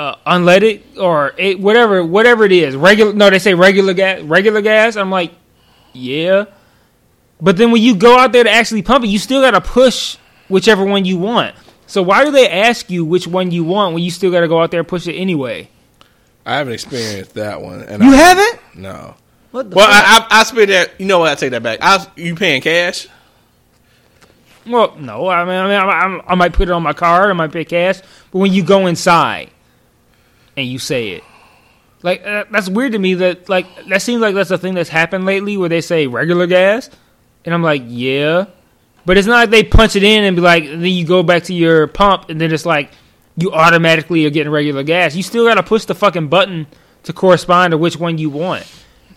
[0.00, 2.74] uh, unleaded or it, whatever, whatever it is.
[2.74, 4.96] Regular, no, they say regular gas, regular gas.
[4.96, 5.32] I'm like,
[5.92, 6.46] yeah.
[7.40, 9.60] But then when you go out there to actually pump it, you still got to
[9.60, 10.16] push
[10.48, 11.54] whichever one you want.
[11.86, 14.48] So why do they ask you which one you want when you still got to
[14.48, 15.68] go out there and push it anyway?
[16.46, 17.82] I haven't experienced that one.
[17.82, 18.60] And You I, haven't?
[18.74, 19.14] No.
[19.50, 20.30] What the Well, fuck?
[20.30, 20.92] I, I, I spent that.
[20.98, 21.30] You know what?
[21.32, 21.78] I take that back.
[21.82, 23.06] I, you paying cash?
[24.66, 25.28] well, no.
[25.28, 27.30] I mean, I, mean I, I, I might put it on my card.
[27.30, 28.00] I might pay cash.
[28.30, 29.50] But when you go inside
[30.56, 31.24] and you say it,
[32.02, 33.14] like uh, that's weird to me.
[33.14, 36.46] That like that seems like that's a thing that's happened lately, where they say regular
[36.46, 36.90] gas,
[37.44, 38.46] and I'm like, yeah.
[39.06, 41.44] But it's not like they punch it in and be like, then you go back
[41.44, 42.90] to your pump, and then it's like
[43.36, 45.14] you automatically are getting regular gas.
[45.14, 46.66] You still got to push the fucking button
[47.04, 48.66] to correspond to which one you want.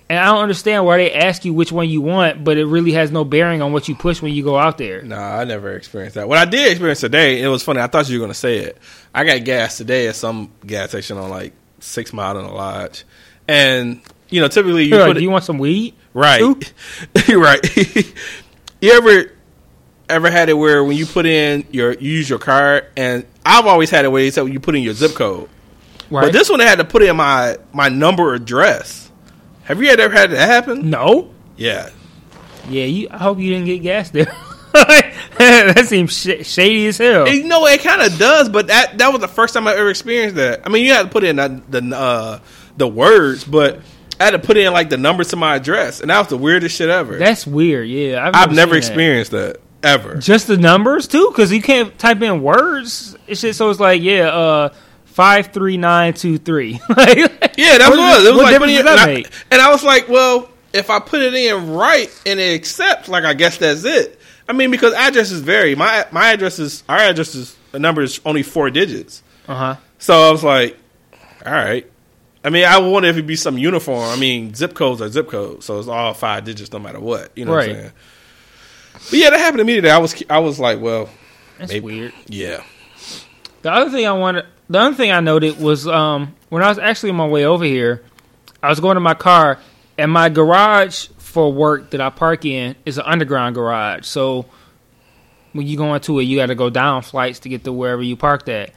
[0.09, 2.93] And I don't understand why they ask you which one you want, but it really
[2.93, 5.01] has no bearing on what you push when you go out there.
[5.01, 6.29] No, I never experienced that.
[6.29, 7.81] What I did experience today, it was funny.
[7.81, 8.77] I thought you were going to say it.
[9.13, 13.03] I got gas today at some gas station on like Six Mile and a Lodge,
[13.49, 15.93] and you know, typically you You're like, put do it you want some weed?
[16.13, 16.41] right,
[17.29, 17.77] right.
[18.81, 19.31] you ever
[20.09, 23.65] ever had it where when you put in your you use your card, and I've
[23.65, 25.49] always had it where it's you put in your zip code,
[26.09, 26.23] Right.
[26.25, 29.11] but this one I had to put in my my number address.
[29.63, 30.89] Have you ever had that happen?
[30.89, 31.31] no.
[31.57, 31.89] Yeah.
[32.69, 33.07] Yeah, you.
[33.11, 34.25] I hope you didn't get gas there.
[34.73, 37.27] that seems sh- shady as hell.
[37.27, 39.89] You know, it kind of does, but that that was the first time I ever
[39.89, 40.61] experienced that.
[40.65, 42.39] I mean, you had to put in the the, uh,
[42.77, 43.79] the words, but
[44.19, 46.37] I had to put in like the numbers to my address, and that was the
[46.37, 47.17] weirdest shit ever.
[47.17, 47.87] That's weird.
[47.87, 48.87] Yeah, I've, I've never seen that.
[48.87, 49.57] experienced that
[49.87, 50.15] ever.
[50.15, 53.15] just the numbers too, because you can't type in words.
[53.27, 54.69] It's just so it's like yeah, uh,
[55.05, 56.79] five three nine two three.
[57.57, 58.29] Yeah, that What- was it.
[58.29, 60.99] was what like difference does that and, I, and I was like, well, if I
[60.99, 64.19] put it in right and it accepts, like I guess that's it.
[64.47, 65.73] I mean, because addresses vary.
[65.75, 69.23] My my address is our address is a number is only four digits.
[69.47, 69.75] Uh huh.
[69.97, 70.77] So I was like,
[71.45, 71.89] all right.
[72.43, 74.03] I mean, I wonder if it'd be some uniform.
[74.07, 77.31] I mean, zip codes are zip codes, so it's all five digits no matter what.
[77.35, 77.91] You know what I'm saying?
[79.09, 79.91] But yeah, that happened to me today.
[79.91, 81.09] I was I was like, well,
[81.57, 81.85] That's Maybe.
[81.85, 82.13] weird.
[82.27, 82.63] yeah.
[83.61, 86.77] The other thing I wanted, the other thing I noted was um, when I was
[86.79, 88.03] actually on my way over here,
[88.61, 89.59] I was going to my car,
[89.97, 94.05] and my garage for work that I park in is an underground garage.
[94.05, 94.45] So
[95.53, 98.01] when you go into it, you got to go down flights to get to wherever
[98.03, 98.71] you parked at.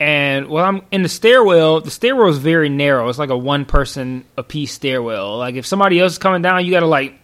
[0.00, 3.08] And well, I'm in the stairwell, the stairwell is very narrow.
[3.08, 5.38] It's like a one person a piece stairwell.
[5.38, 7.14] Like if somebody else is coming down, you got to like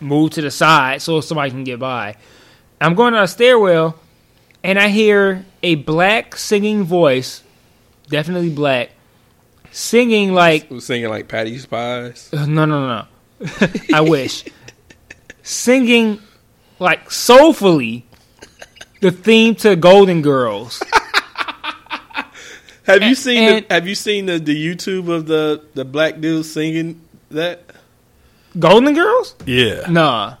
[0.00, 2.16] move to the side so somebody can get by.
[2.80, 3.98] I'm going down a stairwell,
[4.62, 7.42] and I hear a black singing voice,
[8.08, 8.90] definitely black,
[9.70, 12.30] singing like Was singing like Patty Spies.
[12.32, 13.06] uh, no, no, no.
[13.94, 14.44] I wish
[15.42, 16.20] singing
[16.78, 18.04] like soulfully
[19.00, 20.82] the theme to Golden Girls.
[22.84, 25.84] Have you And- seen and- the Have you seen the, the YouTube of the the
[25.84, 27.00] black dude singing
[27.30, 27.64] that?
[28.58, 29.34] Golden Girls?
[29.46, 30.36] Yeah, Nah.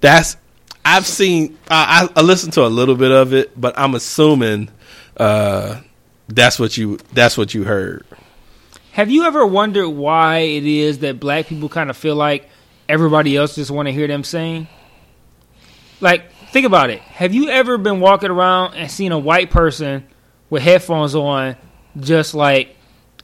[0.00, 0.36] that's
[0.84, 1.58] I've seen.
[1.70, 4.70] I, I listened to a little bit of it, but I'm assuming
[5.18, 5.80] uh,
[6.28, 8.06] that's what you that's what you heard.
[8.92, 12.48] Have you ever wondered why it is that black people kind of feel like
[12.88, 14.66] everybody else just want to hear them sing?
[16.00, 17.00] Like, think about it.
[17.00, 20.06] Have you ever been walking around and seen a white person
[20.48, 21.56] with headphones on,
[22.00, 22.76] just like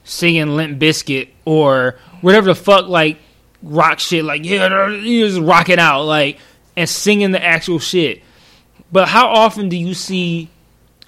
[0.03, 3.17] singing Limp Bizkit or whatever the fuck, like
[3.65, 6.39] rock shit, like yeah, you're just rocking out, like
[6.77, 8.21] and singing the actual shit.
[8.91, 10.49] But how often do you see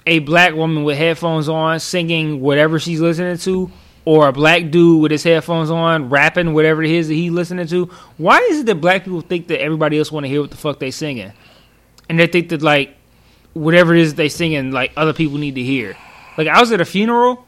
[0.06, 3.70] a black woman with headphones on singing whatever she's listening to,
[4.04, 7.66] or a black dude with his headphones on rapping whatever it is that he's listening
[7.68, 7.86] to?
[8.16, 10.56] Why is it that black people think that everybody else want to hear what the
[10.56, 11.32] fuck they singing,
[12.08, 12.96] and they think that like
[13.54, 15.96] whatever it is they singing, like other people need to hear?
[16.36, 17.46] Like I was at a funeral,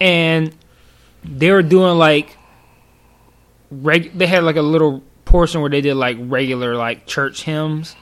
[0.00, 0.54] and
[1.24, 2.36] they were doing like
[3.70, 7.96] reg- they had like a little portion where they did like regular like church hymns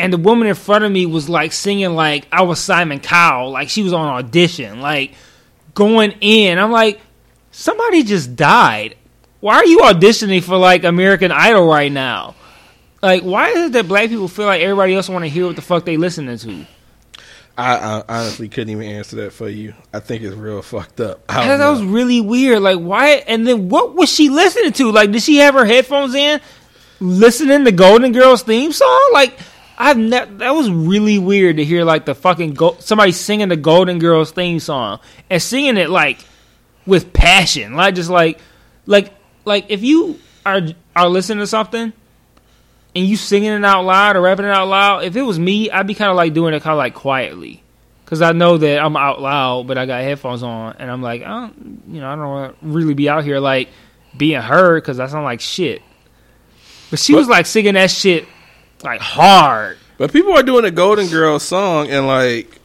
[0.00, 3.50] and the woman in front of me was like singing like I was Simon Cowell,
[3.50, 5.12] like she was on audition, like
[5.74, 6.58] going in.
[6.58, 7.00] I'm like,
[7.50, 8.96] somebody just died.
[9.40, 12.34] Why are you auditioning for like American Idol right now?
[13.02, 15.56] Like, why is it that black people feel like everybody else want to hear what
[15.56, 16.66] the fuck they listening to?
[17.60, 19.74] I, I honestly couldn't even answer that for you.
[19.92, 21.22] I think it's real fucked up.
[21.58, 22.60] That was really weird.
[22.62, 23.08] Like, why?
[23.26, 24.90] And then what was she listening to?
[24.90, 26.40] Like, did she have her headphones in,
[27.00, 29.10] listening to Golden Girls theme song?
[29.12, 29.38] Like,
[29.78, 33.56] I've ne- that was really weird to hear like the fucking go- somebody singing the
[33.56, 35.00] Golden Girls theme song
[35.30, 36.24] and singing it like
[36.86, 38.38] with passion, like just like
[38.84, 39.12] like
[39.46, 40.60] like if you are
[40.94, 41.94] are listening to something
[42.94, 45.70] and you singing it out loud or rapping it out loud, if it was me,
[45.70, 47.62] I'd be kind of like doing it kind of like quietly.
[48.06, 51.22] Cause I know that I'm out loud, but I got headphones on, and I'm like,
[51.22, 53.68] I don't, you know, I don't want to really be out here like
[54.16, 55.80] being heard because I sound like shit.
[56.90, 58.26] But she was like singing that shit
[58.82, 59.78] like hard.
[59.96, 62.58] But people are doing a Golden Girls song and like,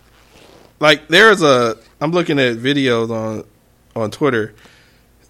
[0.79, 1.77] like there's a.
[2.01, 3.45] I'm looking at videos on
[3.95, 4.55] on Twitter.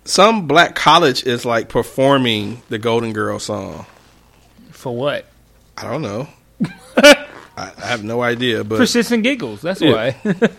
[0.06, 3.86] Some black college is like performing the Golden Girls song.
[4.86, 5.26] For what?
[5.76, 6.28] I don't know.
[6.98, 7.26] I,
[7.58, 8.78] I have no idea, but
[9.12, 9.60] and giggles.
[9.64, 9.92] That's Yeah.
[9.94, 10.16] why.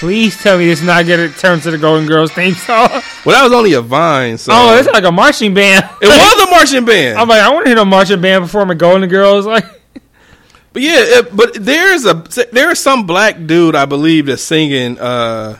[0.00, 2.88] Please tell me this is not going to turn to the Golden Girls theme song.
[3.26, 4.38] well, that was only a Vine.
[4.38, 5.84] So Oh, it's like a marching band.
[6.00, 7.18] it was a marching band.
[7.18, 9.44] I'm like, I want to hear a marching band performing Golden Girls.
[9.44, 9.66] Like,
[10.72, 12.14] But yeah, it, but there's a
[12.52, 15.58] there is some black dude I believe that's singing uh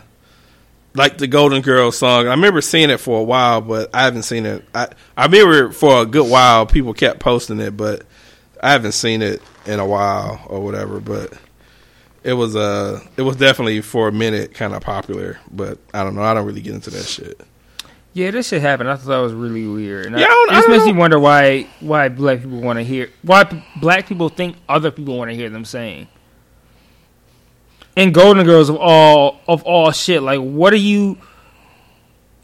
[0.94, 2.26] like the Golden Girls song.
[2.26, 4.64] I remember seeing it for a while, but I haven't seen it.
[4.74, 8.04] I I remember for a good while people kept posting it, but
[8.62, 11.00] I haven't seen it in a while or whatever.
[11.00, 11.32] But
[12.24, 16.14] it was uh it was definitely for a minute kind of popular, but I don't
[16.14, 16.22] know.
[16.22, 17.40] I don't really get into that shit.
[18.12, 18.90] yeah, this shit happened.
[18.90, 20.06] I thought that was really weird.
[20.06, 22.60] And Yeah, I I, don't- it I don't makes me wonder why why black people
[22.60, 26.06] want to hear why p- black people think other people want to hear them sing.
[27.96, 31.18] And Golden Girls of all of all shit, like what are you?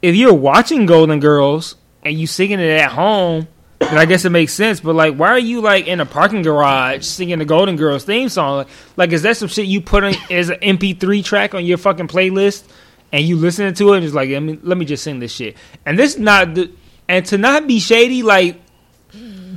[0.01, 3.47] If you're watching Golden Girls and you singing it at home,
[3.79, 4.79] then I guess it makes sense.
[4.79, 8.29] But like, why are you like in a parking garage singing the Golden Girls theme
[8.29, 8.57] song?
[8.57, 11.77] Like, like is that some shit you put on as an MP3 track on your
[11.77, 12.63] fucking playlist
[13.11, 15.31] and you listening to it and it's like, let me let me just sing this
[15.31, 15.57] shit.
[15.85, 16.71] And this not the
[17.07, 18.61] and to not be shady, like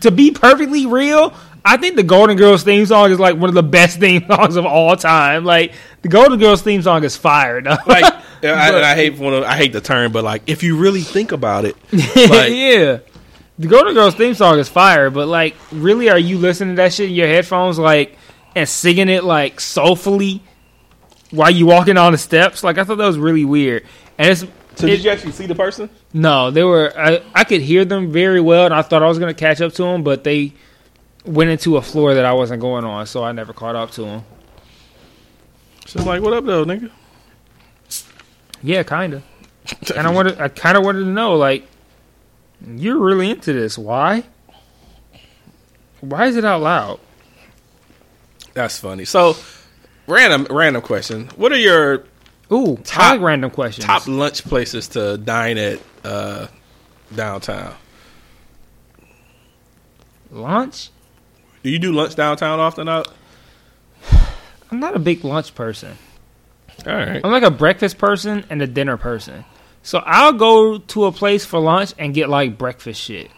[0.00, 3.54] to be perfectly real, I think the Golden Girls theme song is like one of
[3.54, 5.44] the best theme songs of all time.
[5.44, 5.72] Like
[6.02, 7.60] the Golden Girls theme song is fire.
[7.60, 7.86] dog.
[7.86, 10.76] Like I, But- I hate one of, I hate the term, but like if you
[10.76, 12.98] really think about it, like yeah.
[13.58, 16.92] The Golden Girls theme song is fire, but like, really, are you listening to that
[16.94, 18.16] shit in your headphones, like,
[18.56, 20.42] and singing it like soulfully
[21.30, 22.64] while you walking on the steps?
[22.64, 23.84] Like, I thought that was really weird.
[24.18, 25.90] And it's so it- did you actually see the person?
[26.12, 26.92] no, they were.
[26.98, 29.74] I, I could hear them very well, and I thought I was gonna catch up
[29.74, 30.54] to them, but they
[31.24, 34.04] went into a floor that I wasn't going on, so I never caught up to
[34.04, 34.22] him.
[35.86, 36.90] So like, "What up, though, nigga?"
[38.62, 39.22] Yeah, kind of.
[39.96, 41.66] And I wanted, I kind of wanted to know, like,
[42.66, 43.76] you're really into this.
[43.78, 44.24] Why?
[46.00, 47.00] Why is it out loud?
[48.54, 49.04] That's funny.
[49.04, 49.36] So,
[50.06, 51.28] random random question.
[51.36, 52.04] What are your
[52.52, 53.86] Ooh, Top- random questions.
[53.86, 56.46] top lunch places to dine at uh,
[57.14, 57.74] downtown?
[60.30, 60.90] lunch.
[61.62, 62.88] Do you do lunch downtown often?
[62.88, 63.08] Out?
[64.70, 65.96] I'm not a big lunch person.
[66.86, 67.20] All right.
[67.22, 69.44] I'm like a breakfast person and a dinner person.
[69.82, 73.30] So I'll go to a place for lunch and get like breakfast shit.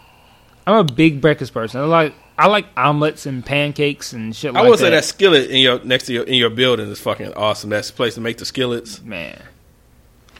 [0.67, 1.81] I'm a big breakfast person.
[1.81, 4.97] I like I like omelets and pancakes and shit I like would say that.
[4.97, 7.71] that skillet in your next to your in your building is fucking awesome.
[7.71, 9.03] That's the place to make the skillets.
[9.03, 9.41] man.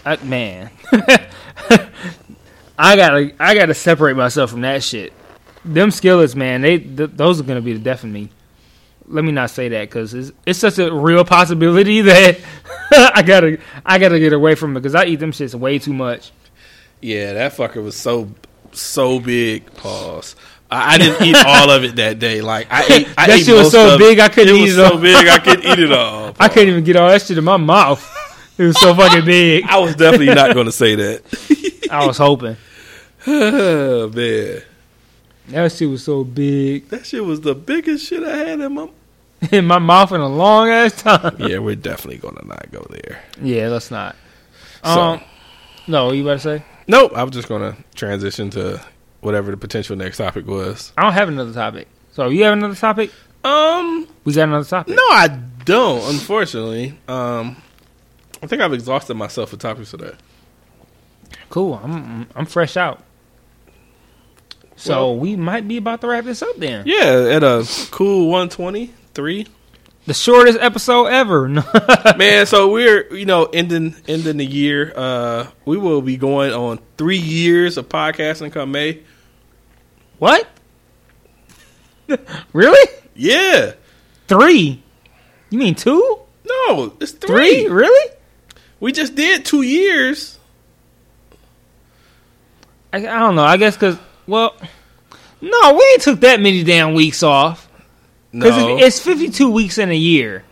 [0.07, 0.71] I, man.
[2.79, 5.13] I gotta I gotta separate myself from that shit.
[5.65, 8.31] Them skillets, man, they th- those are gonna be the death of me.
[9.07, 12.39] Let me not say that because it's, it's such a real possibility that
[13.15, 15.93] I gotta I gotta get away from it because I eat them shits way too
[15.95, 16.33] much.
[17.01, 18.31] Yeah, that fucker was so
[18.73, 19.73] so big.
[19.75, 20.37] Pause.
[20.71, 22.41] I, I didn't eat all of it that day.
[22.41, 23.09] Like I ate.
[23.17, 24.99] I That ate shit was so big, I couldn't it eat it so all.
[24.99, 26.35] big I couldn't eat it all.
[26.39, 28.03] I couldn't even get all that shit in my mouth.
[28.57, 29.65] It was so fucking big.
[29.65, 31.89] I was definitely not going to say that.
[31.91, 32.57] I was hoping
[33.27, 34.63] oh man,
[35.49, 38.89] that shit was so big that shit was the biggest shit I had in my.
[39.53, 41.37] in my mouth in a long ass time.
[41.39, 43.23] Yeah, we're definitely going to not go there.
[43.43, 44.17] Yeah, let's not.
[44.85, 45.21] So- Um,
[45.87, 46.65] no, you about to say?
[46.87, 48.81] Nope, I'm just going to transition to
[49.21, 50.93] whatever the potential next topic was.
[50.97, 51.89] I don't have another topic.
[52.13, 53.11] So you have another topic?
[53.43, 54.97] Um, We got another topic.
[54.97, 55.29] no, I
[55.67, 56.09] don't.
[56.15, 57.57] Unfortunately, um,
[58.43, 60.13] I think I've exhausted myself with topics today.
[61.51, 61.81] Cool.
[61.83, 63.03] I'm I'm fresh out.
[64.77, 66.85] So Well- we might be about to wrap this up then.
[66.87, 69.47] Yeah, at a cool 123.
[70.07, 71.49] The shortest episode ever.
[72.19, 74.93] Man, so we're you know ending ending the year.
[74.95, 79.01] Uh, we will be going on three years of podcasting come May.
[80.19, 80.47] what?
[82.53, 82.91] Really?
[83.15, 83.73] Yeah.
[84.29, 84.83] Three?
[85.49, 86.19] You mean two?
[86.47, 87.65] No, it's three.
[87.65, 87.69] Three?
[87.69, 88.15] Really?
[88.81, 90.39] We just did two years.
[92.93, 93.43] I, I don't know.
[93.45, 93.97] I guess because
[94.27, 94.55] well,
[95.41, 97.69] no, we ain't took that many damn weeks off
[98.33, 100.45] because No, it's fifty two weeks in a year,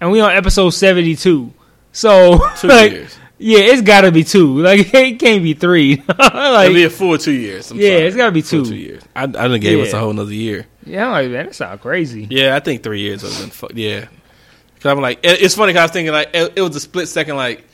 [0.00, 1.52] and we on episode seventy two.
[1.92, 3.16] So two like, years.
[3.38, 4.58] yeah, it's got to be two.
[4.62, 5.96] Like it can't be three.
[6.18, 7.70] like It'll be a full two years.
[7.70, 8.02] I'm yeah, sorry.
[8.06, 8.70] it's got to be Full two.
[8.70, 9.02] two years.
[9.14, 10.66] I, I done gave us a whole nother year.
[10.86, 12.26] Yeah, I'm like man, that sounds crazy.
[12.30, 13.50] Yeah, I think three years would have been.
[13.50, 14.06] Fu- yeah,
[14.74, 15.72] because I'm like, it- it's funny.
[15.72, 17.36] Cause I was thinking like it, it was a split second.
[17.36, 17.64] Like,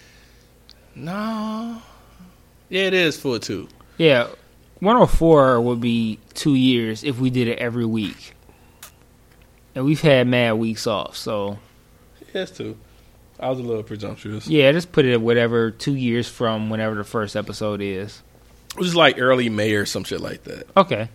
[0.94, 1.80] no,
[2.68, 3.68] yeah, it is full two.
[3.98, 4.28] Yeah,
[4.80, 8.34] one hundred four would be two years if we did it every week,
[9.74, 11.16] and we've had mad weeks off.
[11.16, 11.58] So
[12.34, 12.76] Yeah, it's two.
[13.38, 14.46] I was a little presumptuous.
[14.46, 18.22] yeah, just put it at whatever two years from whenever the first episode is.
[18.74, 20.66] It was like early May or some shit like that.
[20.76, 21.08] Okay.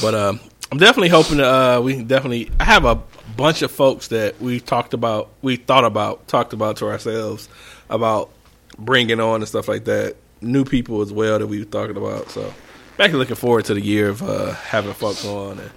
[0.00, 0.40] But um,
[0.72, 1.46] I'm definitely hoping to.
[1.46, 2.50] Uh, we can definitely.
[2.58, 3.00] I have a
[3.36, 7.48] bunch of folks that we talked about, we thought about, talked about to ourselves
[7.90, 8.30] about
[8.78, 10.16] bringing on and stuff like that.
[10.40, 12.30] New people as well that we were talking about.
[12.30, 12.52] So,
[12.98, 15.70] actually looking forward to the year of uh, having folks on and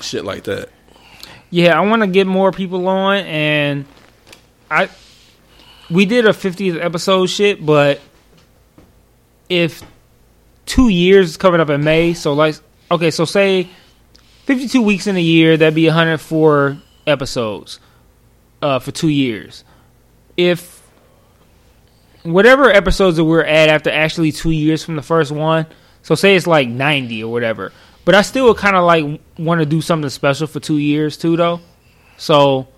[0.00, 0.68] shit like that.
[1.50, 3.86] Yeah, I want to get more people on, and
[4.70, 4.88] I
[5.90, 8.00] we did a 50th episode shit, but
[9.48, 9.82] if
[10.66, 12.56] two years is coming up in May, so like
[12.90, 13.68] okay, so say
[14.44, 17.80] 52 weeks in a year, that'd be 104 episodes
[18.60, 19.64] uh, for two years.
[20.36, 20.77] If
[22.22, 25.66] whatever episodes that we're at after actually two years from the first one,
[26.02, 27.72] so say it's like 90 or whatever,
[28.04, 31.36] but I still kind of like want to do something special for two years too,
[31.36, 31.60] though.
[32.16, 32.68] So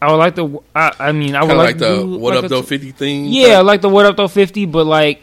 [0.00, 0.62] I would like to.
[0.74, 3.26] I, I mean, I would like, like, the do what like up though fifty thing.
[3.26, 5.22] yeah, I like the what up though fifty, but like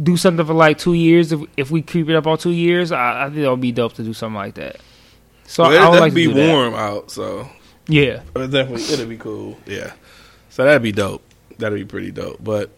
[0.00, 1.32] do something for like two years.
[1.32, 3.72] If if we keep it up on two years, I, I think that would be
[3.72, 4.76] dope to do something like that.
[5.46, 6.52] So well, I would like to be do that.
[6.52, 7.48] warm out, so
[7.88, 9.58] Yeah, But definitely, it'll be cool.
[9.66, 9.92] Yeah.
[10.50, 11.22] So that'd be dope.
[11.58, 12.42] That'd be pretty dope.
[12.42, 12.70] But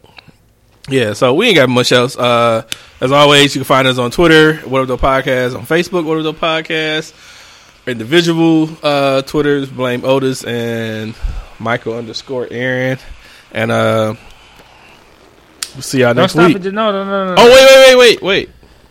[0.89, 2.17] yeah, so we ain't got much else.
[2.17, 2.63] Uh,
[3.01, 6.19] as always, you can find us on Twitter, What Up Though Podcast, on Facebook, What
[6.19, 7.13] Up Though Podcast,
[7.87, 11.15] individual uh, Twitters, Blame Otis and
[11.59, 12.99] Michael underscore Aaron.
[13.53, 14.15] And uh,
[15.75, 16.57] we'll see y'all don't next stop week.
[16.57, 16.63] it.
[16.63, 17.35] Just, no, no, no, no.
[17.35, 17.43] no.
[17.43, 18.51] Oh, wait, wait, wait, wait, wait.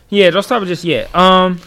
[0.09, 1.13] Yeah, don't stop it just yet.
[1.15, 1.59] Um,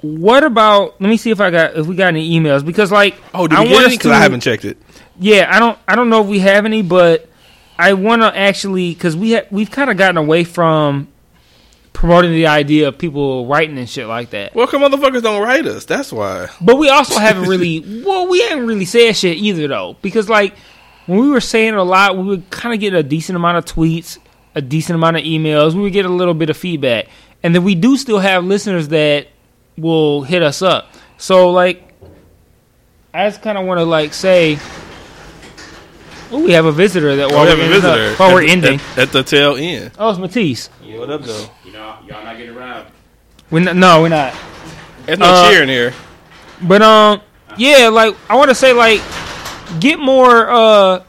[0.00, 1.00] what about?
[1.00, 3.58] Let me see if I got if we got any emails because like Oh, did
[3.58, 3.96] I we get any?
[3.96, 4.78] Because I haven't checked it.
[5.18, 7.28] Yeah, I don't I don't know if we have any, but
[7.78, 11.08] I want to actually because we ha- we've kind of gotten away from
[11.92, 14.54] promoting the idea of people writing and shit like that.
[14.54, 15.84] Well, come motherfuckers don't write us.
[15.84, 16.48] That's why.
[16.60, 20.54] But we also haven't really well, we haven't really said shit either though because like
[21.06, 23.64] when we were saying a lot, we would kind of get a decent amount of
[23.64, 24.18] tweets,
[24.54, 25.74] a decent amount of emails.
[25.74, 27.08] We would get a little bit of feedback,
[27.42, 29.28] and then we do still have listeners that
[29.76, 30.92] will hit us up.
[31.18, 31.92] So like,
[33.12, 34.58] I just kind of want to like say.
[36.32, 38.16] Oh, we have a visitor that while we have we're a ending up- visitor.
[38.16, 38.80] while at we're the- ending.
[38.92, 39.90] At, at the tail end.
[39.98, 40.68] Oh, it's Matisse.
[40.84, 41.46] What up, though?
[41.64, 42.86] You know, y'all not getting around.
[43.50, 44.34] We're not, no, we're not.
[45.06, 45.92] There's no Uh, cheering here.
[46.62, 47.20] But um,
[47.58, 49.00] yeah, like I want to say, like,
[49.80, 50.48] get more.
[50.50, 51.02] uh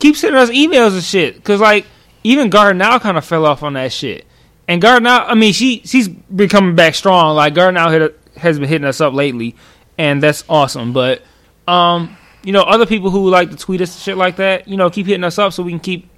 [0.00, 1.86] Keep sending us emails and shit, cause like
[2.24, 4.26] even Gardner kind of fell off on that shit.
[4.68, 7.36] And Gardner, I mean, she she's been coming back strong.
[7.36, 9.54] Like Gardner hit, has been hitting us up lately,
[9.96, 10.92] and that's awesome.
[10.92, 11.22] But
[11.68, 14.76] um, you know, other people who like to tweet us and shit like that, you
[14.76, 16.08] know, keep hitting us up so we can keep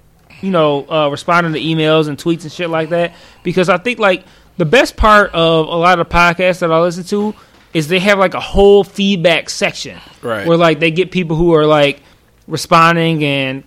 [0.41, 3.13] you know, uh, responding to emails and tweets and shit like that.
[3.43, 4.25] Because I think like
[4.57, 7.33] the best part of a lot of podcasts that I listen to
[7.73, 10.47] is they have like a whole feedback section, Right.
[10.47, 12.01] Where like they get people who are like
[12.47, 13.63] responding and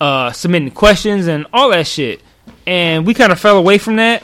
[0.00, 2.22] uh, submitting questions and all that shit.
[2.66, 4.22] And we kind of fell away from that.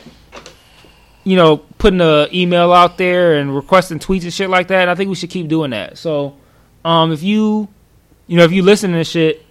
[1.24, 4.88] You know, putting the email out there and requesting tweets and shit like that.
[4.88, 5.98] I think we should keep doing that.
[5.98, 6.36] So,
[6.88, 7.68] um, if you,
[8.26, 9.44] you know, if you listen to this shit,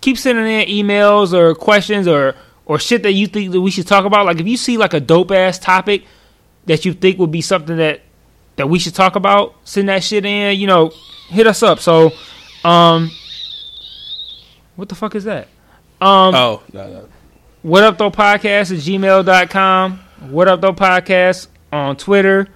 [0.00, 2.34] keep sending in emails or questions or
[2.66, 4.26] or shit that you think that we should talk about.
[4.26, 6.04] Like if you see like a dope ass topic
[6.66, 8.00] that you think would be something that
[8.56, 10.58] that we should talk about, send that shit in.
[10.58, 10.92] You know,
[11.28, 11.78] hit us up.
[11.78, 12.10] So,
[12.64, 13.10] um,
[14.76, 15.48] what the fuck is that?
[16.00, 17.08] Um, Oh, no, no.
[17.62, 19.98] what up though podcast at gmail.com.
[20.30, 22.48] What up though podcast on Twitter.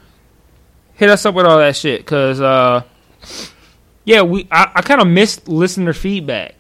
[0.95, 2.05] Hit us up with all that shit.
[2.07, 2.83] Cause uh
[4.05, 6.55] yeah, we I, I kinda missed listener feedback.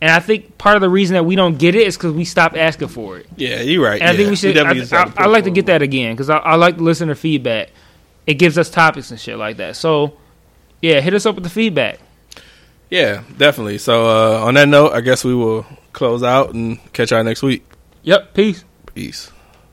[0.00, 2.24] And I think part of the reason that we don't get it is because we
[2.24, 3.26] stopped asking for it.
[3.36, 4.00] Yeah, you're right.
[4.00, 4.54] And I think we should.
[4.54, 7.70] definitely I, I, I like to get that again because I, I like listener feedback.
[8.24, 9.74] It gives us topics and shit like that.
[9.74, 10.16] So,
[10.80, 11.98] yeah, hit us up with the feedback.
[12.90, 13.78] Yeah, definitely.
[13.78, 17.42] So uh, on that note, I guess we will close out and catch y'all next
[17.42, 17.64] week.
[18.02, 18.34] Yep.
[18.34, 18.64] Peace.
[18.94, 19.32] Peace.